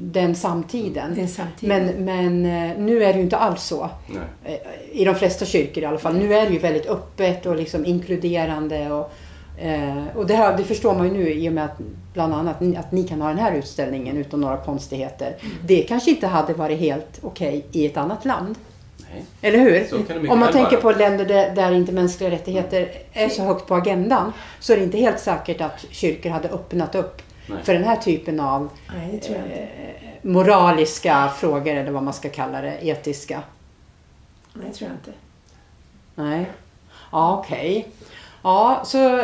den 0.00 0.34
samtiden. 0.34 1.14
Den 1.14 1.28
samtiden. 1.28 1.86
Men, 1.86 2.04
men 2.04 2.70
eh, 2.70 2.78
nu 2.78 3.04
är 3.04 3.12
det 3.12 3.16
ju 3.18 3.24
inte 3.24 3.36
alls 3.36 3.62
så. 3.62 3.90
Nej. 4.44 4.62
Eh, 4.92 5.00
I 5.00 5.04
de 5.04 5.14
flesta 5.14 5.44
kyrkor 5.44 5.82
i 5.82 5.86
alla 5.86 5.98
fall. 5.98 6.16
Nu 6.16 6.34
är 6.34 6.46
det 6.46 6.52
ju 6.52 6.58
väldigt 6.58 6.86
öppet 6.86 7.46
och 7.46 7.56
liksom 7.56 7.86
inkluderande. 7.86 8.90
Och, 8.92 9.12
eh, 9.62 10.04
och 10.14 10.26
det, 10.26 10.34
här, 10.34 10.56
det 10.56 10.64
förstår 10.64 10.94
man 10.94 11.06
ju 11.06 11.12
nu 11.12 11.32
i 11.32 11.48
och 11.48 11.52
med 11.52 11.64
att 11.64 11.78
bland 12.14 12.34
annat 12.34 12.60
ni- 12.60 12.76
att 12.76 12.92
ni 12.92 13.04
kan 13.04 13.20
ha 13.20 13.28
den 13.28 13.38
här 13.38 13.54
utställningen 13.54 14.16
utan 14.16 14.40
några 14.40 14.56
konstigheter. 14.56 15.36
Mm. 15.40 15.54
Det 15.66 15.82
kanske 15.82 16.10
inte 16.10 16.26
hade 16.26 16.52
varit 16.54 16.80
helt 16.80 17.18
okej 17.22 17.66
i 17.72 17.86
ett 17.86 17.96
annat 17.96 18.24
land. 18.24 18.54
Nej. 19.12 19.24
Eller 19.42 19.58
hur? 19.58 20.30
Om 20.30 20.38
man 20.38 20.52
tänker 20.52 20.82
vara. 20.82 20.92
på 20.92 20.98
länder 20.98 21.24
där, 21.24 21.54
där 21.54 21.72
inte 21.72 21.92
mänskliga 21.92 22.30
rättigheter 22.30 22.88
är 23.12 23.28
så 23.28 23.42
högt 23.42 23.66
på 23.66 23.74
agendan 23.74 24.32
så 24.60 24.72
är 24.72 24.76
det 24.76 24.82
inte 24.82 24.98
helt 24.98 25.18
säkert 25.20 25.60
att 25.60 25.84
kyrkor 25.90 26.30
hade 26.30 26.48
öppnat 26.48 26.94
upp 26.94 27.22
Nej. 27.54 27.64
för 27.64 27.74
den 27.74 27.84
här 27.84 27.96
typen 27.96 28.40
av 28.40 28.68
Nej, 28.96 29.10
inte. 29.12 29.68
moraliska 30.22 31.28
frågor 31.36 31.74
eller 31.74 31.90
vad 31.90 32.02
man 32.02 32.14
ska 32.14 32.28
kalla 32.28 32.60
det, 32.60 32.78
etiska. 32.86 33.42
Nej, 34.52 34.66
det 34.68 34.74
tror 34.74 34.90
jag 34.90 34.96
inte. 34.96 35.12
Nej. 36.14 36.46
Ja, 37.12 37.38
okej. 37.38 37.88
Ja, 38.42 38.80
så 38.84 39.18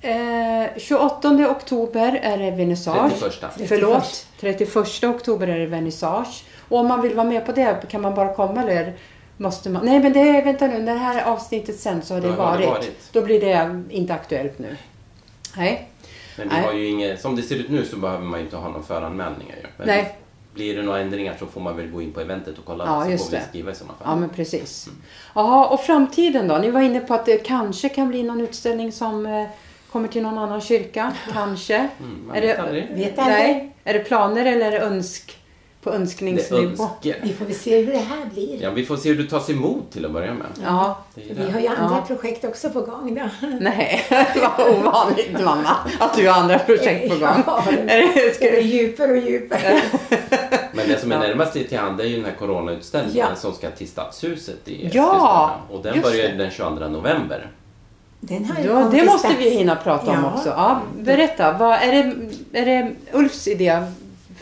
eh, 0.00 0.66
28 0.76 1.28
oktober 1.50 2.20
är 2.22 2.38
det 2.38 2.50
vernissage. 2.50 3.12
31. 3.20 3.68
Förlåt, 3.68 4.26
31 4.40 5.04
oktober 5.04 5.48
är 5.48 5.58
det 5.58 5.66
vernissage. 5.66 6.44
Och 6.68 6.78
om 6.78 6.86
man 6.86 7.02
vill 7.02 7.14
vara 7.14 7.26
med 7.26 7.46
på 7.46 7.52
det, 7.52 7.88
kan 7.90 8.00
man 8.00 8.14
bara 8.14 8.34
komma 8.34 8.62
eller 8.62 8.92
måste 9.36 9.70
man? 9.70 9.86
Nej, 9.86 10.00
men 10.00 10.12
det 10.12 10.20
är, 10.20 10.44
vänta 10.44 10.66
nu, 10.66 10.78
när 10.78 10.94
det 10.94 11.00
här 11.00 11.24
avsnittet 11.24 11.80
sen 11.80 12.02
så 12.02 12.14
har 12.14 12.20
det, 12.20 12.28
har 12.28 12.36
det 12.36 12.42
varit. 12.42 12.68
varit. 12.68 13.12
Då 13.12 13.22
blir 13.22 13.40
det 13.40 13.82
inte 13.90 14.14
aktuellt 14.14 14.58
nu. 14.58 14.76
Nej. 15.56 15.88
Men 16.36 16.48
vi 16.48 16.54
Nej. 16.54 16.64
har 16.64 16.72
ju 16.72 16.86
inget, 16.86 17.20
som 17.20 17.36
det 17.36 17.42
ser 17.42 17.56
ut 17.56 17.68
nu 17.70 17.84
så 17.84 17.96
behöver 17.96 18.24
man 18.24 18.38
ju 18.40 18.44
inte 18.44 18.56
ha 18.56 18.68
någon 18.70 18.84
föranmälningar 18.84 19.56
ju. 19.56 19.66
Men 19.76 19.86
Nej. 19.86 20.16
Blir 20.54 20.76
det 20.76 20.82
några 20.82 20.98
ändringar 21.00 21.36
så 21.38 21.46
får 21.46 21.60
man 21.60 21.76
väl 21.76 21.90
gå 21.90 22.02
in 22.02 22.12
på 22.12 22.20
eventet 22.20 22.58
och 22.58 22.64
kolla 22.64 22.84
Ja, 22.86 23.04
så 23.04 23.10
just 23.10 23.24
får 23.24 23.30
vi 23.30 23.36
det. 23.36 23.42
skriva 23.48 23.70
i 23.70 23.74
sådana 23.74 23.94
fall. 23.98 24.06
Ja, 24.10 24.16
men 24.16 24.28
precis. 24.28 24.88
Jaha, 25.34 25.66
och 25.66 25.80
framtiden 25.80 26.48
då? 26.48 26.58
Ni 26.58 26.70
var 26.70 26.80
inne 26.80 27.00
på 27.00 27.14
att 27.14 27.26
det 27.26 27.36
kanske 27.38 27.88
kan 27.88 28.08
bli 28.08 28.22
någon 28.22 28.40
utställning 28.40 28.92
som 28.92 29.26
eh, 29.26 29.44
kommer 29.92 30.08
till 30.08 30.22
någon 30.22 30.38
annan 30.38 30.60
kyrka. 30.60 31.12
Kanske. 31.32 31.76
Mm, 31.76 32.24
man 32.26 32.36
är 32.36 32.40
vet 32.40 32.56
det, 32.56 32.62
aldrig. 32.62 32.88
Vet 32.94 33.18
aldrig. 33.18 33.36
nej, 33.38 33.74
är 33.84 33.94
det 33.94 34.00
planer 34.00 34.44
eller 34.46 34.66
är 34.66 34.70
det 34.70 34.80
önsk, 34.80 35.38
på 35.82 35.90
önskningsnivå? 35.90 36.88
Vi 37.22 37.32
får 37.38 37.52
se 37.54 37.78
hur 37.82 37.92
det 37.92 37.98
här 37.98 38.26
blir. 38.34 38.62
Ja, 38.62 38.70
vi 38.70 38.84
får 38.86 38.96
se 38.96 39.08
hur 39.08 39.16
du 39.16 39.26
tas 39.28 39.50
emot 39.50 39.90
till 39.92 40.04
att 40.06 40.12
börja 40.12 40.34
med. 40.34 40.46
Ja. 40.64 40.98
Vi 41.14 41.50
har 41.50 41.60
ju 41.60 41.66
andra 41.66 41.96
Ja. 41.96 42.04
projekt 42.06 42.44
också 42.44 42.70
på 42.70 42.80
gång. 42.80 43.14
Då. 43.14 43.48
Nej, 43.60 44.02
vad 44.56 44.68
ovanligt 44.78 45.32
mamma. 45.44 45.76
Att 46.00 46.16
du 46.16 46.28
har 46.28 46.40
andra 46.40 46.58
projekt 46.58 47.08
på 47.12 47.18
gång. 47.18 47.42
Ja, 47.46 47.64
det- 48.40 48.60
djupare 48.60 49.10
och 49.12 49.18
djupare. 49.18 49.82
Men 50.74 50.88
det 50.88 51.00
som 51.00 51.12
är 51.12 51.18
närmast 51.18 51.52
till 51.52 51.78
hand 51.78 52.00
är 52.00 52.04
ju 52.04 52.16
den 52.16 52.24
här 52.24 52.32
coronautställningen 52.38 53.26
Ja. 53.30 53.36
som 53.36 53.52
ska 53.52 53.70
till 53.70 53.88
Stadshuset 53.88 54.68
i 54.68 54.90
Ja. 54.92 55.50
Och 55.70 55.82
den 55.82 56.00
börjar 56.00 56.28
det. 56.28 56.34
den 56.36 56.50
22 56.50 56.88
november. 56.88 57.50
Den 58.20 58.44
har 58.44 58.64
Ja, 58.64 58.88
det 58.92 59.04
måste 59.04 59.28
vi 59.38 59.50
hinna 59.50 59.76
prata 59.76 60.10
om 60.10 60.18
Ja. 60.22 60.32
också. 60.34 60.48
Ja, 60.48 60.80
berätta, 61.00 61.52
vad, 61.58 61.72
är, 61.72 61.92
det, 61.92 62.58
är 62.60 62.66
det 62.66 62.90
Ulfs 63.12 63.48
idé 63.48 63.82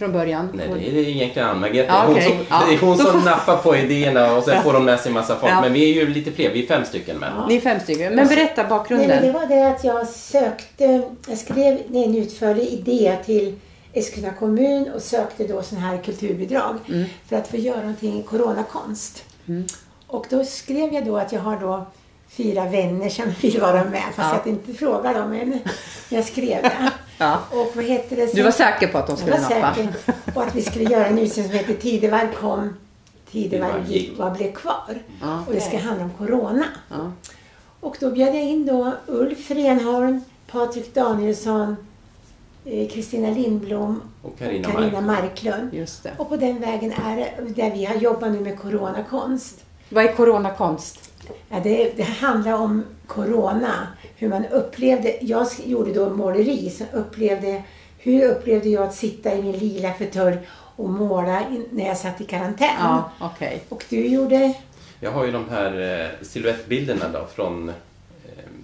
från 0.01 0.13
början? 0.13 0.49
Nej, 0.55 0.69
det 0.93 1.01
är 1.01 1.09
egentligen 1.09 1.49
Ann-Margrethe. 1.49 1.89
Ja, 1.93 2.03
hon 2.07 2.15
okej. 2.15 2.25
som, 2.29 2.37
Ja. 2.51 2.63
Det 2.69 2.75
är 2.75 2.79
hon 2.79 2.99
som 2.99 3.21
nappar 3.25 3.57
på 3.57 3.77
idéerna 3.77 4.37
och 4.37 4.45
sen 4.45 4.63
får 4.63 4.73
de 4.73 4.85
med 4.85 5.01
sig 5.01 5.09
en 5.09 5.15
massa 5.15 5.37
folk. 5.37 5.53
Ja. 5.53 5.61
Men 5.61 5.73
vi 5.73 5.91
är 5.91 5.95
ju 5.95 6.09
lite 6.09 6.33
fler, 6.33 6.51
vi 6.51 6.63
är 6.63 6.67
fem 6.67 6.85
stycken 6.85 7.17
med. 7.19 7.33
Ja. 7.37 7.47
Ni 7.49 7.57
är 7.57 7.61
fem 7.61 7.81
stycken. 7.81 8.15
Men 8.15 8.29
berätta 8.29 8.63
Nej, 8.63 8.69
bakgrunden. 8.71 9.09
men 9.09 9.23
det 9.27 9.33
var 9.33 9.47
det 9.47 9.69
att 9.69 9.85
jag 9.85 10.09
sökte, 10.09 11.03
jag 11.29 11.39
skrev 11.39 11.79
en 11.95 12.15
utförlig 12.17 12.67
idé 12.69 13.17
till 13.27 13.55
Eskilstuna 13.93 14.33
kommun 14.39 14.91
och 14.95 15.03
sökte 15.03 15.47
då 15.47 15.63
sån 15.63 15.79
här 15.79 15.97
kulturbidrag 16.05 16.77
Mm. 16.89 17.05
för 17.29 17.37
att 17.37 17.49
få 17.49 17.57
göra 17.57 17.81
någonting 17.81 18.23
coronakonst. 18.23 19.25
Och 20.07 20.27
då 20.31 20.45
skrev 20.45 20.95
jag 20.95 21.05
då 21.07 21.17
att 21.17 21.33
jag 21.33 21.41
har 21.41 21.57
då 21.61 21.87
fyra 22.31 22.65
vänner 22.65 23.09
som 23.09 23.25
vill 23.41 23.61
vara 23.61 23.85
med 23.85 24.03
fast 24.17 24.29
Ja. 24.33 24.41
jag 24.45 24.53
inte 24.53 24.73
frågade 24.75 25.19
dem. 25.19 25.31
Men 25.31 25.59
jag 26.09 26.25
skrev 26.25 26.63
det. 26.63 26.91
Ja. 27.21 27.41
Och 27.51 27.73
vad 27.77 27.85
heter 27.85 28.17
det? 28.17 28.35
Du 28.35 28.43
var 28.43 28.51
säker 28.51 28.89
på 28.89 28.99
att 28.99 29.07
de 29.07 29.17
skulle 29.17 29.35
Jag 29.37 29.43
var 29.43 29.51
nappa? 29.51 29.75
säker. 29.75 29.95
Och 30.35 30.43
att 30.43 30.55
vi 30.55 30.63
skulle 30.63 30.85
göra 30.85 31.07
en 31.07 31.19
utställning 31.19 31.51
som 31.53 31.59
heter 31.59 31.75
Tidevarv 31.75 32.33
kom, 32.35 32.75
Tidevarv 33.31 33.91
gick, 33.91 34.19
vad 34.19 34.33
blev 34.33 34.53
kvar? 34.53 34.99
Ja. 35.21 35.45
Och 35.47 35.53
det 35.53 35.61
ska 35.61 35.79
handla 35.79 36.05
om 36.05 36.11
corona. 36.19 36.65
Ja. 36.91 37.13
Och 37.81 37.97
då 38.01 38.11
bjöd 38.11 38.29
jag 38.29 38.43
in 38.45 38.67
då 38.67 38.93
Ulf 39.07 39.51
Renholm, 39.51 40.21
Patrik 40.51 40.95
Danielsson, 40.95 41.77
eh, 42.65 42.89
Kristina 42.89 43.31
Lindblom 43.31 44.01
Och 44.23 44.41
Mark. 44.41 45.05
Marklund. 45.05 45.75
Just 45.75 46.03
det. 46.03 46.11
Och 46.17 46.29
på 46.29 46.37
den 46.37 46.61
vägen 46.61 46.93
är 47.07 47.17
det 47.17 47.63
där 47.63 47.71
vi 47.71 47.85
har 47.85 47.95
jobbat 47.95 48.31
nu 48.33 48.41
med 48.41 48.59
coronakonst. 48.59 49.65
Vad 49.89 50.05
är 50.05 50.13
coronakonst? 50.13 51.10
Ja, 51.49 51.61
det, 51.63 51.93
det 51.97 52.03
handlar 52.03 52.53
om 52.53 52.85
corona, 53.07 53.87
hur 54.17 54.29
man 54.29 54.47
upplevde, 54.47 55.19
jag 55.21 55.47
gjorde 55.65 55.93
då 55.93 56.11
måleri, 56.11 56.71
så 56.71 56.85
upplevde, 56.93 57.63
hur 57.99 58.31
upplevde 58.31 58.69
jag 58.69 58.83
att 58.83 58.95
sitta 58.95 59.35
i 59.35 59.43
min 59.43 59.53
lila 59.59 59.93
fåtölj 59.95 60.37
och 60.77 60.89
måla 60.91 61.43
när 61.71 61.87
jag 61.87 61.97
satt 61.97 62.21
i 62.21 62.25
karantän? 62.25 62.69
Ja, 62.81 63.11
okej. 63.21 63.63
Och 63.69 63.85
du 63.89 64.07
gjorde, 64.07 64.53
Jag 65.01 65.11
har 65.13 65.25
ju 65.25 65.33
de 65.33 65.49
här 65.51 66.01
eh, 66.05 66.27
silhuettbilderna 66.27 67.09
då 67.09 67.27
från 67.35 67.69
eh, 67.69 67.75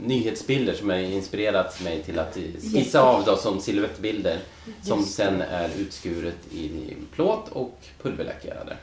nyhetsbilder 0.07 0.75
som 0.75 0.91
har 0.91 0.97
inspirerat 0.97 1.83
mig 1.85 2.03
till 2.03 2.19
att 2.19 2.35
skissa 2.35 2.79
Jätte- 2.79 3.01
av 3.01 3.25
då 3.25 3.37
som 3.37 3.61
silhuettbilder 3.61 4.39
som 4.83 5.03
sen 5.03 5.41
är 5.43 5.71
utskuret 5.79 6.53
i 6.53 6.71
plåt 7.15 7.49
och 7.53 7.79
pulverlackerade. 8.03 8.77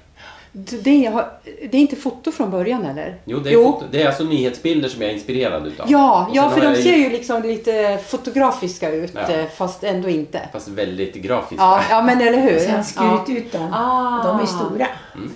Det, 0.55 1.05
har- 1.05 1.31
det 1.43 1.77
är 1.77 1.81
inte 1.81 1.95
foto 1.95 2.31
från 2.31 2.51
början 2.51 2.85
eller? 2.85 3.15
Jo, 3.25 3.39
det 3.39 3.53
är, 3.53 3.63
foto, 3.63 3.85
det 3.91 4.01
är 4.01 4.07
alltså 4.07 4.23
nyhetsbilder 4.23 4.89
som 4.89 5.01
jag 5.01 5.11
är 5.11 5.15
inspirerad 5.15 5.67
utav. 5.67 5.85
Ja, 5.91 6.29
ja 6.33 6.49
för 6.49 6.61
de 6.61 6.75
ser 6.75 6.95
ju 6.97 7.09
liksom 7.09 7.41
lite 7.43 7.99
fotografiska 8.07 8.89
ut 8.91 9.11
Ja. 9.15 9.33
eh, 9.33 9.45
fast 9.57 9.83
ändå 9.83 10.09
inte. 10.09 10.49
Fast 10.51 10.67
väldigt 10.67 11.15
grafiskt. 11.15 11.61
Ja, 11.61 11.81
ja 11.89 12.01
men 12.01 12.21
eller 12.21 12.39
hur? 12.41 12.55
och 12.55 12.61
sen 12.61 12.83
skurit 12.83 13.21
ja. 13.27 13.33
ut 13.35 13.51
dem. 13.51 13.73
Ah. 13.73 14.23
De 14.27 14.39
är 14.39 14.45
stora. 14.45 14.87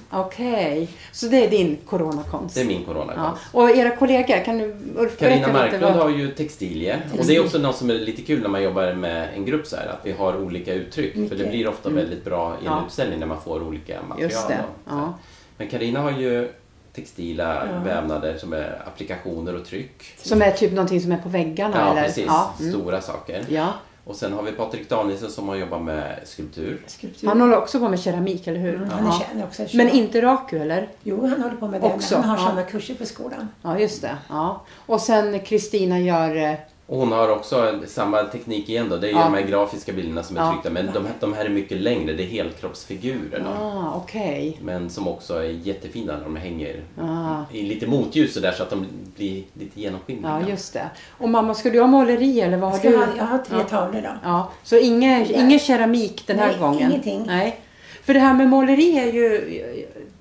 Okej, 0.10 0.88
så 1.12 1.26
det 1.28 1.46
är 1.46 1.50
din 1.50 1.78
coronakonst? 1.86 2.56
Det 2.56 2.62
är 2.62 2.66
min 2.66 2.84
ja. 2.88 2.94
coronakonst. 2.94 3.42
Och 3.52 3.70
era 3.70 3.90
kollegor, 3.96 4.44
kan 4.46 4.58
du 4.58 4.76
Ulf 4.98 5.18
Carina 5.20 5.48
Marklund 5.54 5.84
vad- 5.84 5.94
har 5.94 6.10
ju 6.10 6.28
textilier. 6.32 7.02
Och 7.20 7.26
det 7.26 7.36
är 7.36 7.44
också 7.44 7.58
något 7.58 7.76
som 7.76 7.90
är 7.90 7.94
lite 7.94 8.22
kul 8.22 8.42
när 8.42 8.50
man 8.50 8.64
jobbar 8.64 8.94
med 8.94 9.28
en 9.36 9.46
grupp 9.46 9.68
så 9.68 9.76
här, 9.76 9.88
att 9.88 10.00
vi 10.04 10.12
har 10.12 10.38
olika 10.44 10.74
uttryck. 10.74 11.14
För 11.14 11.20
det 11.22 11.30
Mycket. 11.30 11.50
blir 11.52 11.68
ofta 11.68 11.90
väldigt 11.90 12.26
bra 12.26 12.48
i 12.62 12.66
en 12.66 12.68
Mm. 12.68 12.80
Ja. 12.80 12.84
utställning 12.88 13.20
när 13.20 13.28
man 13.28 13.42
får 13.42 13.64
olika 13.64 13.94
material. 14.02 14.32
Just 14.32 14.48
det. 14.48 14.60
Ja. 15.08 15.14
Men 15.58 15.68
Carina 15.68 16.00
har 16.02 16.12
ju 16.12 16.52
textila 16.94 17.68
Ja. 17.74 17.80
vävnader 17.80 18.38
som 18.38 18.54
är 18.54 18.82
applikationer 18.88 19.56
och 19.56 19.66
tryck. 19.66 20.04
Som 20.18 20.42
är 20.42 20.52
typ 20.52 20.72
någonting 20.72 21.02
som 21.02 21.12
är 21.12 21.18
på 21.18 21.30
väggarna 21.30 21.78
Ja, 21.78 21.92
eller? 21.92 22.04
precis. 22.04 22.26
Ja, 22.28 22.54
mm. 22.60 22.72
Stora 22.72 23.02
saker. 23.02 23.46
ja. 23.50 23.74
Och 24.04 24.16
sen 24.16 24.34
har 24.34 24.44
vi 24.44 24.52
Patrik 24.52 24.90
Danielsson 24.90 25.30
som 25.32 25.48
har 25.48 25.56
jobbat 25.56 25.82
med 25.82 26.20
skulptur. 26.24 26.82
Skulptur. 26.88 27.28
Han 27.28 27.42
håller 27.42 27.58
också 27.58 27.80
på 27.80 27.90
med 27.90 28.00
keramik, 28.00 28.48
eller 28.48 28.60
hur? 28.60 28.76
Mm, 28.76 28.90
han 28.90 29.40
är 29.40 29.44
också. 29.44 29.66
Men 29.74 29.90
inte 29.90 30.22
raku, 30.22 30.58
eller? 30.60 30.90
Jo, 31.04 31.28
han 31.28 31.42
håller 31.42 31.56
på 31.56 31.68
med 31.68 31.82
det. 31.82 31.88
Också, 31.88 32.16
men 32.16 32.24
han 32.24 32.38
har 32.38 32.46
ja. 32.46 32.50
sådana 32.50 32.68
kurser 32.68 32.94
på 32.96 33.06
skolan. 33.06 33.48
Ja, 33.62 33.80
just 33.80 34.02
det. 34.02 34.18
Ja. 34.30 34.62
Och 34.86 35.02
sen 35.02 35.40
Kristina 35.40 36.00
gör... 36.00 36.60
Och 36.90 36.98
hon 36.98 37.12
har 37.12 37.30
också 37.30 37.56
en- 37.68 37.88
samma 37.88 38.24
teknik 38.24 38.70
igen 38.70 38.90
då. 38.90 38.98
Det 38.98 39.08
är 39.08 39.12
ju 39.12 39.18
Ja. 39.18 39.24
de 39.24 39.34
här 39.34 39.42
grafiska 39.42 39.94
bilderna 39.94 40.24
som 40.24 40.38
är 40.38 40.42
Ja. 40.42 40.52
tryckta. 40.52 40.70
Men 40.70 40.86
de, 40.94 41.06
här- 41.06 41.14
de 41.20 41.34
här 41.34 41.46
är 41.46 41.50
mycket 41.50 41.78
längre. 41.82 42.14
Det 42.14 42.24
är 42.24 42.28
helkroppsfigurer. 42.28 43.40
Då. 43.46 43.66
Ah, 43.66 43.94
okej. 44.04 44.58
Men 44.62 44.90
som 44.90 45.08
också 45.08 45.34
är 45.34 45.44
jättefina 45.64 46.14
när 46.18 46.24
de 46.24 46.36
hänger 46.36 46.84
Ah. 47.02 47.42
i 47.52 47.62
lite 47.62 47.88
motljus 47.88 48.34
så 48.34 48.40
där 48.40 48.52
så 48.52 48.64
att 48.64 48.70
de 48.70 48.86
blir 49.16 49.44
lite 49.54 49.80
genomskinliga. 49.82 50.42
Ja, 50.44 50.50
just 50.50 50.74
det. 50.74 50.90
Och 51.18 51.30
mamma, 51.30 51.54
ska 51.54 51.70
du 51.70 51.80
ha 51.80 51.88
måleri 51.88 52.42
eller 52.42 52.58
vad 52.58 52.70
har 52.72 52.78
Jag, 52.78 52.80
ska 52.80 52.90
du? 52.90 52.98
ha, 52.98 53.06
jag 53.18 53.26
har 53.26 53.38
tre 53.38 53.58
Ja. 53.60 53.64
tavlor 53.64 54.02
då. 54.02 54.10
Ja, 54.24 54.50
så 54.64 54.78
ingen, 54.78 55.20
Ja. 55.30 55.42
ingen 55.42 55.60
keramik 55.60 56.24
den 56.28 56.40
här 56.40 56.48
Nej, 56.48 56.58
gången? 56.60 56.90
ingenting. 56.92 57.24
Nej. 57.28 57.60
För 58.04 58.14
det 58.14 58.20
här 58.20 58.34
med 58.34 58.48
måleri 58.50 58.98
är 59.00 59.14
ju... 59.14 59.62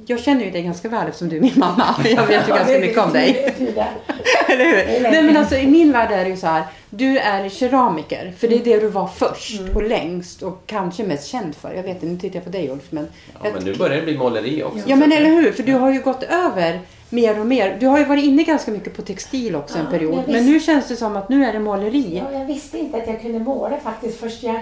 Jag 0.09 0.21
känner 0.21 0.45
ju 0.45 0.51
dig 0.51 0.63
ganska 0.63 0.89
väl 0.89 1.07
eftersom 1.09 1.29
du 1.29 1.37
är 1.37 1.41
min 1.41 1.53
mamma. 1.59 1.95
Jag 2.05 2.27
vet 2.27 2.49
ju 2.49 2.53
ganska 2.53 2.79
mycket 2.79 2.99
om 2.99 3.13
dig. 3.13 3.55
Eller 4.49 4.65
hur? 4.65 5.03
Nej 5.11 5.23
men 5.23 5.37
alltså 5.37 5.57
i 5.57 5.67
min 5.67 5.93
värld 5.93 6.13
är 6.13 6.25
det 6.25 6.31
ju 6.31 6.37
så 6.37 6.47
här. 6.47 6.65
Du 6.91 7.19
är 7.19 7.49
keramiker. 7.49 8.33
För 8.39 8.49
det 8.49 8.55
är 8.55 8.65
det 8.65 8.81
du 8.81 8.89
var 8.89 9.07
först 9.07 9.61
Mm. 9.61 9.77
och 9.77 9.83
längst 9.83 10.43
och 10.43 10.63
kanske 10.67 11.05
mest 11.05 11.27
känd 11.29 11.55
för. 11.57 11.75
Jag 11.75 11.83
vet 11.83 11.95
inte, 11.95 12.07
nu 12.07 12.19
tittar 12.19 12.37
jag 12.37 12.45
på 12.45 12.51
dig 12.51 12.71
Ulf. 12.71 12.83
Men, 12.91 13.09
Ja, 13.43 13.51
men 13.55 13.65
nu 13.65 13.75
börjar 13.75 13.97
det 13.97 14.03
bli 14.03 14.19
måleri 14.19 14.63
också. 14.63 14.79
Ja 14.87 14.97
men 14.97 15.13
eller 15.13 15.31
hur, 15.31 15.53
för 15.53 15.63
du 15.63 15.73
har 15.73 15.93
ju 15.93 16.01
gått 16.01 16.23
över 16.23 16.81
mer 17.11 17.41
och 17.41 17.47
mer. 17.47 17.77
Du 17.81 17.87
har 17.87 17.99
ju 17.99 18.05
varit 18.05 18.25
inne 18.25 18.43
ganska 18.43 18.71
mycket 18.71 18.97
på 18.97 19.03
textil 19.03 19.57
också 19.57 19.79
en 19.79 19.85
Ja, 19.85 19.91
period. 19.91 20.15
jag 20.27 20.33
Men 20.33 20.47
nu 20.47 20.61
känns 20.61 20.89
det 20.89 20.97
som 20.97 21.17
att 21.17 21.29
nu 21.29 21.45
är 21.45 21.53
det 21.53 21.59
måleri. 21.61 22.23
Ja, 22.33 22.39
jag 22.39 22.47
visste 22.47 22.79
inte 22.79 22.97
att 22.97 23.07
jag 23.07 23.23
kunde 23.23 23.39
måla 23.39 23.77
faktiskt. 23.83 24.21
Först 24.21 24.43
jag 24.43 24.61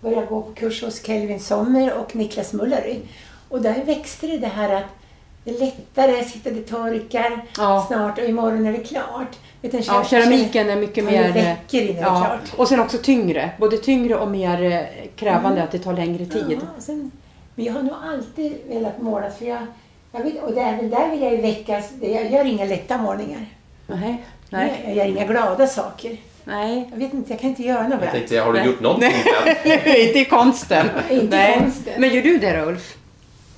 började 0.00 0.26
gå 0.26 0.42
på 0.42 0.52
kurs 0.54 0.82
hos 0.82 1.06
Kelvin 1.06 1.40
Sommer 1.40 1.92
och 1.94 2.16
Niklas 2.16 2.52
Mullery. 2.52 2.96
Och 3.52 3.60
där 3.62 3.84
växte 3.84 4.26
det 4.26 4.38
det 4.38 4.46
här 4.46 4.74
att 4.74 4.84
det 5.44 5.50
är 5.50 5.58
lättare, 5.60 6.24
sitta 6.24 6.50
det 6.50 6.60
torkar 6.62 7.44
Ja. 7.58 7.84
snart 7.88 8.18
och 8.18 8.24
imorgon 8.24 8.66
är 8.66 8.72
det 8.72 8.78
klart. 8.78 9.36
En 9.62 9.70
Ja, 9.72 9.78
ker- 10.02 10.04
keramiken 10.08 10.70
är 10.70 10.76
mycket 10.76 11.04
mer... 11.04 11.24
eh, 11.28 11.32
veckor 11.34 11.80
innan 11.80 11.94
det 11.94 12.00
är 12.00 12.02
Ja, 12.02 12.24
klart. 12.26 12.40
och 12.56 12.68
sen 12.68 12.80
också 12.80 12.98
tyngre. 12.98 13.50
Både 13.58 13.76
tyngre 13.78 14.14
och 14.16 14.28
mer 14.28 14.62
eh, 14.62 14.80
krävande, 15.16 15.62
att 15.62 15.70
det 15.70 15.78
tar 15.78 15.92
längre 15.92 16.26
tid. 16.26 16.44
Ja, 16.48 16.56
och 16.76 16.82
sen, 16.82 17.10
men 17.54 17.64
jag 17.64 17.72
har 17.72 17.82
nog 17.82 17.94
alltid 18.04 18.52
velat 18.68 19.00
måla 19.02 19.30
för 19.30 19.44
jag, 19.46 19.66
jag 20.12 20.22
vet, 20.22 20.42
och 20.42 20.52
det, 20.54 20.60
även 20.60 20.90
där 20.90 21.10
vill 21.10 21.22
jag 21.22 21.32
ju 21.32 21.40
väckas. 21.40 21.90
det- 22.00 22.10
Jag 22.10 22.30
gör 22.32 22.44
inga 22.44 22.64
lätta 22.64 22.98
målningar. 22.98 23.46
Nej. 23.86 24.24
Nej. 24.50 24.82
Jag 24.86 24.96
gör 24.96 25.04
inga 25.04 25.24
glada 25.26 25.66
saker. 25.66 26.16
Nej. 26.44 26.88
Jag 26.92 26.98
vet 26.98 27.14
inte, 27.14 27.32
jag 27.32 27.40
kan 27.40 27.50
inte 27.50 27.62
göra 27.62 27.88
något 27.88 27.98
Jag 28.02 28.10
tänkte, 28.12 28.38
har 28.40 28.52
du 28.52 28.58
Nej. 28.58 28.66
gjort 28.68 28.80
någonting? 28.80 29.12
inte 30.06 30.18
i 30.18 30.26
konsten. 30.30 30.86
Inte 31.10 31.24
i 31.24 31.28
Nej. 31.38 31.58
konsten. 31.58 31.92
Men 31.98 32.10
gör 32.14 32.22
du 32.22 32.38
det 32.38 32.62
Ulf? 32.66 32.96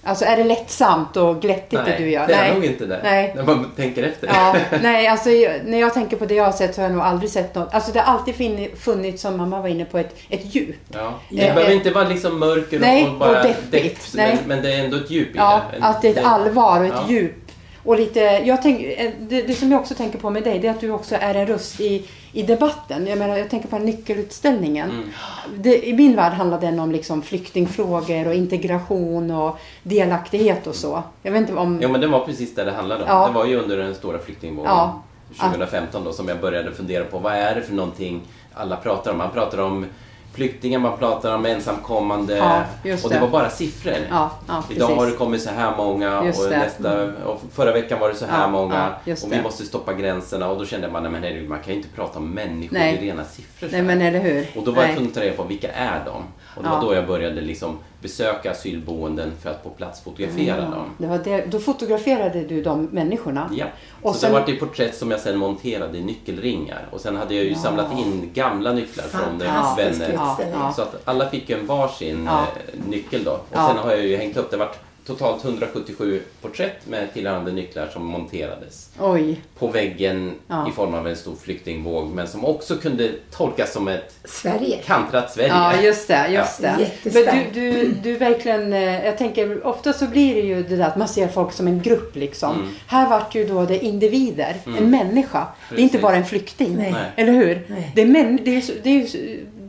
Alltså 0.05 0.25
är 0.25 0.37
det 0.37 0.45
lättsamt 0.45 1.17
och 1.17 1.43
glättigt 1.43 1.85
det 1.85 1.95
du 1.99 2.11
gör? 2.11 2.27
det 2.27 2.35
är 2.35 2.55
nog 2.55 2.65
inte 2.65 2.87
det. 2.87 3.01
Nej. 3.03 3.33
När 3.37 3.43
man 3.43 3.71
tänker 3.77 4.03
efter. 4.03 4.27
Ja, 4.35 4.57
nej, 4.83 5.07
alltså 5.07 5.29
när 5.65 5.81
jag 5.81 5.95
tänker 5.95 6.17
på 6.17 6.25
det 6.27 6.35
jag 6.35 6.45
har 6.45 6.53
sett 6.53 6.75
så 6.75 6.81
har 6.81 6.89
jag 6.89 6.97
nog 6.97 7.05
aldrig 7.07 7.31
sett 7.31 7.55
något. 7.55 7.75
Alltså 7.75 7.93
det 7.93 8.01
har 8.01 8.13
alltid 8.19 8.35
funnits, 8.79 9.23
som 9.23 9.37
mamma 9.37 9.61
var 9.61 9.69
inne 9.69 9.85
på, 9.85 9.99
ett, 9.99 10.17
ett 10.29 10.55
djup. 10.55 10.77
Ja. 10.93 11.15
Det 11.31 11.43
Eh, 11.49 11.55
behöver 11.55 11.71
eh, 11.71 11.77
inte 11.77 11.91
vara 11.91 12.09
liksom 12.09 12.39
mörker 12.39 12.79
nej, 12.81 13.05
och 13.09 13.19
bara 13.19 13.29
och 13.41 13.47
deppigt. 13.47 13.71
depp, 13.71 13.99
Nej. 14.15 14.39
men, 14.47 14.49
men 14.49 14.63
det 14.65 14.73
är 14.75 14.85
ändå 14.85 14.97
ett 14.97 15.11
djup 15.11 15.29
i 15.29 15.33
Ja, 15.39 15.61
det. 15.71 15.77
En- 15.77 15.83
att 15.83 16.03
det 16.03 16.09
är 16.09 16.13
ett 16.21 16.25
allvar 16.25 16.81
och 16.81 16.87
ett 16.87 16.93
Ja. 16.97 17.13
djup. 17.13 17.44
Och 17.85 17.97
lite, 17.97 18.21
jag 18.21 18.63
tänk, 18.63 18.83
eh, 18.83 19.13
det, 19.21 19.43
det 19.43 19.55
som 19.55 19.73
jag 19.73 19.81
också 19.81 19.95
tänker 19.95 20.19
på 20.19 20.31
med 20.31 20.45
dig, 20.45 20.59
det 20.59 20.67
är 20.69 20.71
att 20.71 20.81
du 20.81 20.91
också 20.91 21.15
är 21.15 21.35
en 21.35 21.47
röst 21.47 21.81
i, 21.81 22.07
i 22.33 22.43
debatten. 22.43 23.07
Jag 23.07 23.19
menar, 23.19 23.37
jag 23.37 23.51
tänker 23.51 23.69
på 23.69 23.79
nyckelutställningen. 23.79 24.91
Mm. 24.91 25.09
Det, 25.57 25.89
I 25.89 25.93
min 25.93 26.17
värld 26.17 26.33
handlar 26.33 26.61
den 26.61 26.81
om 26.81 26.93
liksom 26.93 27.23
flyktingfrågor 27.23 28.29
och 28.29 28.35
integration 28.35 29.31
och 29.31 29.59
delaktighet 29.83 30.67
och 30.67 30.75
så. 30.75 31.03
Jag 31.23 31.33
vet 31.33 31.41
inte 31.41 31.55
om... 31.55 31.79
Ja, 31.83 31.89
men 31.89 32.01
det 32.01 32.07
var 32.07 32.21
precis 32.21 32.55
det 32.55 32.65
det 32.65 32.73
handlade 32.73 33.03
om. 33.05 33.09
Ja. 33.11 33.27
Det 33.27 33.35
var 33.35 33.45
ju 33.45 33.57
under 33.57 33.77
den 33.77 33.95
stora 33.95 34.19
flyktingvågen 34.19 34.71
Ja. 34.71 35.03
2015 35.41 36.05
då 36.05 36.13
som 36.13 36.29
jag 36.29 36.41
började 36.41 36.73
fundera 36.73 37.05
på 37.05 37.19
vad 37.19 37.33
är 37.33 37.55
det 37.55 37.63
för 37.63 37.75
någonting 37.75 38.21
alla 38.55 38.77
pratar 38.77 39.11
om. 39.11 39.19
Man 39.19 39.31
pratar 39.31 39.59
om 39.59 39.87
flyktingar, 40.35 40.79
man 40.79 40.99
pratar 40.99 41.35
om 41.35 41.47
ensamkommande 41.47 42.37
Ja, 42.37 42.63
och 43.05 43.09
det 43.09 43.15
det. 43.15 43.21
var 43.21 43.29
bara 43.29 43.51
siffror. 43.51 43.95
Ja, 44.11 44.31
ja, 44.49 44.65
Idag 44.71 44.89
precis. 44.89 44.97
har 44.97 45.07
det 45.07 45.13
kommit 45.13 45.43
så 45.43 45.51
här 45.51 45.77
många 45.77 46.19
och, 46.21 46.25
det. 46.51 46.59
nästa, 46.59 47.03
och 47.05 47.43
förra 47.53 47.73
veckan 47.73 48.01
var 48.01 48.09
det 48.09 48.15
så 48.15 48.27
här 48.27 48.49
många 48.49 48.89
och 49.05 49.09
vi 49.33 49.37
det. 49.37 49.43
måste 49.43 49.65
stoppa 49.65 49.93
gränserna 49.93 50.49
och 50.49 50.59
då 50.59 50.65
kände 50.67 50.91
man, 50.91 51.03
nej 51.03 51.13
men 51.13 51.23
herregud, 51.23 51.49
man 51.49 51.59
kan 51.59 51.71
ju 51.73 51.77
inte 51.77 51.89
prata 51.95 52.19
om 52.19 52.31
människor 52.31 52.75
Nej. 52.79 52.95
i 52.95 53.07
rena 53.11 53.25
siffror. 53.25 53.69
Nej 53.73 53.83
men 53.83 54.01
eller 54.01 54.21
hur. 54.21 54.47
Och 54.57 54.65
då 54.65 54.71
var 54.71 54.83
jag 54.83 54.93
tvungen 54.93 55.09
att 55.09 55.15
ta 55.15 55.21
reda 55.21 55.37
på 55.37 55.43
vilka 55.43 55.73
är 55.73 56.03
de? 56.05 56.23
Och 56.57 56.63
det 56.63 56.69
Ja. 56.69 56.75
var 56.75 56.83
då 56.89 56.95
jag 56.95 57.07
började 57.07 57.41
liksom 57.41 57.79
besöka 58.03 58.51
asylboenden 58.51 59.33
för 59.43 59.51
att 59.51 59.63
på 59.65 59.71
plats 59.71 60.01
fotografera 60.05 60.61
dem. 60.61 60.91
Det 60.99 61.07
var 61.07 61.19
det, 61.19 61.45
då 61.51 61.59
fotograferade 61.59 62.45
du 62.45 62.63
de 62.63 62.85
människorna. 62.85 63.51
Ja, 63.53 63.67
Och 64.03 64.15
så 64.15 64.21
sen- 64.21 64.33
det 64.33 64.39
var 64.41 64.47
det 64.47 64.53
porträtt 64.55 64.95
som 64.97 65.11
jag 65.11 65.21
sen 65.21 65.39
monterade 65.39 65.99
i 65.99 66.03
nyckelringar. 66.05 66.87
Och 66.91 67.01
sen 67.01 67.17
hade 67.17 67.35
jag 67.35 67.45
ju 67.45 67.51
Ja. 67.51 67.59
samlat 67.59 67.93
in 67.99 68.31
gamla 68.35 68.73
nycklar 68.73 69.05
från 69.05 69.39
deras 69.39 69.53
Fantastisk 69.55 70.01
vänner. 70.01 70.15
Ja, 70.15 70.39
ja. 70.53 70.73
Så 70.73 70.83
att 70.83 71.01
alla 71.05 71.29
fick 71.31 71.51
en 71.51 71.67
varsin 71.67 72.25
Ja. 72.27 72.41
eh, 72.41 72.81
nyckel 72.89 73.25
då. 73.25 73.31
Och 73.31 73.47
Ja. 73.53 73.69
sen 73.69 73.77
har 73.79 73.91
jag 73.91 74.07
ju 74.07 74.17
hängt 74.17 74.37
upp, 74.37 74.51
det 74.51 74.57
vart 74.57 74.79
totalt 75.07 75.45
177 75.45 76.21
porträtt 76.43 76.87
med 76.89 77.13
tillhörande 77.15 77.53
nycklar 77.53 77.87
som 77.93 78.05
monterades 78.07 78.91
Oj. 79.01 79.41
på 79.59 79.67
väggen 79.67 80.33
Ja. 80.49 80.69
i 80.69 80.73
form 80.73 80.95
av 80.95 81.09
en 81.09 81.17
stor 81.17 81.37
flyktingvåg 81.37 82.11
men 82.15 82.29
som 82.29 82.45
också 82.45 82.77
kunde 82.77 83.11
tolkas 83.31 83.73
som 83.73 83.89
ett 83.89 84.15
Sverige. 84.25 84.79
kantrat 84.85 85.33
Sverige. 85.33 85.49
Ja, 85.49 85.81
just 85.83 86.09
det. 86.09 86.29
Just 86.29 86.61
Ja. 86.63 86.77
det. 86.79 87.15
Men 87.15 87.45
du, 87.55 87.73
du, 87.73 87.93
du 88.03 88.17
verkligen, 88.17 88.73
eh, 88.73 89.05
jag 89.05 89.19
tänker 89.19 89.67
ofta 89.67 89.93
så 89.93 90.07
blir 90.07 90.35
det 90.35 90.41
ju 90.41 90.63
det 90.63 90.77
där 90.77 90.85
att 90.87 90.97
man 90.97 91.09
ser 91.09 91.29
folk 91.29 91.53
som 91.53 91.67
en 91.67 91.83
grupp 91.83 92.17
liksom. 92.17 92.55
Mm. 92.57 92.75
Här 92.87 93.09
vart 93.11 93.35
ju 93.35 93.47
då 93.47 93.65
det 93.65 93.85
individer, 93.85 94.57
en 94.79 94.91
människa. 94.91 95.47
Det 95.71 95.75
är 95.75 95.79
inte 95.81 95.93
Precis. 95.93 96.03
bara 96.03 96.17
en 96.17 96.25
flykting. 96.25 96.77
Nej. 96.77 96.95
Eller 97.17 97.33
hur? 97.33 97.67
Nej. 97.69 97.93
Det, 97.95 98.03
är 98.03 98.07
män, 98.07 98.39
det, 98.45 98.57
är, 98.57 98.63
det, 98.83 98.91
är, 98.91 99.07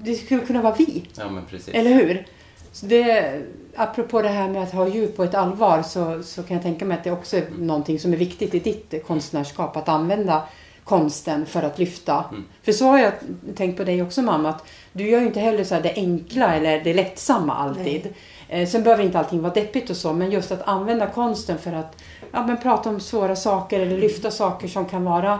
det 0.03 0.15
skulle 0.15 0.41
kunna 0.45 0.61
vara 0.61 0.75
vi. 0.77 1.03
Ja, 1.17 1.29
men 1.29 1.45
precis. 1.45 1.73
Eller 1.73 1.91
hur? 1.93 2.25
Så 2.71 2.85
det, 2.85 3.33
apropå 3.75 4.21
det 4.21 4.29
här 4.29 4.49
med 4.49 4.63
att 4.63 4.71
ha 4.71 4.87
djup 4.87 5.19
och 5.19 5.25
ett 5.25 5.35
allvar 5.35 5.81
så, 5.81 6.23
så 6.23 6.43
kan 6.43 6.55
jag 6.55 6.63
tänka 6.63 6.85
mig 6.85 6.97
att 6.97 7.03
det 7.03 7.11
också 7.11 7.37
är 7.37 7.45
någonting 7.57 7.99
som 7.99 8.13
är 8.13 8.17
viktigt 8.17 8.55
i 8.55 8.59
ditt 8.59 9.07
konstnärskap. 9.07 9.77
Att 9.77 9.89
använda 9.89 10.43
konsten 10.83 11.45
för 11.45 11.63
att 11.63 11.79
lyfta. 11.79 12.25
Mm. 12.29 12.45
För 12.63 12.71
så 12.71 12.85
har 12.85 12.99
jag 12.99 13.13
tänkt 13.55 13.77
på 13.77 13.83
dig 13.83 14.01
också 14.01 14.21
mamma. 14.21 14.49
Att 14.49 14.67
du 14.93 15.09
gör 15.09 15.19
ju 15.19 15.27
inte 15.27 15.39
heller 15.39 15.63
så 15.63 15.79
det 15.79 15.93
enkla 15.95 16.55
eller 16.55 16.83
det 16.83 16.93
lättsamma 16.93 17.55
alltid. 17.55 18.13
Eh, 18.49 18.67
sen 18.67 18.83
behöver 18.83 19.03
inte 19.03 19.19
allting 19.19 19.41
vara 19.41 19.53
deppigt 19.53 19.89
och 19.89 19.97
så. 19.97 20.13
Men 20.13 20.31
just 20.31 20.51
att 20.51 20.61
använda 20.61 21.07
konsten 21.07 21.57
för 21.57 21.73
att 21.73 22.01
ja, 22.31 22.47
men 22.47 22.57
prata 22.57 22.89
om 22.89 22.99
svåra 22.99 23.35
saker 23.35 23.79
eller 23.79 23.97
lyfta 23.97 24.31
saker 24.31 24.67
som 24.67 24.85
kan 24.85 25.03
vara 25.03 25.39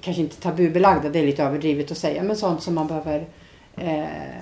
kanske 0.00 0.22
inte 0.22 0.40
tabubelagda, 0.40 1.08
det 1.08 1.18
är 1.18 1.26
lite 1.26 1.42
överdrivet 1.42 1.90
att 1.90 1.98
säga. 1.98 2.22
Men 2.22 2.36
sånt 2.36 2.62
som 2.62 2.74
man 2.74 2.86
behöver 2.86 3.20
eh, 3.20 3.26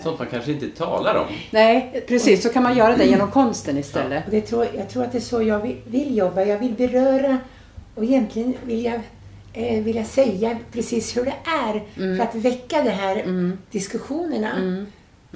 Sånt 0.02 0.18
man 0.18 0.28
kanske 0.30 0.52
inte 0.52 0.68
talar 0.68 1.14
om. 1.14 1.26
Nej, 1.50 2.04
precis. 2.08 2.42
Så 2.42 2.48
kan 2.48 2.62
man 2.62 2.76
göra 2.76 2.96
det 2.96 3.04
genom 3.04 3.30
konsten 3.30 3.78
istället. 3.78 4.24
Och 4.24 4.30
det 4.30 4.40
tror, 4.40 4.66
jag 4.76 4.88
tror 4.88 5.02
att 5.04 5.12
det 5.12 5.18
är 5.18 5.22
så 5.22 5.42
jag 5.42 5.58
vill, 5.58 5.76
vill 5.86 6.16
jobba. 6.16 6.42
Jag 6.44 6.58
vill 6.58 6.72
beröra 6.72 7.38
och 7.94 8.04
egentligen 8.04 8.54
vill 8.64 8.84
jag, 8.84 9.00
eh, 9.52 9.82
vill 9.84 9.96
jag 9.96 10.06
säga 10.06 10.56
precis 10.72 11.16
hur 11.16 11.24
det 11.24 11.34
är 11.66 11.82
Mm. 11.96 12.16
för 12.16 12.24
att 12.24 12.34
väcka 12.34 12.82
de 12.82 12.90
här 12.90 13.24
diskussionerna. 13.70 14.50
Mm. 14.56 14.86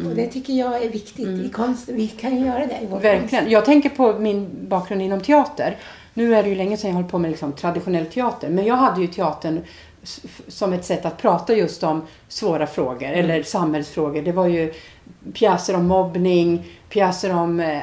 Och 0.07 0.15
det 0.17 0.27
tycker 0.27 0.53
jag 0.53 0.83
är 0.85 0.89
viktigt 0.89 1.27
i 1.29 1.51
konsten. 1.53 1.97
Vi 1.97 2.09
kan 2.09 2.37
ju 2.39 2.47
göra 2.47 2.59
det 2.67 2.75
i 2.83 2.87
vår 2.87 2.89
konst. 2.91 3.05
Verkligen. 3.05 3.51
Jag 3.51 3.65
tänker 3.65 3.89
på 3.89 4.19
min 4.19 4.49
bakgrund 4.69 5.03
inom 5.03 5.21
teater. 5.21 5.77
Nu 6.15 6.35
är 6.35 6.43
det 6.43 6.49
ju 6.49 6.55
länge 6.55 6.77
sedan 6.77 6.91
jag 6.91 6.97
höll 6.97 7.11
på 7.11 7.19
med 7.19 7.31
liksom 7.31 7.53
traditionell 7.53 8.07
teater. 8.07 8.49
Men 8.49 8.65
jag 8.67 8.75
hade 8.77 9.01
ju 9.01 9.07
teatern 9.07 9.61
som 10.49 10.73
ett 10.73 10.85
sätt 10.85 11.07
att 11.07 11.19
prata 11.19 11.55
just 11.55 11.83
om 11.83 12.03
svåra 12.29 12.67
frågor 12.67 13.09
eller 13.09 13.43
samhällsfrågor. 13.43 14.23
Det 14.23 14.33
var 14.33 14.47
ju 14.47 14.73
pjäser 15.33 15.77
om 15.77 15.87
mobbning, 15.87 16.65
pjäser 16.89 17.35
om 17.35 17.61
eh, 17.61 17.83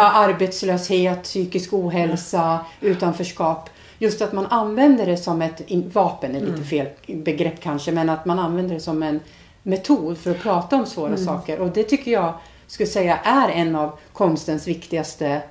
arbetslöshet, 0.00 1.22
psykisk 1.22 1.72
ohälsa, 1.72 2.58
utanförskap. 2.80 3.70
Just 3.98 4.22
att 4.22 4.32
man 4.32 4.46
använder 4.46 5.06
det 5.06 5.16
som 5.16 5.42
ett 5.42 5.62
vapen, 5.92 6.36
är 6.36 6.40
lite 6.40 6.62
fel 6.62 6.88
begrepp 7.06 7.60
kanske, 7.60 7.92
men 7.92 8.08
att 8.08 8.24
man 8.24 8.38
använder 8.38 8.74
det 8.74 8.80
som 8.80 9.02
en 9.02 9.20
metod 9.62 10.18
för 10.18 10.30
att 10.30 10.42
prata 10.42 10.76
om 10.76 10.86
svåra 10.86 11.16
saker. 11.16 11.60
Och 11.60 11.68
det 11.68 11.82
tycker 11.82 12.10
jag 12.10 12.34
skulle 12.66 12.86
säga 12.86 13.16
är 13.16 13.48
en 13.48 13.76
av 13.76 13.98
konstens 14.12 14.68
viktigaste 14.68 15.42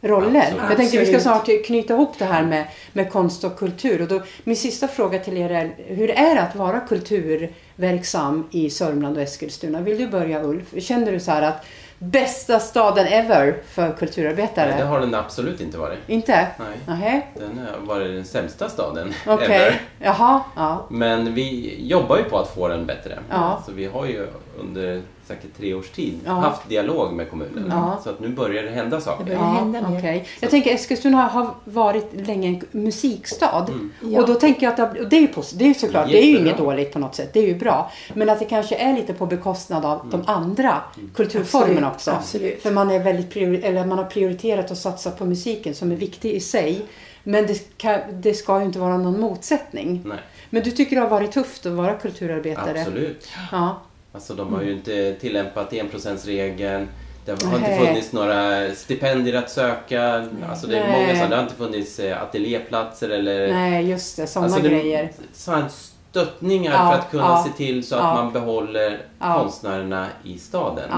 roller. 0.00 0.40
Absolut. 0.40 0.62
Jag 0.68 0.76
tänkte 0.76 0.98
vi 0.98 1.06
ska 1.06 1.20
snart 1.20 1.48
knyta 1.66 1.94
ihop 1.94 2.18
det 2.18 2.24
här 2.24 2.42
med, 2.42 2.66
med 2.92 3.12
konst 3.12 3.44
och 3.44 3.58
kultur. 3.58 4.02
Och 4.02 4.08
då, 4.08 4.22
min 4.44 4.56
sista 4.56 4.88
fråga 4.88 5.18
till 5.18 5.36
er 5.36 5.50
är, 5.50 5.74
hur 5.76 6.10
är 6.10 6.34
det 6.34 6.42
att 6.42 6.56
vara 6.56 6.80
kulturverksam 6.80 8.48
i 8.50 8.70
Sörmland 8.70 9.16
och 9.16 9.22
Eskilstuna? 9.22 9.80
Vill 9.80 9.98
du 9.98 10.06
börja 10.06 10.42
Ulf? 10.42 10.74
Känner 10.78 11.12
du 11.12 11.20
så 11.20 11.30
här 11.30 11.42
att 11.42 11.66
bästa 11.98 12.58
staden 12.58 13.06
ever 13.06 13.56
för 13.68 13.92
kulturarbetare? 13.92 14.70
Nej, 14.70 14.78
det 14.78 14.84
har 14.84 15.00
den 15.00 15.14
absolut 15.14 15.60
inte 15.60 15.78
varit. 15.78 15.98
Inte? 16.06 16.46
Nej. 16.58 16.78
Nähä, 16.86 17.22
Den 17.34 17.58
har 17.58 17.86
varit 17.86 18.14
den 18.14 18.24
sämsta 18.24 18.68
staden 18.68 19.14
okej. 19.26 19.46
ever. 19.46 19.80
Jaha, 19.98 20.40
ja. 20.56 20.86
Men 20.90 21.34
vi 21.34 21.76
jobbar 21.88 22.16
ju 22.16 22.24
på 22.24 22.38
att 22.38 22.54
få 22.54 22.68
den 22.68 22.86
bättre. 22.86 23.18
Ja. 23.30 23.62
Så 23.66 23.72
vi 23.72 23.86
har 23.86 24.06
ju 24.06 24.26
under 24.58 25.02
säkert 25.26 25.56
tre 25.56 25.74
års 25.74 25.88
tid 25.90 26.18
Ja. 26.24 26.32
haft 26.32 26.68
dialog 26.68 27.12
med 27.12 27.30
kommunen. 27.30 27.66
Ja. 27.70 28.00
Så 28.04 28.10
att 28.10 28.20
nu 28.20 28.28
börjar 28.28 28.62
det 28.62 28.70
hända 28.70 28.96
Det 28.96 29.02
saker. 29.02 29.24
börjar 29.24 29.38
Ja, 29.38 29.44
hända 29.46 29.88
mer. 29.90 29.98
okej. 29.98 30.26
Jag 30.40 30.50
tänker 30.50 30.74
Eskilstuna 30.74 31.22
har 31.28 31.54
varit 31.64 32.26
länge 32.26 32.48
en 32.48 32.80
musikstad. 32.80 33.66
Ja. 34.00 34.20
Och 34.20 34.26
då 34.28 34.34
tänker 34.34 34.62
jag 34.66 34.80
att 34.80 34.94
det, 34.94 35.04
det 35.08 35.16
är 35.16 35.20
ju 35.20 35.28
det 35.54 35.64
är 35.64 35.68
ju 35.68 35.74
såklart, 35.74 36.08
det 36.08 36.22
är 36.24 36.26
ju 36.26 36.38
inget 36.38 36.58
dåligt 36.58 36.92
på 36.92 36.98
något 36.98 37.14
sätt. 37.14 37.32
Det 37.32 37.40
är 37.40 37.46
ju 37.46 37.54
bra. 37.54 37.90
Men 38.14 38.28
att 38.30 38.38
det 38.38 38.44
kanske 38.44 38.76
är 38.76 38.94
lite 38.94 39.14
på 39.14 39.26
bekostnad 39.26 39.84
av 39.84 40.08
de 40.10 40.22
andra 40.26 40.80
kulturformerna 41.14 41.70
Absolut, 41.86 41.94
också. 41.94 42.10
absolut. 42.10 42.62
För 42.62 42.70
man, 42.70 42.90
är 42.90 42.98
väldigt 43.04 43.34
priori- 43.34 43.64
eller 43.64 43.86
man 43.86 43.98
har 43.98 44.04
prioriterat 44.04 44.70
att 44.70 44.78
satsa 44.78 45.10
på 45.10 45.24
musiken 45.24 45.74
som 45.74 45.92
är 45.92 45.96
viktig 45.96 46.30
i 46.32 46.40
sig. 46.40 46.82
Men 47.22 47.46
det 47.46 47.54
ska, 47.54 47.98
det 48.12 48.34
ska 48.34 48.58
ju 48.58 48.64
inte 48.64 48.78
vara 48.78 48.98
någon 48.98 49.20
motsättning. 49.20 50.02
Nej, 50.04 50.18
Men 50.50 50.62
du 50.62 50.70
tycker 50.70 50.96
det 50.96 51.02
har 51.02 51.08
varit 51.08 51.32
tufft 51.32 51.66
att 51.66 51.72
vara 51.72 51.94
kulturarbetare? 51.94 52.80
absolut. 52.80 53.28
Ja. 53.52 53.80
Alltså 54.16 54.34
de 54.34 54.54
har 54.54 54.62
ju 54.62 54.72
inte 54.72 55.14
tillämpat 55.14 55.72
enprocentsregeln. 55.72 56.88
Det 57.24 57.42
har 57.44 57.56
inte 57.56 57.68
Nej. 57.70 57.86
funnits 57.86 58.12
några 58.12 58.70
stipendier 58.74 59.34
att 59.34 59.50
söka. 59.50 60.26
Alltså 60.50 60.66
det 60.66 60.78
är 60.78 60.88
Nej. 60.88 61.00
många 61.06 61.20
som, 61.20 61.30
det 61.30 61.36
har 61.36 61.42
inte 61.42 61.54
funnits 61.54 61.98
eh, 61.98 62.22
ateljéplatser 62.22 63.08
eller 63.10 63.52
Nej, 63.52 63.90
just 63.90 64.16
det. 64.16 64.26
Sådana 64.26 64.54
alltså 64.54 64.68
grejer. 64.68 65.12
sådana 65.32 65.68
stöttningar 65.68 66.72
Ja, 66.72 66.90
för 66.92 66.98
att 66.98 67.10
kunna 67.10 67.22
ja, 67.24 67.44
se 67.46 67.56
till 67.56 67.86
så 67.86 67.94
att 67.94 68.02
ja. 68.02 68.14
man 68.14 68.32
behåller 68.32 68.98
Ja. 69.20 69.38
konstnärerna 69.42 70.06
i 70.24 70.38
staden. 70.38 70.90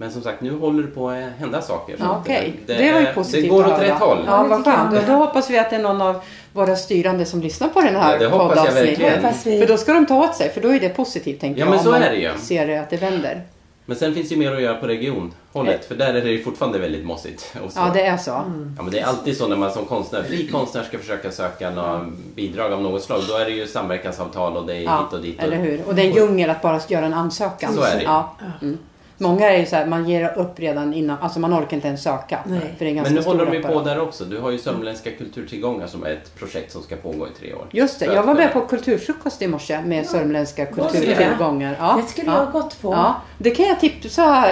Ja. 0.00 0.04
Men 0.04 0.12
som 0.12 0.22
sagt, 0.22 0.40
nu 0.40 0.58
håller 0.58 0.82
det 0.82 0.88
på 0.88 1.08
att 1.08 1.22
hända 1.38 1.62
saker. 1.62 1.96
så 1.96 2.02
Ja, 2.02 2.10
att, 2.10 2.20
Okej, 2.20 2.60
eh, 2.68 2.76
det, 2.76 2.92
var 2.92 3.00
ju 3.00 3.06
positivt 3.06 3.42
Det 3.42 3.48
går 3.48 3.66
åt 3.66 3.80
rätt 3.80 3.92
håll. 3.92 4.18
Ja, 4.26 4.42
det 4.42 4.48
vad 4.48 4.64
skönt. 4.64 4.92
Och 4.92 4.98
också. 4.98 5.12
då 5.12 5.18
hoppas 5.18 5.50
vi 5.50 5.58
att 5.58 5.70
det 5.70 5.76
är 5.76 5.82
någon 5.82 6.02
av 6.02 6.20
våra 6.52 6.76
styrande 6.76 7.24
som 7.24 7.40
lyssnar 7.40 7.68
på 7.68 7.80
den 7.80 7.96
här 7.96 8.12
Ja, 8.12 8.18
det 8.18 8.26
hoppas 8.26 8.64
jag 8.66 8.72
verkligen. 8.72 9.22
För 9.60 9.66
då 9.66 9.76
ska 9.76 9.92
de 9.92 10.06
ta 10.06 10.24
åt 10.24 10.36
sig, 10.36 10.50
för 10.50 10.60
då 10.60 10.68
är 10.68 10.80
det 10.80 10.88
positivt 10.88 11.40
tänker 11.40 11.60
Ja, 11.60 11.66
jag. 11.66 11.70
men 11.70 11.78
om 11.78 11.84
så 11.84 11.90
man 11.90 12.02
är 12.02 12.10
det 12.10 12.16
ju. 12.16 12.30
ser 12.38 12.66
det 12.66 12.80
att 12.80 12.90
det 12.90 12.96
vänder. 12.96 13.42
Men 13.86 13.96
sen 13.96 14.14
finns 14.14 14.32
ju 14.32 14.36
mer 14.36 14.52
att 14.52 14.62
göra 14.62 14.74
på 14.74 14.86
regionhållet, 14.86 15.84
för 15.84 15.94
där 15.94 16.14
är 16.14 16.22
det 16.22 16.30
ju 16.30 16.42
fortfarande 16.42 16.78
väldigt 16.78 17.04
mossigt. 17.04 17.54
Och 17.64 17.72
så. 17.72 17.80
Ja, 17.80 17.90
det 17.94 18.02
är 18.02 18.16
så. 18.16 18.30
Ja, 18.30 18.82
men 18.82 18.90
det 18.90 19.00
är 19.00 19.06
alltid 19.06 19.36
så 19.36 19.48
när 19.48 19.56
man 19.56 19.70
som 19.72 19.84
konstnär, 19.84 20.22
fri 20.22 20.48
konstnär 20.48 20.82
ska 20.82 20.98
försöka 20.98 21.30
söka 21.30 21.70
några 21.70 22.06
bidrag 22.34 22.72
av 22.72 22.82
något 22.82 23.02
slag. 23.02 23.20
Då 23.28 23.34
är 23.34 23.44
det 23.44 23.50
ju 23.50 23.66
samverkansavtal 23.66 24.56
och 24.56 24.66
det 24.66 24.76
är 24.76 24.82
Ja, 24.82 24.98
hit 25.04 25.12
och 25.12 25.22
dit. 25.22 25.38
Och, 25.38 25.44
eller 25.44 25.56
hur? 25.56 25.82
Och 25.86 25.94
det 25.94 26.02
är 26.02 26.06
en 26.06 26.14
djungel 26.14 26.50
att 26.50 26.62
bara 26.62 26.80
göra 26.88 27.06
en 27.06 27.14
ansökan. 27.14 27.74
Så 27.74 27.82
är 27.82 27.96
det. 27.96 28.02
Ja. 28.02 28.36
Mm. 28.62 28.78
Många 29.20 29.50
är 29.50 29.58
ju 29.58 29.66
så 29.66 29.76
här, 29.76 29.86
man 29.86 30.08
ger 30.08 30.38
upp 30.38 30.60
redan 30.60 30.94
innan, 30.94 31.18
alltså 31.20 31.40
man 31.40 31.54
orkar 31.54 31.76
inte 31.76 31.88
ens 31.88 32.02
söka. 32.02 32.38
Nej. 32.46 32.60
För 32.78 32.84
det 32.84 32.90
är 32.90 32.94
ganska 32.94 33.14
Men 33.14 33.22
nu 33.22 33.28
håller 33.28 33.46
de 33.46 33.54
ju 33.54 33.62
på 33.62 33.80
där 33.80 34.00
också. 34.00 34.24
Du 34.24 34.38
har 34.38 34.50
ju 34.50 34.58
Sörmländska 34.58 35.10
kulturtillgångar 35.10 35.86
som 35.86 36.04
är 36.04 36.10
ett 36.10 36.34
projekt 36.38 36.72
som 36.72 36.82
ska 36.82 36.96
pågå 36.96 37.26
i 37.26 37.30
tre 37.40 37.54
år. 37.54 37.66
Just 37.70 38.00
det, 38.00 38.06
För 38.06 38.14
jag 38.14 38.22
var 38.22 38.34
med 38.34 38.52
på 38.52 38.60
kulturfrukost 38.60 39.42
i 39.42 39.46
morse 39.46 39.82
med 39.82 40.06
sörmländska 40.06 40.66
Vad 40.76 40.90
ska 40.90 40.98
kulturtillgångar. 40.98 41.76
Ja, 41.78 42.00
Det 42.02 42.08
skulle 42.12 42.26
ja. 42.26 42.38
jag 42.38 42.44
ha 42.46 42.60
gått 42.60 42.82
på. 42.82 42.92
Ja, 42.92 43.16
det 43.38 43.50
kan 43.50 43.66
jag 43.66 43.80
tipsa 43.80 44.46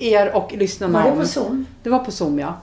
er 0.00 0.36
och 0.36 0.52
lyssnarna 0.56 0.98
Var 0.98 1.04
det 1.04 1.12
om. 1.12 1.18
på 1.18 1.26
Zoom? 1.26 1.66
Det 1.82 1.90
var 1.90 1.98
på 1.98 2.10
Zoom, 2.10 2.38
ja. 2.38 2.54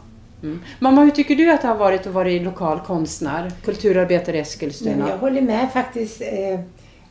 Mm. 0.43 0.61
Mamma, 0.79 1.01
hur 1.03 1.11
tycker 1.11 1.35
du 1.35 1.51
att 1.51 1.61
det 1.61 1.67
har 1.67 1.75
varit 1.75 2.07
att 2.07 2.13
vara 2.13 2.29
lokal 2.29 2.79
konstnär, 2.79 3.51
kulturarbetare 3.63 4.37
i 4.37 4.39
Eskilstuna? 4.39 5.09
jag 5.09 5.17
håller 5.17 5.41
med 5.41 5.71
faktiskt 5.73 6.21
eh, 6.21 6.59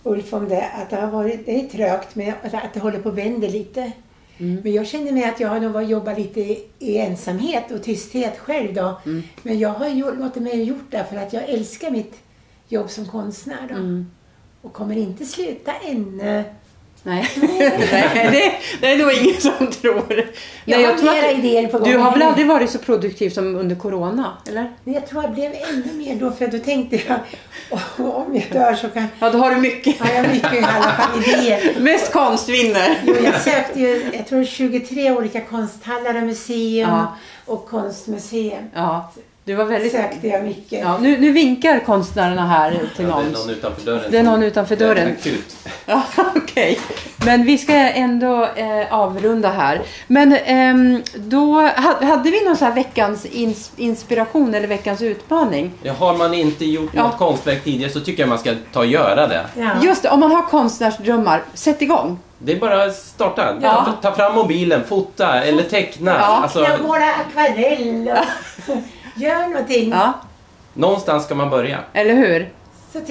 Ulf 0.03 0.33
om 0.33 0.49
det, 0.49 0.71
att 0.83 0.91
det 0.91 0.97
har 0.97 1.07
varit 1.07 1.47
det 1.47 1.61
är 1.61 1.67
trögt 1.69 2.15
men 2.15 2.33
att 2.43 2.55
att 2.55 2.75
det 2.75 2.81
håller 2.81 2.99
på 2.99 3.09
att 3.09 3.15
vända 3.15 3.49
lite. 3.49 3.93
Mm. 4.39 4.61
Men 4.65 4.73
jag 4.73 4.87
känner 4.87 5.13
mig 5.13 5.25
att 5.25 5.41
jag 5.41 5.49
har 5.49 5.61
nog 5.61 5.83
jobbat 5.83 6.19
lite 6.19 6.41
i 6.79 6.99
ensamhet 6.99 7.71
och 7.71 7.83
tysthet 7.83 8.39
själv 8.39 8.75
då. 8.75 9.01
Mm. 9.07 9.23
Men 9.43 9.59
jag 9.59 9.71
har 9.71 9.89
ju, 9.89 10.15
låtit 10.15 10.43
mig 10.43 10.63
gjort 10.63 10.91
det 10.91 11.05
för 11.11 11.17
att 11.17 11.33
jag 11.33 11.49
älskar 11.49 11.91
mitt 11.91 12.15
jobb 12.69 12.91
som 12.91 13.07
konstnär 13.07 13.67
då. 13.69 13.75
Mm. 13.75 14.11
Och 14.63 14.73
kommer 14.73 14.97
inte 14.97 15.25
sluta 15.25 15.73
ännu. 15.73 16.45
Nej, 17.07 17.29
Nej 17.93 18.29
det, 18.33 18.53
det 18.81 18.93
är 18.93 18.99
nog 18.99 19.13
ingen 19.13 19.41
som 19.41 19.67
tror. 19.71 20.05
Jag 20.65 20.79
Nej, 20.79 20.85
har 20.87 20.95
tror 20.95 21.39
idéer 21.39 21.67
på 21.69 21.79
gång. 21.79 21.89
Du 21.91 21.97
har 21.99 22.13
väl 22.13 22.23
aldrig 22.23 22.47
varit 22.47 22.71
så 22.71 22.79
produktiv 22.79 23.31
som 23.31 23.57
under 23.57 23.77
Corona? 23.77 24.37
Eller? 24.49 24.71
Jag 24.85 25.07
tror 25.09 25.23
jag 25.23 25.33
blev 25.35 25.53
ännu 25.71 25.93
mer 25.93 26.15
då 26.15 26.31
för 26.31 26.47
då 26.47 26.59
tänkte 26.59 26.97
jag 26.97 27.19
"Åh, 27.71 27.81
om 28.17 28.35
jag 28.35 28.45
dör 28.53 28.75
så 28.75 28.89
kan 28.89 29.07
Ja, 29.19 29.31
då 29.31 29.39
har 29.39 29.51
du 29.51 29.57
mycket. 29.57 30.01
har 30.01 30.15
jag 30.15 30.29
mycket 30.33 30.55
i 30.55 30.59
alla 30.59 30.91
fall 30.93 31.23
idéer. 31.27 31.75
Mest 31.81 32.13
konst 32.13 32.49
vinner. 32.49 32.99
Jo, 33.07 33.15
jag 33.25 33.41
sökte 33.43 33.81
ju, 33.81 34.05
jag 34.13 34.27
tror 34.27 34.45
23 34.45 35.11
olika 35.11 35.41
konsthallar 35.41 36.15
och 36.17 36.23
museum 36.23 36.91
Ja. 36.91 37.17
och 37.47 37.69
konstmuseum. 37.69 38.65
Ja, 38.75 39.13
du 39.45 39.55
var 39.55 39.65
väldigt... 39.65 39.93
Sökte 39.93 40.29
jag 40.29 40.45
mycket. 40.45 40.81
Ja, 40.81 40.99
nu, 40.99 41.19
nu 41.19 41.33
vinkar 41.33 41.79
konstnärerna 41.81 42.47
här 42.47 42.71
till 42.71 42.81
Ja, 42.81 42.93
det 42.97 43.07
någon. 43.07 43.27
är 43.27 43.31
någon 43.39 43.51
utanför 43.51 43.85
dörren. 43.87 44.11
Det 44.11 44.19
är 44.19 44.23
någon 44.23 44.43
utanför 44.43 44.77
Det 44.77 44.85
är 44.85 44.89
dörren. 44.89 45.17
Ja, 45.87 46.03
okej. 46.37 46.79
Men 47.25 47.43
vi 47.45 47.59
ska 47.59 47.73
ändå 47.73 48.45
eh, 48.57 48.95
avrunda 48.95 49.49
här. 49.51 49.81
Men 50.07 50.33
ehm, 50.45 51.03
då 51.15 51.53
ha- 51.61 52.05
hade 52.07 52.31
vi 52.31 52.45
någon 52.45 52.57
så 52.57 52.65
här 52.65 52.73
veckans 52.73 53.27
ins- 53.27 53.71
inspiration 53.77 54.55
eller 54.55 54.69
veckans 54.69 55.03
utmaning. 55.03 55.73
Ja, 55.83 55.93
har 55.93 56.15
man 56.17 56.35
inte 56.35 56.65
gjort 56.65 56.91
Ja. 56.95 57.03
något 57.03 57.19
konstverk 57.19 57.65
tidigare 57.65 57.93
så 57.93 58.01
tycker 58.01 58.23
jag 58.23 58.29
man 58.29 58.39
ska 58.39 58.53
ta 58.73 58.79
och 58.81 58.87
göra 58.87 59.27
det. 59.27 59.47
Ja. 59.59 59.71
Just 59.83 60.03
det, 60.03 60.09
om 60.11 60.21
man 60.21 60.31
har 60.33 60.43
konstnärsdrömmar, 60.43 61.43
sätt 61.55 61.83
igång. 61.83 62.19
Det 62.39 62.53
är 62.53 62.61
bara 62.61 62.83
att 62.85 62.97
starta. 62.97 63.55
Ja. 63.63 63.87
Ta, 64.03 64.13
fram 64.15 64.35
mobilen, 64.35 64.85
fota 64.89 65.43
eller 65.45 65.63
teckna. 65.63 66.11
Ja. 66.21 66.25
Alltså, 66.43 66.63
Jag 66.65 66.83
målar 66.83 67.09
akvarell 67.29 68.07
gör 69.17 69.49
någonting. 69.49 69.91
Ja, 69.91 70.13
någonstans 70.75 71.25
ska 71.25 71.35
man 71.35 71.51
börja. 71.51 71.79
eller 71.93 72.15
hur? 72.15 72.49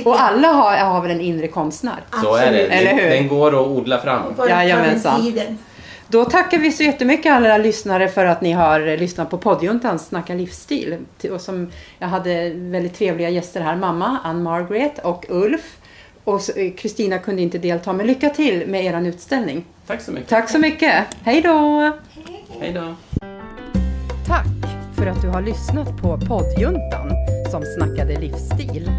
Och 0.05 0.21
alla 0.21 0.47
har, 0.47 0.77
har 0.77 1.01
väl 1.01 1.11
en 1.11 1.21
inre 1.21 1.47
konstnär? 1.47 2.03
Så 2.21 2.35
är 2.35 2.51
det. 2.51 2.63
Absolut. 2.63 2.71
Eller 2.71 2.93
hur? 2.93 3.09
den 3.09 3.27
går 3.27 3.47
att 3.47 3.67
odla 3.67 4.01
fram. 4.01 4.21
Jajamensan. 4.49 5.33
Då 6.07 6.25
tackar 6.25 6.57
vi 6.57 6.71
så 6.71 6.83
jättemycket 6.83 7.31
alla 7.31 7.57
lyssnare 7.57 8.07
för 8.07 8.25
att 8.25 8.41
ni 8.41 8.51
har 8.51 8.97
lyssnat 8.97 9.29
på 9.29 9.37
poddjuntan 9.37 9.99
Snacka 9.99 10.33
livsstil. 10.33 10.97
Och 11.31 11.41
som, 11.41 11.71
jag 11.99 12.07
hade 12.07 12.49
väldigt 12.55 12.93
trevliga 12.93 13.29
gäster 13.29 13.61
här, 13.61 13.75
mamma 13.75 14.19
Ann 14.23 14.43
Margaret 14.43 14.99
och 14.99 15.25
Ulf. 15.29 15.77
Och 16.23 16.41
Kristina 16.77 17.19
kunde 17.19 17.41
inte 17.41 17.57
delta, 17.57 17.93
men 17.93 18.07
lycka 18.07 18.29
till 18.29 18.67
med 18.67 18.85
er 18.85 19.07
utställning. 19.07 19.65
Tack 19.87 20.01
så 20.01 20.11
mycket. 20.11 20.29
Tack 20.29 20.49
så 20.49 20.59
mycket. 20.59 21.05
Hej 21.23 21.41
då! 21.41 21.91
Hej 22.59 22.73
då. 22.73 22.95
Tack 24.27 24.45
för 24.97 25.07
att 25.07 25.21
du 25.21 25.27
har 25.27 25.41
lyssnat 25.41 26.01
på 26.01 26.19
poddjuntan 26.27 27.11
som 27.51 27.63
snackade 27.77 28.19
livsstil. 28.19 28.91